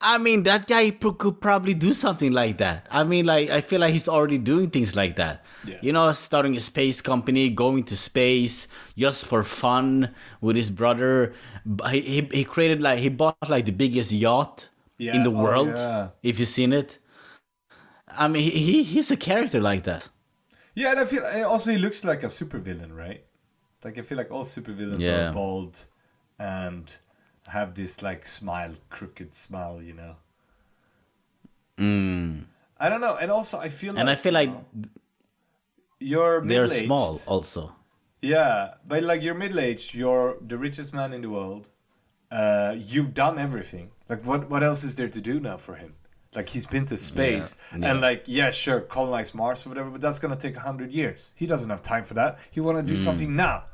I 0.00 0.18
mean, 0.18 0.42
that 0.42 0.66
guy 0.66 0.90
pro- 0.90 1.12
could 1.12 1.40
probably 1.40 1.72
do 1.74 1.92
something 1.94 2.32
like 2.32 2.58
that. 2.58 2.86
I 2.90 3.04
mean, 3.04 3.24
like 3.24 3.48
I 3.50 3.60
feel 3.60 3.80
like 3.80 3.92
he's 3.94 4.08
already 4.08 4.38
doing 4.38 4.70
things 4.70 4.94
like 4.96 5.16
that. 5.16 5.44
Yeah. 5.66 5.78
You 5.80 5.92
know, 5.92 6.12
starting 6.12 6.56
a 6.56 6.60
space 6.60 7.00
company, 7.00 7.50
going 7.50 7.84
to 7.84 7.96
space 7.96 8.68
just 8.96 9.24
for 9.26 9.42
fun 9.42 10.14
with 10.40 10.56
his 10.56 10.70
brother. 10.70 11.34
He 11.90 12.00
he, 12.00 12.20
he 12.32 12.44
created 12.44 12.82
like 12.82 13.00
he 13.00 13.08
bought 13.08 13.36
like 13.48 13.64
the 13.66 13.72
biggest 13.72 14.12
yacht 14.12 14.68
Yeah, 14.98 15.14
in 15.16 15.22
the 15.24 15.30
oh, 15.30 15.42
world. 15.44 15.68
yeah. 15.68 16.08
If 16.22 16.38
you've 16.38 16.48
seen 16.48 16.72
it. 16.72 16.98
I 18.08 18.28
mean, 18.28 18.42
he, 18.42 18.50
he 18.50 18.82
he's 18.84 19.10
a 19.10 19.16
character 19.16 19.60
like 19.60 19.84
that. 19.84 20.08
Yeah, 20.74 20.90
and 20.90 21.00
I 21.00 21.04
feel 21.04 21.24
also 21.46 21.70
he 21.70 21.78
looks 21.78 22.04
like 22.04 22.22
a 22.22 22.26
supervillain, 22.26 22.94
right? 22.94 23.24
Like 23.84 23.98
I 23.98 24.02
feel 24.02 24.18
like 24.18 24.30
all 24.30 24.44
supervillains 24.44 25.06
Yeah. 25.06 25.30
are 25.30 25.32
bald 25.32 25.86
and 26.38 26.96
have 27.48 27.74
this 27.74 28.02
like 28.02 28.26
smile, 28.26 28.74
crooked 28.90 29.34
smile, 29.34 29.82
you 29.82 29.94
know. 29.94 30.16
I 32.78 32.88
don't 32.88 33.00
know, 33.00 33.16
and 33.16 33.30
also 33.30 33.58
I 33.58 33.68
feel 33.68 33.94
like 33.94 33.96
Mm. 33.96 34.00
And 34.00 34.10
I 34.10 34.16
feel 34.16 34.32
like 34.34 34.50
you're 36.00 36.40
they're 36.44 36.68
small 36.68 37.20
also. 37.26 37.72
Yeah, 38.20 38.74
but 38.86 39.02
like 39.02 39.22
you're 39.22 39.34
middle 39.34 39.60
aged, 39.60 39.94
you're 39.94 40.36
the 40.40 40.58
richest 40.58 40.92
man 40.94 41.12
in 41.12 41.20
the 41.22 41.30
world. 41.30 41.68
Uh, 42.30 42.74
you've 42.76 43.14
done 43.14 43.38
everything. 43.38 43.90
Like 44.08 44.24
what 44.24 44.50
what 44.50 44.62
else 44.62 44.82
is 44.84 44.96
there 44.96 45.08
to 45.08 45.20
do 45.20 45.38
now 45.40 45.56
for 45.58 45.76
him? 45.76 45.94
Like 46.34 46.48
he's 46.50 46.66
been 46.66 46.84
to 46.86 46.96
space 46.98 47.54
Yeah, 47.76 47.90
and 47.92 48.00
like 48.00 48.24
yeah, 48.26 48.50
sure, 48.50 48.80
colonize 48.80 49.34
Mars 49.34 49.64
or 49.64 49.70
whatever, 49.70 49.90
but 49.90 50.00
that's 50.00 50.18
gonna 50.18 50.36
take 50.36 50.56
a 50.56 50.60
hundred 50.60 50.92
years. 50.92 51.32
He 51.36 51.46
doesn't 51.46 51.70
have 51.70 51.82
time 51.82 52.04
for 52.04 52.14
that. 52.14 52.38
He 52.50 52.60
wanna 52.60 52.82
Mm. 52.82 52.88
do 52.88 52.96
something 52.96 53.36
now. 53.36 53.64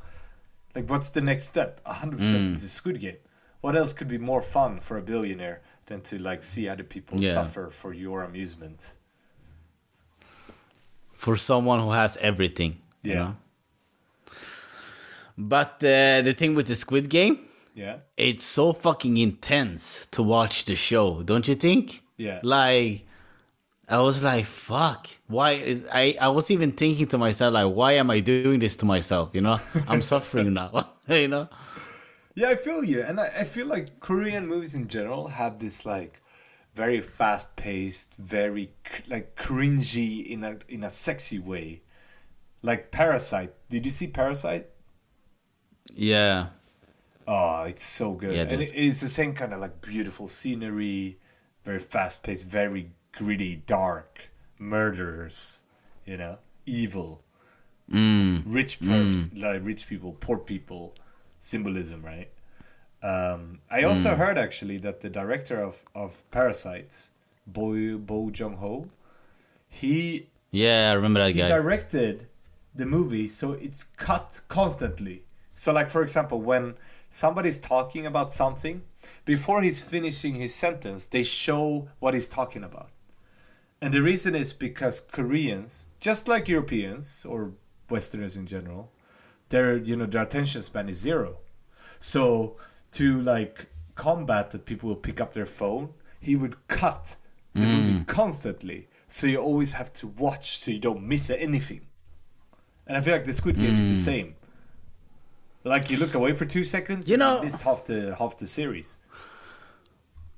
Like 0.75 0.89
what's 0.89 1.11
the 1.11 1.20
next 1.20 1.45
step? 1.45 1.81
A 1.87 1.95
hundred 1.95 2.18
percent 2.20 2.49
Mm. 2.49 2.53
it's 2.55 2.62
a 2.64 2.68
Squid 2.68 3.01
Game. 3.01 3.16
What 3.62 3.77
else 3.77 3.93
could 3.93 4.09
be 4.09 4.18
more 4.18 4.43
fun 4.43 4.81
for 4.81 4.97
a 4.99 5.03
billionaire 5.03 5.62
than 5.87 6.01
to 6.03 6.18
like 6.18 6.43
see 6.43 6.68
other 6.68 6.85
people 6.85 7.20
Yeah. 7.20 7.33
suffer 7.33 7.68
for 7.70 7.93
your 7.93 8.23
amusement? 8.23 8.95
For 11.23 11.37
someone 11.37 11.79
who 11.85 11.93
has 11.93 12.16
everything. 12.31 12.73
you 13.05 13.12
Yeah. 13.12 13.18
know? 13.23 13.37
But 15.39 15.75
uh, 15.83 16.23
the 16.29 16.35
thing 16.37 16.55
with 16.55 16.66
the 16.66 16.75
Squid 16.75 17.09
Game, 17.09 17.39
Yeah. 17.75 17.97
it's 18.16 18.45
so 18.45 18.73
fucking 18.73 19.16
intense 19.16 20.07
to 20.11 20.23
watch 20.23 20.64
the 20.64 20.77
show, 20.77 21.23
don't 21.23 21.47
you 21.49 21.55
think? 21.55 22.03
Yeah. 22.16 22.41
Like, 22.43 23.07
I 23.89 24.01
was 24.01 24.23
like, 24.23 24.45
fuck. 24.47 25.07
Why 25.29 25.51
is 25.53 25.87
I? 25.93 26.05
I 26.20 26.29
was 26.29 26.51
even 26.51 26.73
thinking 26.73 27.07
to 27.09 27.18
myself, 27.18 27.55
like, 27.55 27.70
why 27.81 27.93
am 28.03 28.11
I 28.11 28.20
doing 28.20 28.59
this 28.61 28.77
to 28.79 28.87
myself? 28.87 29.31
You 29.33 29.41
know, 29.47 29.59
I'm 29.89 30.03
suffering 30.12 30.53
now. 30.55 30.70
you 31.09 31.29
know. 31.29 31.49
Yeah, 32.35 32.49
I 32.51 32.55
feel 32.57 32.83
you, 32.85 33.03
and 33.03 33.20
I, 33.20 33.27
I 33.43 33.45
feel 33.45 33.66
like 33.66 34.01
Korean 34.01 34.47
movies 34.47 34.75
in 34.75 34.89
general 34.89 35.29
have 35.29 35.59
this 35.61 35.85
like 35.85 36.12
very 36.75 37.01
fast 37.01 37.57
paced, 37.57 38.14
very 38.16 38.73
like 39.09 39.37
cringy 39.37 40.25
in 40.27 40.45
a 40.45 40.59
in 40.68 40.85
a 40.85 40.91
sexy 40.91 41.39
way. 41.39 41.83
Like 42.62 42.91
Parasite. 42.91 43.53
Did 43.68 43.85
you 43.85 43.91
see 43.91 44.07
Parasite? 44.07 44.68
Yeah. 45.95 46.49
Oh, 47.27 47.64
it's 47.64 47.83
so 47.85 48.12
good. 48.12 48.35
Yeah, 48.35 48.43
and 48.43 48.51
dude. 48.61 48.68
it 48.68 48.75
is 48.75 49.01
the 49.01 49.09
same 49.09 49.35
kind 49.35 49.53
of 49.53 49.61
like 49.61 49.81
beautiful 49.81 50.29
scenery, 50.29 51.18
very 51.64 51.79
fast 51.79 52.23
paced, 52.23 52.47
very 52.47 52.93
gritty, 53.12 53.57
dark, 53.57 54.31
murderers, 54.59 55.62
you 56.07 56.16
know, 56.16 56.39
evil, 56.66 57.23
Mm. 57.91 58.45
rich, 58.47 58.81
per- 58.81 59.29
like 59.35 59.61
rich 59.64 59.87
people, 59.89 60.12
poor 60.12 60.39
people, 60.39 60.95
symbolism, 61.41 62.03
right? 62.03 62.31
Um, 63.03 63.59
I 63.71 63.83
also 63.83 64.11
Mm. 64.11 64.19
heard 64.19 64.39
actually 64.39 64.79
that 64.79 65.01
the 65.01 65.11
director 65.11 65.61
of, 65.61 65.83
of 65.95 66.23
Parasite, 66.31 67.09
Bo 67.47 67.99
Bo 67.99 68.31
Jung 68.33 68.57
Ho, 68.57 68.89
he 69.69 70.29
Yeah, 70.51 70.91
I 70.91 70.95
remember 70.95 71.21
that 71.21 71.33
he 71.35 71.41
guy. 71.41 71.49
directed 71.49 72.27
the 72.75 72.87
movie 72.87 73.29
so 73.29 73.53
it's 73.53 73.83
cut 73.97 74.41
constantly 74.49 75.25
so 75.53 75.73
like 75.73 75.91
for 75.91 76.03
example 76.03 76.41
when 76.41 76.75
somebody's 77.11 77.61
talking 77.61 78.07
about 78.07 78.33
something 78.33 78.83
before 79.27 79.61
he's 79.61 79.83
finishing 79.83 80.37
his 80.37 80.55
sentence 80.55 81.07
they 81.09 81.23
show 81.23 81.89
what 81.99 82.15
he's 82.15 82.29
talking 82.31 82.65
about 82.65 82.89
and 83.83 83.93
the 83.93 84.01
reason 84.01 84.35
is 84.35 84.55
because 84.55 85.01
koreans 85.01 85.89
just 86.01 86.29
like 86.29 86.49
europeans 86.49 87.27
or 87.27 87.53
westerners 87.91 88.39
in 88.39 88.47
general 88.47 88.91
their 89.51 89.77
you 89.77 89.95
know 89.95 90.07
their 90.07 90.23
attention 90.23 90.63
span 90.63 90.89
is 90.89 90.97
zero 90.99 91.37
so 92.01 92.57
to 92.93 93.20
like 93.22 93.66
combat 93.95 94.51
that 94.53 94.64
people 94.64 94.88
will 94.88 94.97
pick 94.97 95.20
up 95.20 95.32
their 95.32 95.47
phone 95.47 95.93
he 96.22 96.36
would 96.36 96.57
cut 96.68 97.16
the 97.55 97.66
movie 97.66 98.05
constantly. 98.05 98.88
So 99.09 99.26
you 99.26 99.38
always 99.38 99.72
have 99.72 99.90
to 99.95 100.07
watch 100.07 100.57
so 100.59 100.70
you 100.70 100.78
don't 100.78 101.03
miss 101.03 101.28
anything. 101.28 101.82
And 102.86 102.97
i 102.97 103.01
feel 103.01 103.12
like 103.14 103.24
the 103.24 103.32
squid 103.32 103.59
game 103.59 103.76
is 103.76 103.90
the 103.90 103.97
same. 103.97 104.36
Like 105.64 105.90
you 105.90 105.97
look 105.97 106.14
away 106.14 106.32
for 106.32 106.45
two 106.45 106.64
seconds 106.64 107.09
You 107.09 107.16
know- 107.16 107.43
missed 107.43 107.62
half 107.62 107.84
the 107.84 108.14
half 108.16 108.38
the 108.38 108.47
series. 108.47 108.97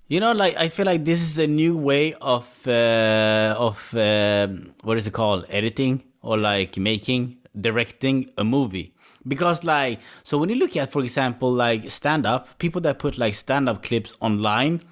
You 0.08 0.20
know, 0.20 0.32
like 0.32 0.54
I 0.56 0.68
feel 0.68 0.86
like 0.86 1.04
this 1.04 1.20
is 1.22 1.38
a 1.38 1.46
new 1.46 1.76
way 1.76 2.14
of 2.14 2.46
uh, 2.66 3.54
of 3.58 3.94
um, 3.94 4.72
what 4.82 4.98
is 4.98 5.06
it 5.06 5.12
called, 5.12 5.46
editing 5.48 6.02
or 6.20 6.36
like 6.36 6.76
making, 6.76 7.38
directing 7.58 8.30
a 8.36 8.44
movie. 8.44 8.93
Because 9.26 9.64
like, 9.64 10.00
so 10.22 10.38
when 10.38 10.50
you 10.50 10.56
look 10.56 10.76
at, 10.76 10.92
for 10.92 11.02
example, 11.02 11.50
like 11.50 11.90
stand 11.90 12.26
up, 12.26 12.58
people 12.58 12.80
that 12.82 12.98
put 12.98 13.18
like 13.18 13.34
stand 13.34 13.68
up 13.68 13.82
clips 13.82 14.14
online, 14.20 14.82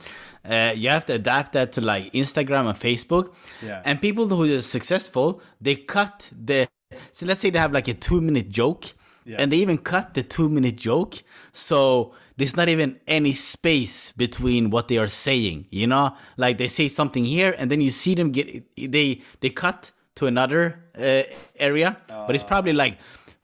uh, 0.45 0.72
you 0.74 0.89
have 0.89 1.05
to 1.07 1.14
adapt 1.14 1.53
that 1.53 1.72
to 1.72 1.80
like 1.80 2.12
Instagram 2.12 2.66
and 2.66 2.78
Facebook. 2.78 3.33
Yeah. 3.62 3.83
And 3.85 4.01
people 4.01 4.26
who 4.28 4.57
are 4.57 4.62
successful, 4.62 5.41
they 5.61 5.76
cut 5.76 6.30
the. 6.33 6.68
So 7.12 7.26
let's 7.26 7.41
say 7.41 7.51
they 7.51 7.59
have 7.59 7.72
like 7.72 7.89
a 7.89 7.95
two 7.95 8.20
minute 8.20 8.49
joke, 8.49 8.85
Yeah. 9.24 9.37
and 9.39 9.53
they 9.53 9.59
even 9.59 9.78
cut 9.78 10.14
the 10.14 10.22
two 10.22 10.49
minute 10.49 10.76
joke. 10.76 11.14
So 11.53 12.12
there's 12.37 12.57
not 12.57 12.68
even 12.68 12.99
any 13.07 13.33
space 13.33 14.12
between 14.12 14.70
what 14.70 14.89
they 14.89 14.99
are 14.99 15.09
saying, 15.09 15.66
you 15.70 15.87
know? 15.87 16.16
Like 16.37 16.59
they 16.59 16.68
say 16.68 16.89
something 16.89 17.24
here, 17.24 17.55
and 17.59 17.70
then 17.70 17.80
you 17.80 17.91
see 17.91 18.14
them 18.14 18.33
get 18.33 18.47
they 18.76 19.22
they 19.41 19.51
cut 19.51 19.93
to 20.16 20.26
another 20.26 20.85
uh, 20.99 21.22
area, 21.59 21.97
but 22.09 22.35
it's 22.35 22.45
probably 22.45 22.72
like 22.74 22.99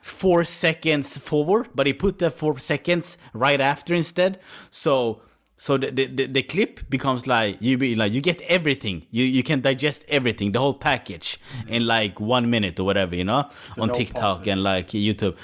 four 0.08 0.44
seconds 0.44 1.18
forward, 1.18 1.68
but 1.74 1.86
he 1.86 1.92
put 1.92 2.18
the 2.18 2.30
four 2.30 2.58
seconds 2.58 3.18
right 3.32 3.60
after 3.60 3.94
instead. 3.94 4.40
So 4.70 5.22
so 5.60 5.76
the, 5.76 5.90
the, 5.90 6.26
the, 6.26 6.42
clip 6.44 6.88
becomes 6.88 7.26
like 7.26 7.56
you 7.60 7.76
be 7.76 7.96
like 7.96 8.12
you 8.12 8.20
get 8.20 8.40
everything 8.42 9.04
you 9.10 9.24
you 9.24 9.42
can 9.42 9.60
digest 9.60 10.04
everything 10.08 10.52
the 10.52 10.60
whole 10.60 10.72
package 10.72 11.36
in 11.66 11.84
like 11.84 12.20
one 12.20 12.48
minute 12.48 12.78
or 12.78 12.84
whatever 12.84 13.16
you 13.16 13.24
know 13.24 13.48
So 13.66 13.82
on 13.82 13.88
no 13.88 13.94
TikTok 13.94 14.22
pauses. 14.22 14.46
and 14.46 14.62
like 14.62 14.90
YouTube 14.90 15.36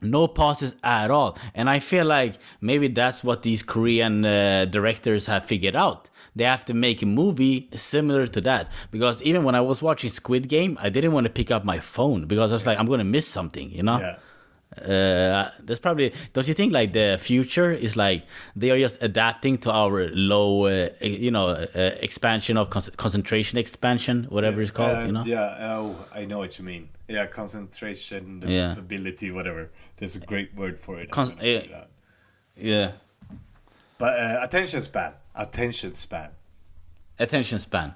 no 0.00 0.28
pauses 0.28 0.76
at 0.82 1.10
all 1.10 1.38
and 1.54 1.70
i 1.70 1.78
feel 1.78 2.04
like 2.04 2.34
maybe 2.60 2.88
that's 2.88 3.22
what 3.22 3.42
these 3.42 3.62
korean 3.62 4.24
uh, 4.24 4.64
directors 4.64 5.26
have 5.26 5.44
figured 5.44 5.76
out 5.76 6.10
they 6.34 6.44
have 6.44 6.64
to 6.64 6.74
make 6.74 7.02
a 7.02 7.06
movie 7.06 7.68
similar 7.74 8.26
to 8.26 8.40
that. 8.40 8.70
Because 8.90 9.22
even 9.22 9.44
when 9.44 9.54
i 9.54 9.60
was 9.60 9.82
watching 9.82 10.10
squid 10.10 10.48
game 10.48 10.78
i 10.80 10.88
didn't 10.88 11.12
want 11.12 11.26
to 11.26 11.32
pick 11.32 11.50
up 11.50 11.64
my 11.64 11.78
phone 11.78 12.24
because 12.26 12.52
i 12.52 12.54
was 12.54 12.66
like 12.66 12.78
i'm 12.78 12.86
gonna 12.86 13.04
miss 13.04 13.26
something 13.28 13.70
you 13.70 13.82
know? 13.82 13.98
Yeah. 13.98 14.16
Uh, 14.72 15.50
that's 15.64 15.78
probably 15.78 16.14
don't 16.32 16.48
you 16.48 16.54
think 16.54 16.72
like 16.72 16.94
the 16.94 17.18
future 17.20 17.70
is 17.70 17.94
like 17.94 18.24
they 18.56 18.70
are 18.70 18.78
just 18.78 19.02
adapting 19.02 19.58
to 19.58 19.70
our 19.70 20.08
low 20.14 20.64
uh, 20.64 20.88
you 21.02 21.30
know 21.30 21.48
uh, 21.48 21.66
expansion 22.00 22.56
of 22.56 22.70
con- 22.70 22.82
concentration 22.96 23.58
expansion 23.58 24.24
whatever 24.30 24.62
it's 24.62 24.70
called 24.70 25.06
you 25.06 25.12
know? 25.12 25.22
yeah 25.26 25.58
oh 25.76 25.94
i 26.14 26.24
know 26.24 26.38
what 26.38 26.58
you 26.58 26.64
mean. 26.64 26.88
Yeah 27.06 27.26
concentration 27.26 28.42
Yeah. 28.46 28.72
ability 28.72 29.30
whatever. 29.30 29.68
There's 29.98 30.16
a 30.16 30.20
great 30.20 30.54
word 30.54 30.78
for 30.78 30.98
it. 30.98 31.10
Con- 31.10 31.36
yeah. 32.56 32.92
But 33.98 34.18
uh, 34.18 34.38
attention 34.42 34.80
span 34.80 35.12
attention 35.34 35.94
span. 35.94 36.30
Attention 37.18 37.58
span. 37.58 37.94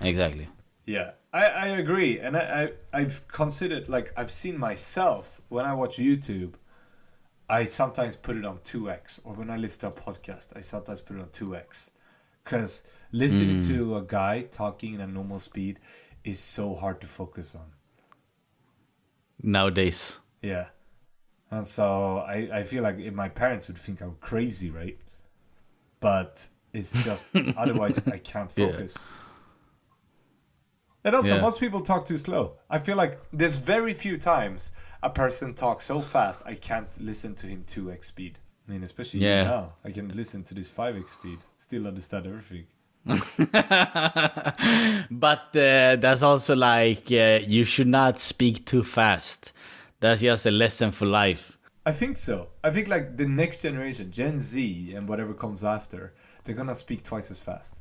Exactly. 0.00 0.48
Yeah, 0.84 1.12
I, 1.32 1.44
I 1.46 1.66
agree, 1.68 2.18
and 2.18 2.36
I, 2.36 2.40
I 2.40 3.00
I've 3.00 3.28
considered 3.28 3.88
like 3.88 4.12
I've 4.16 4.30
seen 4.30 4.58
myself 4.58 5.40
when 5.48 5.64
I 5.66 5.74
watch 5.74 5.96
YouTube, 5.98 6.54
I 7.48 7.66
sometimes 7.66 8.16
put 8.16 8.36
it 8.36 8.44
on 8.46 8.60
two 8.64 8.90
x, 8.90 9.20
or 9.24 9.34
when 9.34 9.50
I 9.50 9.56
listen 9.56 9.80
to 9.80 9.86
a 9.88 9.90
podcast, 9.90 10.56
I 10.56 10.62
sometimes 10.62 11.00
put 11.02 11.16
it 11.16 11.20
on 11.20 11.28
two 11.30 11.54
x, 11.54 11.90
because 12.42 12.82
listening 13.12 13.60
hmm. 13.60 13.68
to 13.68 13.96
a 13.96 14.02
guy 14.02 14.42
talking 14.42 14.94
in 14.94 15.00
a 15.00 15.06
normal 15.06 15.38
speed 15.38 15.78
is 16.24 16.40
so 16.40 16.74
hard 16.74 17.00
to 17.02 17.06
focus 17.06 17.54
on. 17.54 17.72
nowadays. 19.42 20.18
Yeah, 20.42 20.68
and 21.50 21.66
so 21.66 22.18
I 22.18 22.48
I 22.52 22.62
feel 22.62 22.82
like 22.82 22.98
eh, 23.00 23.10
my 23.10 23.28
parents 23.28 23.68
would 23.68 23.78
think 23.78 24.00
I'm 24.00 24.16
crazy, 24.20 24.70
right? 24.70 24.98
But 26.00 26.48
it's 26.72 27.04
just 27.04 27.30
otherwise 27.56 28.06
I 28.08 28.18
can't 28.18 28.52
Yeah. 28.56 28.66
focus. 28.72 29.08
And 31.04 31.14
also, 31.14 31.36
Yeah. 31.36 31.40
most 31.40 31.60
people 31.60 31.80
talk 31.80 32.04
too 32.04 32.18
slow. 32.18 32.56
I 32.68 32.78
feel 32.80 32.96
like 32.96 33.18
there's 33.32 33.56
very 33.56 33.94
few 33.94 34.18
times 34.18 34.72
a 35.02 35.08
person 35.10 35.54
talks 35.54 35.84
so 35.86 36.00
fast 36.00 36.42
I 36.44 36.54
can't 36.54 37.00
listen 37.00 37.34
to 37.36 37.46
him 37.46 37.64
2x 37.66 38.04
speed. 38.04 38.38
I 38.68 38.72
mean, 38.72 38.82
especially 38.82 39.20
Yeah. 39.20 39.44
now. 39.44 39.72
I 39.84 39.90
can 39.90 40.08
listen 40.14 40.42
to 40.44 40.54
this 40.54 40.68
5x 40.70 41.10
speed, 41.10 41.38
still 41.56 41.86
understand 41.86 42.26
everything. 42.26 42.66
but 45.10 45.56
uh, 45.56 45.96
that's 45.96 46.22
also 46.22 46.54
like 46.56 47.10
uh, 47.10 47.38
you 47.46 47.64
should 47.64 47.86
not 47.88 48.18
speak 48.18 48.66
too 48.66 48.82
fast 48.82 49.52
that's 50.00 50.20
just 50.20 50.44
a 50.46 50.50
lesson 50.50 50.90
for 50.92 51.06
life 51.06 51.57
I 51.88 51.92
think 51.92 52.18
so. 52.18 52.48
I 52.62 52.70
think 52.70 52.86
like 52.88 53.16
the 53.16 53.26
next 53.26 53.62
generation, 53.62 54.10
Gen 54.12 54.40
Z 54.40 54.92
and 54.94 55.08
whatever 55.08 55.32
comes 55.32 55.64
after, 55.64 56.12
they're 56.44 56.54
gonna 56.54 56.74
speak 56.74 57.02
twice 57.02 57.30
as 57.30 57.38
fast. 57.38 57.80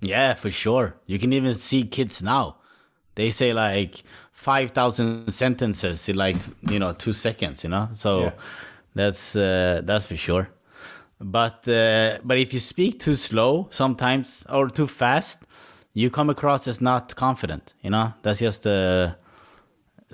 Yeah, 0.00 0.34
for 0.34 0.50
sure. 0.50 0.94
You 1.06 1.18
can 1.18 1.32
even 1.32 1.54
see 1.54 1.82
kids 1.82 2.22
now. 2.22 2.44
They 3.16 3.30
say 3.30 3.52
like 3.52 3.94
5,000 4.32 5.32
sentences 5.32 6.08
in 6.08 6.14
like, 6.16 6.36
you 6.70 6.78
know, 6.78 6.92
two 6.92 7.12
seconds, 7.12 7.64
you 7.64 7.70
know? 7.70 7.88
So 7.92 8.10
Yeah. 8.22 8.32
that's, 8.94 9.34
uh, 9.34 9.82
that's 9.84 10.06
for 10.06 10.16
sure. 10.16 10.46
But, 11.20 11.66
uh, 11.66 12.18
but 12.22 12.38
if 12.38 12.52
you 12.54 12.60
speak 12.60 13.00
too 13.00 13.16
slow 13.16 13.66
sometimes 13.70 14.46
or 14.48 14.68
too 14.68 14.86
fast, 14.86 15.38
you 15.94 16.10
come 16.10 16.30
across 16.30 16.68
as 16.68 16.80
not 16.80 17.16
confident, 17.16 17.74
you 17.82 17.90
know? 17.90 18.12
That's 18.22 18.38
just 18.38 18.66
a 18.66 19.16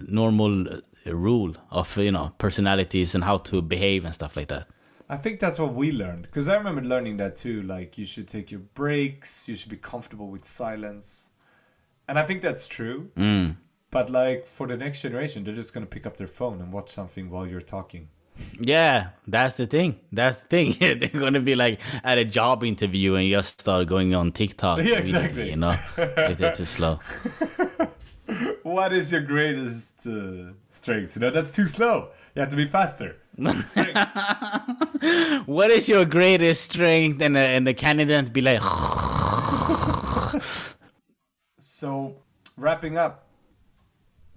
normal 0.08 0.80
rule 1.06 1.54
of, 1.70 1.96
you 1.98 2.12
know, 2.12 2.32
personalities 2.38 3.14
and 3.14 3.24
how 3.24 3.38
to 3.38 3.62
behave 3.62 4.04
and 4.04 4.14
stuff 4.14 4.36
like 4.36 4.48
that. 4.48 4.66
I 5.08 5.16
think 5.18 5.38
that's 5.38 5.58
what 5.58 5.74
we 5.74 5.92
learned 5.92 6.22
because 6.22 6.48
I 6.48 6.56
remember 6.56 6.80
learning 6.80 7.18
that 7.18 7.36
too. 7.36 7.62
Like 7.62 7.98
you 7.98 8.04
should 8.04 8.26
take 8.26 8.50
your 8.50 8.60
breaks, 8.60 9.46
you 9.46 9.54
should 9.54 9.70
be 9.70 9.76
comfortable 9.76 10.28
with 10.28 10.44
silence, 10.44 11.28
and 12.08 12.18
I 12.18 12.22
think 12.24 12.40
that's 12.40 12.66
true. 12.66 13.10
Mm. 13.16 13.56
But 13.90 14.08
like 14.08 14.46
for 14.46 14.66
the 14.66 14.76
next 14.76 15.02
generation, 15.02 15.44
they're 15.44 15.54
just 15.54 15.74
gonna 15.74 15.86
pick 15.86 16.06
up 16.06 16.16
their 16.16 16.26
phone 16.26 16.60
and 16.60 16.72
watch 16.72 16.88
something 16.88 17.28
while 17.28 17.46
you're 17.46 17.60
talking. 17.60 18.08
Yeah, 18.58 19.10
that's 19.26 19.56
the 19.56 19.66
thing. 19.66 20.00
That's 20.10 20.38
the 20.38 20.46
thing. 20.48 20.74
They're 20.98 21.08
gonna 21.08 21.40
be 21.40 21.54
like 21.54 21.80
at 22.02 22.18
a 22.18 22.24
job 22.24 22.64
interview 22.64 23.14
and 23.14 23.28
just 23.28 23.60
start 23.60 23.86
going 23.86 24.14
on 24.14 24.32
TikTok. 24.32 24.80
Yeah, 24.82 24.98
exactly. 24.98 25.50
You 25.50 25.56
know, 25.56 25.76
they're 25.96 26.52
too 26.52 26.64
slow. 26.64 26.98
What 28.64 28.92
is 28.94 29.12
your 29.12 29.20
greatest 29.20 30.06
uh, 30.06 30.54
strengths? 30.70 31.16
You 31.16 31.20
know 31.20 31.28
that's 31.28 31.52
too 31.52 31.66
slow. 31.66 32.08
You 32.34 32.40
have 32.40 32.48
to 32.48 32.56
be 32.56 32.64
faster. 32.64 33.16
What 35.44 35.70
is 35.70 35.86
your 35.86 36.06
greatest 36.06 36.70
strength? 36.70 37.20
And 37.20 37.36
the, 37.36 37.40
and 37.40 37.66
the 37.66 37.74
candidate 37.74 38.32
be 38.32 38.40
like, 38.40 38.62
so 41.58 42.22
wrapping 42.56 42.96
up, 42.96 43.26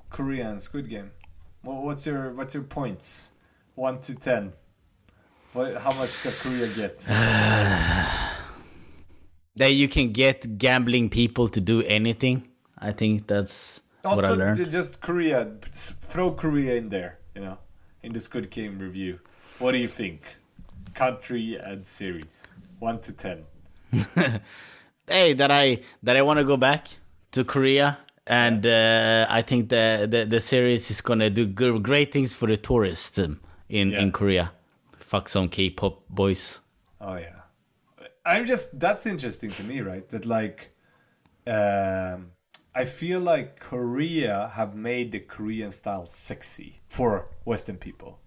Korea 0.10 0.50
and 0.50 0.62
Squid 0.62 0.90
Game. 0.90 1.12
What's 1.62 2.06
your 2.06 2.34
what's 2.34 2.54
your 2.54 2.64
points? 2.64 3.32
One 3.76 4.02
to 4.02 4.14
ten. 4.14 4.52
What, 5.54 5.78
how 5.78 5.94
much 5.94 6.22
does 6.22 6.38
Korea 6.42 6.68
get? 6.68 6.98
that 9.56 9.72
you 9.72 9.88
can 9.88 10.12
get 10.12 10.58
gambling 10.58 11.10
people 11.10 11.48
to 11.48 11.62
do 11.62 11.82
anything. 11.84 12.46
I 12.78 12.92
think 12.92 13.28
that's 13.28 13.80
Also, 14.06 14.54
just 14.56 15.02
Korea. 15.02 15.52
Throw 15.72 16.32
Korea 16.32 16.76
in 16.76 16.90
there. 16.90 17.20
You 17.36 17.42
know, 17.42 17.58
in 18.04 18.14
the 18.14 18.20
Squid 18.20 18.50
Game 18.50 18.80
review. 18.80 19.20
What 19.60 19.72
do 19.74 19.78
you 19.78 19.88
think? 19.88 20.36
Country 20.94 21.56
and 21.56 21.86
series, 21.86 22.54
one 22.80 23.00
to 23.02 23.14
ten. 23.14 23.46
hey, 25.08 25.34
that 25.34 25.52
I 25.52 25.80
that 26.04 26.16
I 26.18 26.22
want 26.22 26.40
to 26.40 26.44
go 26.46 26.58
back 26.58 26.88
to 27.32 27.44
Korea, 27.44 28.00
and 28.26 28.66
uh, 28.66 29.26
I 29.30 29.42
think 29.44 29.70
the, 29.70 30.08
the 30.10 30.26
the 30.26 30.40
series 30.40 30.90
is 30.90 31.02
gonna 31.02 31.30
do 31.30 31.46
good, 31.46 31.84
great 31.84 32.12
things 32.12 32.34
for 32.34 32.48
the 32.48 32.58
tourists 32.58 33.20
um, 33.20 33.40
in 33.70 33.92
Yeah. 33.92 34.02
in 34.02 34.12
Korea. 34.12 34.52
Fuck 35.00 35.30
some 35.30 35.50
K-pop 35.50 36.08
boys. 36.10 36.60
Oh 37.00 37.16
yeah, 37.16 37.42
I'm 38.26 38.46
just 38.46 38.80
that's 38.80 39.06
interesting 39.06 39.52
to 39.52 39.64
me, 39.64 39.82
right? 39.82 40.08
That 40.10 40.26
like, 40.26 40.72
um, 41.46 42.32
I 42.76 42.86
feel 42.86 43.20
like 43.20 43.60
Korea 43.60 44.52
have 44.54 44.76
made 44.76 45.12
the 45.12 45.20
Korean 45.20 45.72
style 45.72 46.06
sexy 46.06 46.82
for 46.88 47.30
Western 47.44 47.78
people. 47.78 48.20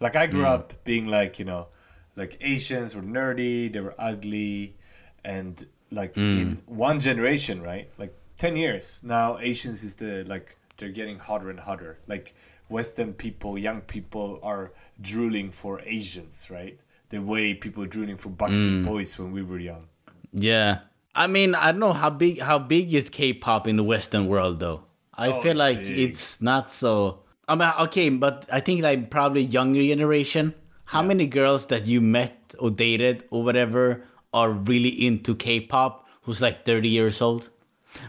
Like 0.00 0.16
I 0.16 0.26
grew 0.26 0.42
mm. 0.42 0.48
up 0.48 0.84
being 0.84 1.06
like 1.06 1.38
you 1.38 1.44
know, 1.44 1.68
like 2.16 2.36
Asians 2.40 2.94
were 2.94 3.02
nerdy, 3.02 3.72
they 3.72 3.80
were 3.80 3.94
ugly, 3.98 4.76
and 5.24 5.66
like 5.90 6.14
mm. 6.14 6.40
in 6.40 6.62
one 6.66 7.00
generation, 7.00 7.62
right? 7.62 7.88
Like 7.98 8.14
ten 8.36 8.56
years 8.56 9.00
now, 9.04 9.38
Asians 9.38 9.84
is 9.84 9.94
the 9.96 10.24
like 10.24 10.56
they're 10.76 10.90
getting 10.90 11.18
hotter 11.18 11.50
and 11.50 11.60
hotter. 11.60 11.98
Like 12.06 12.34
Western 12.68 13.14
people, 13.14 13.56
young 13.56 13.80
people 13.80 14.40
are 14.42 14.72
drooling 15.00 15.50
for 15.50 15.80
Asians, 15.86 16.48
right? 16.50 16.78
The 17.08 17.18
way 17.18 17.54
people 17.54 17.86
drooling 17.86 18.16
for 18.16 18.30
Backstreet 18.30 18.82
mm. 18.82 18.84
Boys 18.84 19.18
when 19.18 19.32
we 19.32 19.42
were 19.42 19.58
young. 19.58 19.86
Yeah, 20.32 20.80
I 21.16 21.26
mean, 21.26 21.54
I 21.54 21.72
don't 21.72 21.80
know 21.80 21.92
how 21.92 22.10
big 22.10 22.40
how 22.40 22.58
big 22.58 22.92
is 22.94 23.08
K-pop 23.10 23.66
in 23.66 23.76
the 23.76 23.82
Western 23.84 24.26
world 24.28 24.60
though. 24.60 24.82
I 25.14 25.28
Oh, 25.32 25.40
feel 25.42 25.52
it's 25.52 25.58
like 25.58 25.78
big. 25.78 25.98
it's 25.98 26.40
not 26.42 26.68
so. 26.70 27.20
I 27.48 27.54
mean, 27.54 27.72
okay, 27.86 28.08
but 28.10 28.46
I 28.52 28.60
think 28.60 28.82
like 28.82 29.10
probably 29.10 29.42
younger 29.42 29.82
generation. 29.82 30.54
How 30.84 31.02
many 31.02 31.26
girls 31.26 31.66
that 31.66 31.86
you 31.86 32.00
met 32.00 32.54
or 32.58 32.70
dated 32.70 33.24
or 33.30 33.42
whatever 33.42 34.04
are 34.32 34.50
really 34.52 34.90
into 35.06 35.34
K-pop? 35.34 36.06
Who's 36.22 36.40
like 36.40 36.64
thirty 36.66 36.88
years 36.88 37.22
old? 37.22 37.50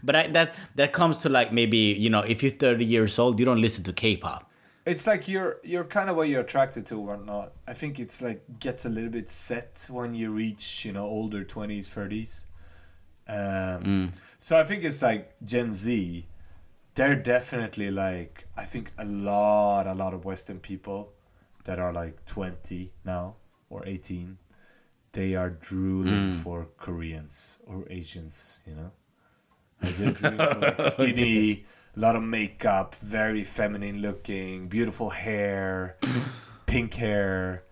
But 0.03 0.15
I, 0.15 0.27
that 0.27 0.53
that 0.75 0.91
comes 0.91 1.19
to 1.21 1.29
like 1.29 1.53
maybe 1.53 1.77
you 1.77 2.09
know 2.09 2.21
if 2.21 2.43
you're 2.43 2.51
thirty 2.51 2.83
years 2.85 3.17
old, 3.17 3.39
you 3.39 3.45
don't 3.45 3.61
listen 3.61 3.83
to 3.85 3.93
K-pop. 3.93 4.51
It's 4.85 5.05
like 5.07 5.27
you're 5.27 5.59
you're 5.63 5.85
kind 5.85 6.09
of 6.09 6.15
what 6.17 6.27
you're 6.29 6.41
attracted 6.41 6.85
to 6.87 6.99
or 6.99 7.17
not. 7.17 7.53
I 7.67 7.73
think 7.73 7.99
it's 7.99 8.21
like 8.21 8.41
gets 8.59 8.83
a 8.85 8.89
little 8.89 9.09
bit 9.11 9.29
set 9.29 9.85
when 9.89 10.13
you 10.13 10.31
reach 10.31 10.83
you 10.83 10.91
know 10.91 11.05
older 11.05 11.43
twenties, 11.45 11.87
thirties. 11.87 12.45
Um, 13.27 14.11
So 14.39 14.57
I 14.59 14.63
think 14.63 14.83
it's 14.83 15.01
like 15.01 15.35
Gen 15.43 15.73
Z. 15.73 16.27
They're 16.95 17.15
definitely 17.15 17.91
like 17.91 18.47
I 18.57 18.65
think 18.65 18.91
a 18.97 19.05
lot 19.05 19.85
a 19.87 19.93
lot 19.93 20.13
of 20.13 20.25
Western 20.25 20.59
people 20.59 21.13
that 21.65 21.79
are 21.79 21.93
like 21.93 22.25
twenty 22.25 22.93
now 23.05 23.35
or 23.69 23.85
eighteen. 23.85 24.37
They 25.11 25.35
are 25.35 25.49
drooling 25.49 26.31
for 26.31 26.69
Koreans 26.77 27.59
or 27.65 27.85
Asians, 27.89 28.59
you 28.67 28.75
know. 28.75 28.91
They're 29.81 30.11
drooling 30.13 30.37
for 30.53 30.59
like 30.59 30.81
skinny, 30.93 31.65
a 31.95 31.99
lot 31.99 32.15
of 32.15 32.23
makeup, 32.23 32.93
very 32.95 33.43
feminine 33.43 34.01
looking, 34.01 34.67
beautiful 34.67 35.09
hair, 35.09 35.97
pink 36.67 36.93
hair. 36.95 37.63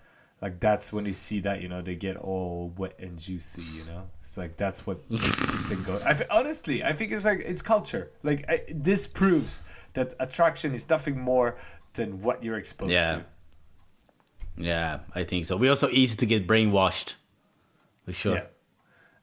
Like 0.45 0.59
that's 0.59 0.93
when 0.93 1.05
they 1.05 1.11
see 1.13 1.39
that, 1.39 1.61
you 1.63 1.67
know, 1.67 1.81
they 1.81 1.95
get 1.95 2.17
all 2.17 2.71
wet 2.77 2.93
and 2.99 3.17
juicy, 3.17 3.63
you 3.63 3.83
know. 3.83 4.03
It's 4.19 4.37
like 4.37 4.57
that's 4.57 4.85
what 4.85 4.97
them. 5.09 5.17
I 6.05 6.13
honestly, 6.29 6.83
I 6.83 6.93
think 6.93 7.11
it's 7.11 7.25
like 7.25 7.39
it's 7.39 7.63
culture. 7.63 8.11
Like 8.21 8.45
I, 8.47 8.61
this 8.69 9.07
proves 9.07 9.63
that 9.93 10.13
attraction 10.19 10.75
is 10.75 10.87
nothing 10.87 11.19
more 11.19 11.57
than 11.95 12.21
what 12.21 12.43
you're 12.43 12.57
exposed 12.59 12.91
Yeah. 12.91 13.11
to. 13.15 13.25
Yeah, 14.57 14.99
I 15.15 15.23
think 15.23 15.45
so. 15.45 15.57
we're 15.57 15.71
also 15.71 15.89
easy 15.89 16.15
to 16.17 16.25
get 16.27 16.45
brainwashed. 16.47 17.15
For 18.05 18.13
sure. 18.13 18.35
Yeah. 18.35 18.45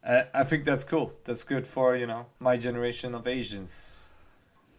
Uh, 0.04 0.24
I 0.34 0.42
think 0.42 0.64
that's 0.64 0.82
cool. 0.82 1.12
That's 1.22 1.44
good 1.44 1.68
for, 1.68 1.94
you 1.94 2.08
know, 2.08 2.26
my 2.40 2.56
generation 2.56 3.14
of 3.14 3.28
Asians. 3.28 4.08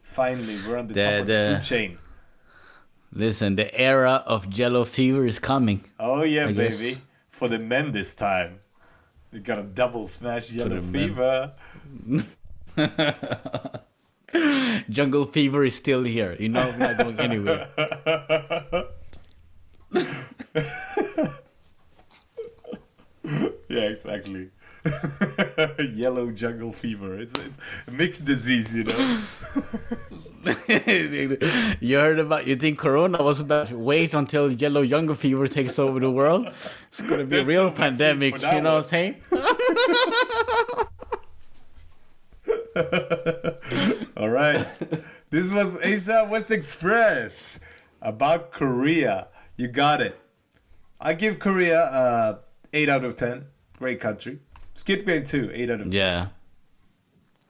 Finally, 0.01 0.57
we're 0.67 0.77
on 0.77 0.87
the, 0.87 0.93
The- 0.93 1.03
top 1.03 1.13
of 1.21 1.27
the, 1.27 1.33
the- 1.33 1.55
food 1.55 1.63
chain. 1.63 1.97
Listen, 3.15 3.55
the 3.55 3.73
era 3.79 4.23
of 4.25 4.49
Jello 4.49 4.85
fever 4.85 5.25
is 5.27 5.37
coming. 5.37 5.83
Oh 5.99 6.23
yeah, 6.23 6.47
I 6.47 6.51
guess. 6.51 6.79
baby. 6.79 6.97
For 7.27 7.47
the 7.47 7.59
men 7.59 7.91
this 7.91 8.15
time. 8.15 8.59
We 9.31 9.39
got 9.39 9.59
a 9.59 9.63
double 9.63 10.07
smash 10.07 10.47
Jello 10.47 10.79
fever. 10.79 11.53
Jungle 14.89 15.25
fever 15.25 15.63
is 15.63 15.75
still 15.75 16.03
here. 16.03 16.35
You 16.39 16.49
know, 16.49 16.71
we're 16.77 16.79
not 16.79 16.97
going 16.97 17.19
anywhere. 17.19 17.67
Yeah, 23.69 23.89
exactly. 23.89 24.49
yellow 25.93 26.31
jungle 26.31 26.71
fever. 26.71 27.19
It's 27.19 27.33
it's 27.33 27.57
a 27.87 27.91
mixed 27.91 28.25
disease, 28.25 28.73
you 28.75 28.85
know. 28.85 29.19
you 31.79 31.97
heard 31.97 32.19
about? 32.19 32.45
You 32.47 32.55
think 32.57 32.79
Corona 32.79 33.23
was 33.23 33.39
about? 33.39 33.71
Wait 33.71 34.13
until 34.13 34.51
yellow 34.51 34.85
jungle 34.85 35.15
fever 35.15 35.47
takes 35.47 35.79
over 35.79 35.99
the 35.99 36.11
world. 36.11 36.51
It's 36.89 37.01
gonna 37.01 37.23
be 37.23 37.29
There's 37.29 37.47
a 37.47 37.51
real 37.51 37.65
no 37.65 37.71
pandemic. 37.71 38.41
You 38.41 38.61
know 38.61 38.75
what 38.75 38.83
I'm 38.83 38.89
saying? 38.89 39.15
All 44.17 44.29
right. 44.29 44.65
this 45.29 45.53
was 45.53 45.79
Asia 45.81 46.27
West 46.29 46.51
Express 46.51 47.59
about 48.01 48.51
Korea. 48.51 49.29
You 49.55 49.69
got 49.69 50.01
it. 50.01 50.19
I 50.99 51.13
give 51.13 51.39
Korea 51.39 51.79
uh, 51.81 52.39
8 52.73 52.89
out 52.89 53.05
of 53.05 53.15
10. 53.15 53.45
Great 53.77 53.99
country. 53.99 54.39
Squid 54.73 55.05
Game 55.05 55.23
2, 55.23 55.51
8 55.53 55.69
out 55.69 55.81
of 55.81 55.85
10. 55.87 55.91
Yeah. 55.91 56.27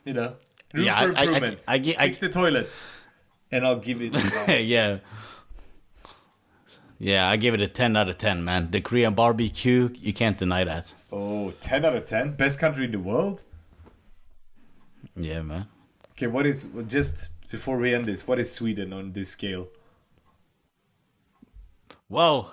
You 0.05 0.13
know, 0.13 0.35
room 0.73 0.83
Yeah, 0.85 1.01
for 1.01 1.17
I- 1.17 1.21
I- 1.21 1.25
I- 1.25 1.57
I 1.67 1.75
I- 1.75 2.07
Fix 2.07 2.19
the 2.19 2.29
toilets. 2.29 2.89
And 3.51 3.65
I'll 3.65 3.77
give 3.79 4.01
it. 4.01 4.13
yeah. 4.65 4.97
Yeah, 6.99 7.27
I 7.29 7.37
give 7.37 7.53
it 7.53 7.61
a 7.61 7.67
10 7.67 7.95
out 7.95 8.09
of 8.09 8.17
10, 8.17 8.43
man. 8.43 8.71
The 8.71 8.81
Korean 8.81 9.13
barbecue, 9.13 9.89
you 9.99 10.13
can't 10.13 10.37
deny 10.37 10.63
that. 10.63 10.93
oh, 11.11 11.51
10 11.51 11.85
out 11.85 11.95
of 11.95 12.05
10. 12.05 12.31
Best 12.35 12.59
country 12.59 12.85
in 12.85 12.91
the 12.91 12.99
world? 12.99 13.43
Yeah, 15.15 15.41
man. 15.43 15.67
Okay, 16.11 16.27
what 16.27 16.45
is, 16.47 16.67
just 16.87 17.29
before 17.51 17.77
we 17.77 17.93
end 17.93 18.05
this, 18.05 18.25
what 18.27 18.39
is 18.39 18.51
Sweden 18.51 18.93
on 18.93 19.11
this 19.11 19.29
scale? 19.29 19.67
Whoa. 22.07 22.51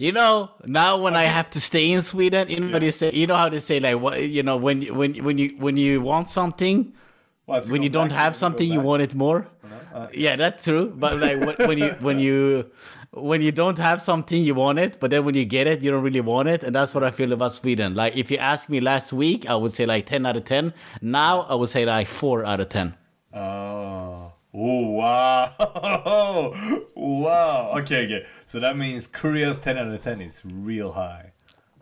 You 0.00 0.12
know, 0.12 0.50
now 0.64 0.96
when 1.02 1.14
I 1.16 1.24
have 1.24 1.50
to 1.50 1.60
stay 1.60 1.90
in 1.90 2.02
Sweden, 2.02 2.48
you 2.48 2.60
know 2.60 2.78
they 2.78 2.92
say. 2.92 3.10
You 3.12 3.26
know 3.26 3.34
how 3.34 3.48
they 3.48 3.58
say 3.58 3.80
like, 3.80 3.98
what 4.00 4.22
you 4.22 4.44
know, 4.44 4.56
when 4.56 4.80
you- 4.82 4.94
when 4.94 5.10
when 5.26 5.36
you 5.38 5.48
when 5.58 5.76
you 5.76 6.00
want 6.00 6.28
something, 6.28 6.92
Well, 7.46 7.60
when 7.72 7.82
you 7.82 7.88
don't 7.98 8.12
have 8.12 8.36
something, 8.36 8.68
you 8.74 8.80
want 8.80 9.02
it 9.02 9.14
more. 9.24 9.40
Uh, 9.94 10.06
Yeah, 10.24 10.36
that's 10.36 10.62
true. 10.64 10.84
But 11.02 11.12
like 11.24 11.38
when, 11.46 11.56
when 11.68 11.78
you 11.82 11.90
when 12.08 12.18
you 12.26 12.36
when 13.10 13.40
you 13.46 13.50
don't 13.60 13.78
have 13.88 13.98
something, 14.10 14.40
you 14.48 14.54
want 14.54 14.78
it, 14.78 14.92
but 15.00 15.10
then 15.10 15.24
when 15.26 15.34
you 15.34 15.44
get 15.56 15.66
it, 15.66 15.82
you 15.82 15.90
don't 15.90 16.04
really 16.08 16.20
want 16.34 16.46
it, 16.54 16.62
and 16.62 16.72
that's 16.76 16.94
what 16.94 17.02
I 17.02 17.10
feel 17.10 17.32
about 17.32 17.52
Sweden. 17.60 17.94
Like 18.02 18.12
if 18.22 18.30
you 18.30 18.38
ask 18.52 18.68
me 18.68 18.78
last 18.92 19.12
week, 19.12 19.40
I 19.50 19.56
would 19.60 19.72
say 19.72 19.84
like 19.94 20.04
ten 20.06 20.22
out 20.28 20.36
of 20.36 20.44
ten. 20.44 20.64
Now 21.02 21.34
I 21.52 21.54
would 21.58 21.70
say 21.76 21.84
like 21.94 22.06
four 22.06 22.44
out 22.50 22.60
of 22.60 22.68
ten. 22.68 22.94
Oh. 23.34 24.07
Oh 24.54 24.88
wow! 24.90 26.52
wow. 26.94 27.74
Okay, 27.80 28.04
okay. 28.06 28.26
So 28.46 28.60
that 28.60 28.76
means 28.76 29.06
Korea's 29.06 29.58
ten 29.58 29.76
out 29.76 29.88
of 29.88 30.00
ten 30.00 30.20
is 30.20 30.42
real 30.44 30.92
high, 30.92 31.32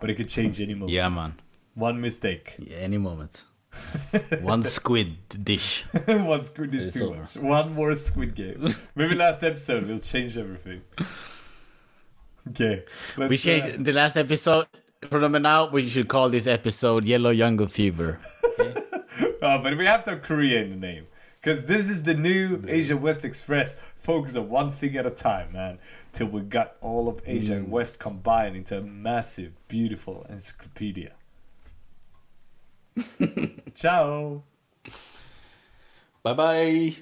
but 0.00 0.10
it 0.10 0.14
could 0.14 0.28
change 0.28 0.60
any 0.60 0.74
moment. 0.74 0.90
Yeah, 0.90 1.08
man. 1.08 1.34
One 1.74 2.00
mistake. 2.00 2.54
Yeah, 2.58 2.78
any 2.78 2.98
moment. 2.98 3.44
One 4.42 4.62
squid 4.62 5.16
dish. 5.44 5.84
One 6.06 6.40
squid 6.42 6.74
is 6.74 6.86
It's 6.88 6.96
too 6.96 7.10
over. 7.10 7.18
much. 7.18 7.36
One 7.36 7.74
more 7.74 7.94
Squid 7.94 8.34
Game. 8.34 8.74
Maybe 8.94 9.14
last 9.14 9.42
episode 9.44 9.86
we'll 9.86 9.98
change 9.98 10.36
everything. 10.38 10.80
Okay. 12.48 12.84
We 13.18 13.36
changed 13.36 13.66
uh, 13.66 13.82
the 13.82 13.92
last 13.92 14.16
episode. 14.16 14.66
From 15.10 15.32
now, 15.42 15.68
we 15.68 15.88
should 15.88 16.08
call 16.08 16.30
this 16.30 16.46
episode 16.46 17.04
"Yellow 17.04 17.34
Jungle 17.34 17.66
Fever." 17.68 18.18
uh, 19.42 19.58
but 19.62 19.76
we 19.76 19.84
have 19.84 20.02
to 20.04 20.10
have 20.12 20.22
Korea 20.22 20.62
in 20.62 20.70
the 20.70 20.76
name. 20.76 21.06
Because 21.40 21.66
this 21.66 21.88
is 21.88 22.02
the 22.02 22.14
new 22.14 22.60
Asia 22.66 22.96
West 22.96 23.24
Express. 23.24 23.74
Focus 23.74 24.36
on 24.36 24.48
one 24.48 24.70
thing 24.72 24.96
at 24.96 25.06
a 25.06 25.10
time, 25.10 25.52
man. 25.52 25.78
Till 26.12 26.26
we 26.26 26.40
got 26.40 26.76
all 26.80 27.08
of 27.08 27.20
Asia 27.24 27.52
Mm. 27.52 27.56
and 27.56 27.70
West 27.70 28.00
combined 28.00 28.56
into 28.56 28.78
a 28.78 28.82
massive, 28.82 29.52
beautiful 29.68 30.26
encyclopedia. 30.28 31.12
Ciao. 33.74 34.42
Bye 36.22 36.32
bye. 36.34 36.96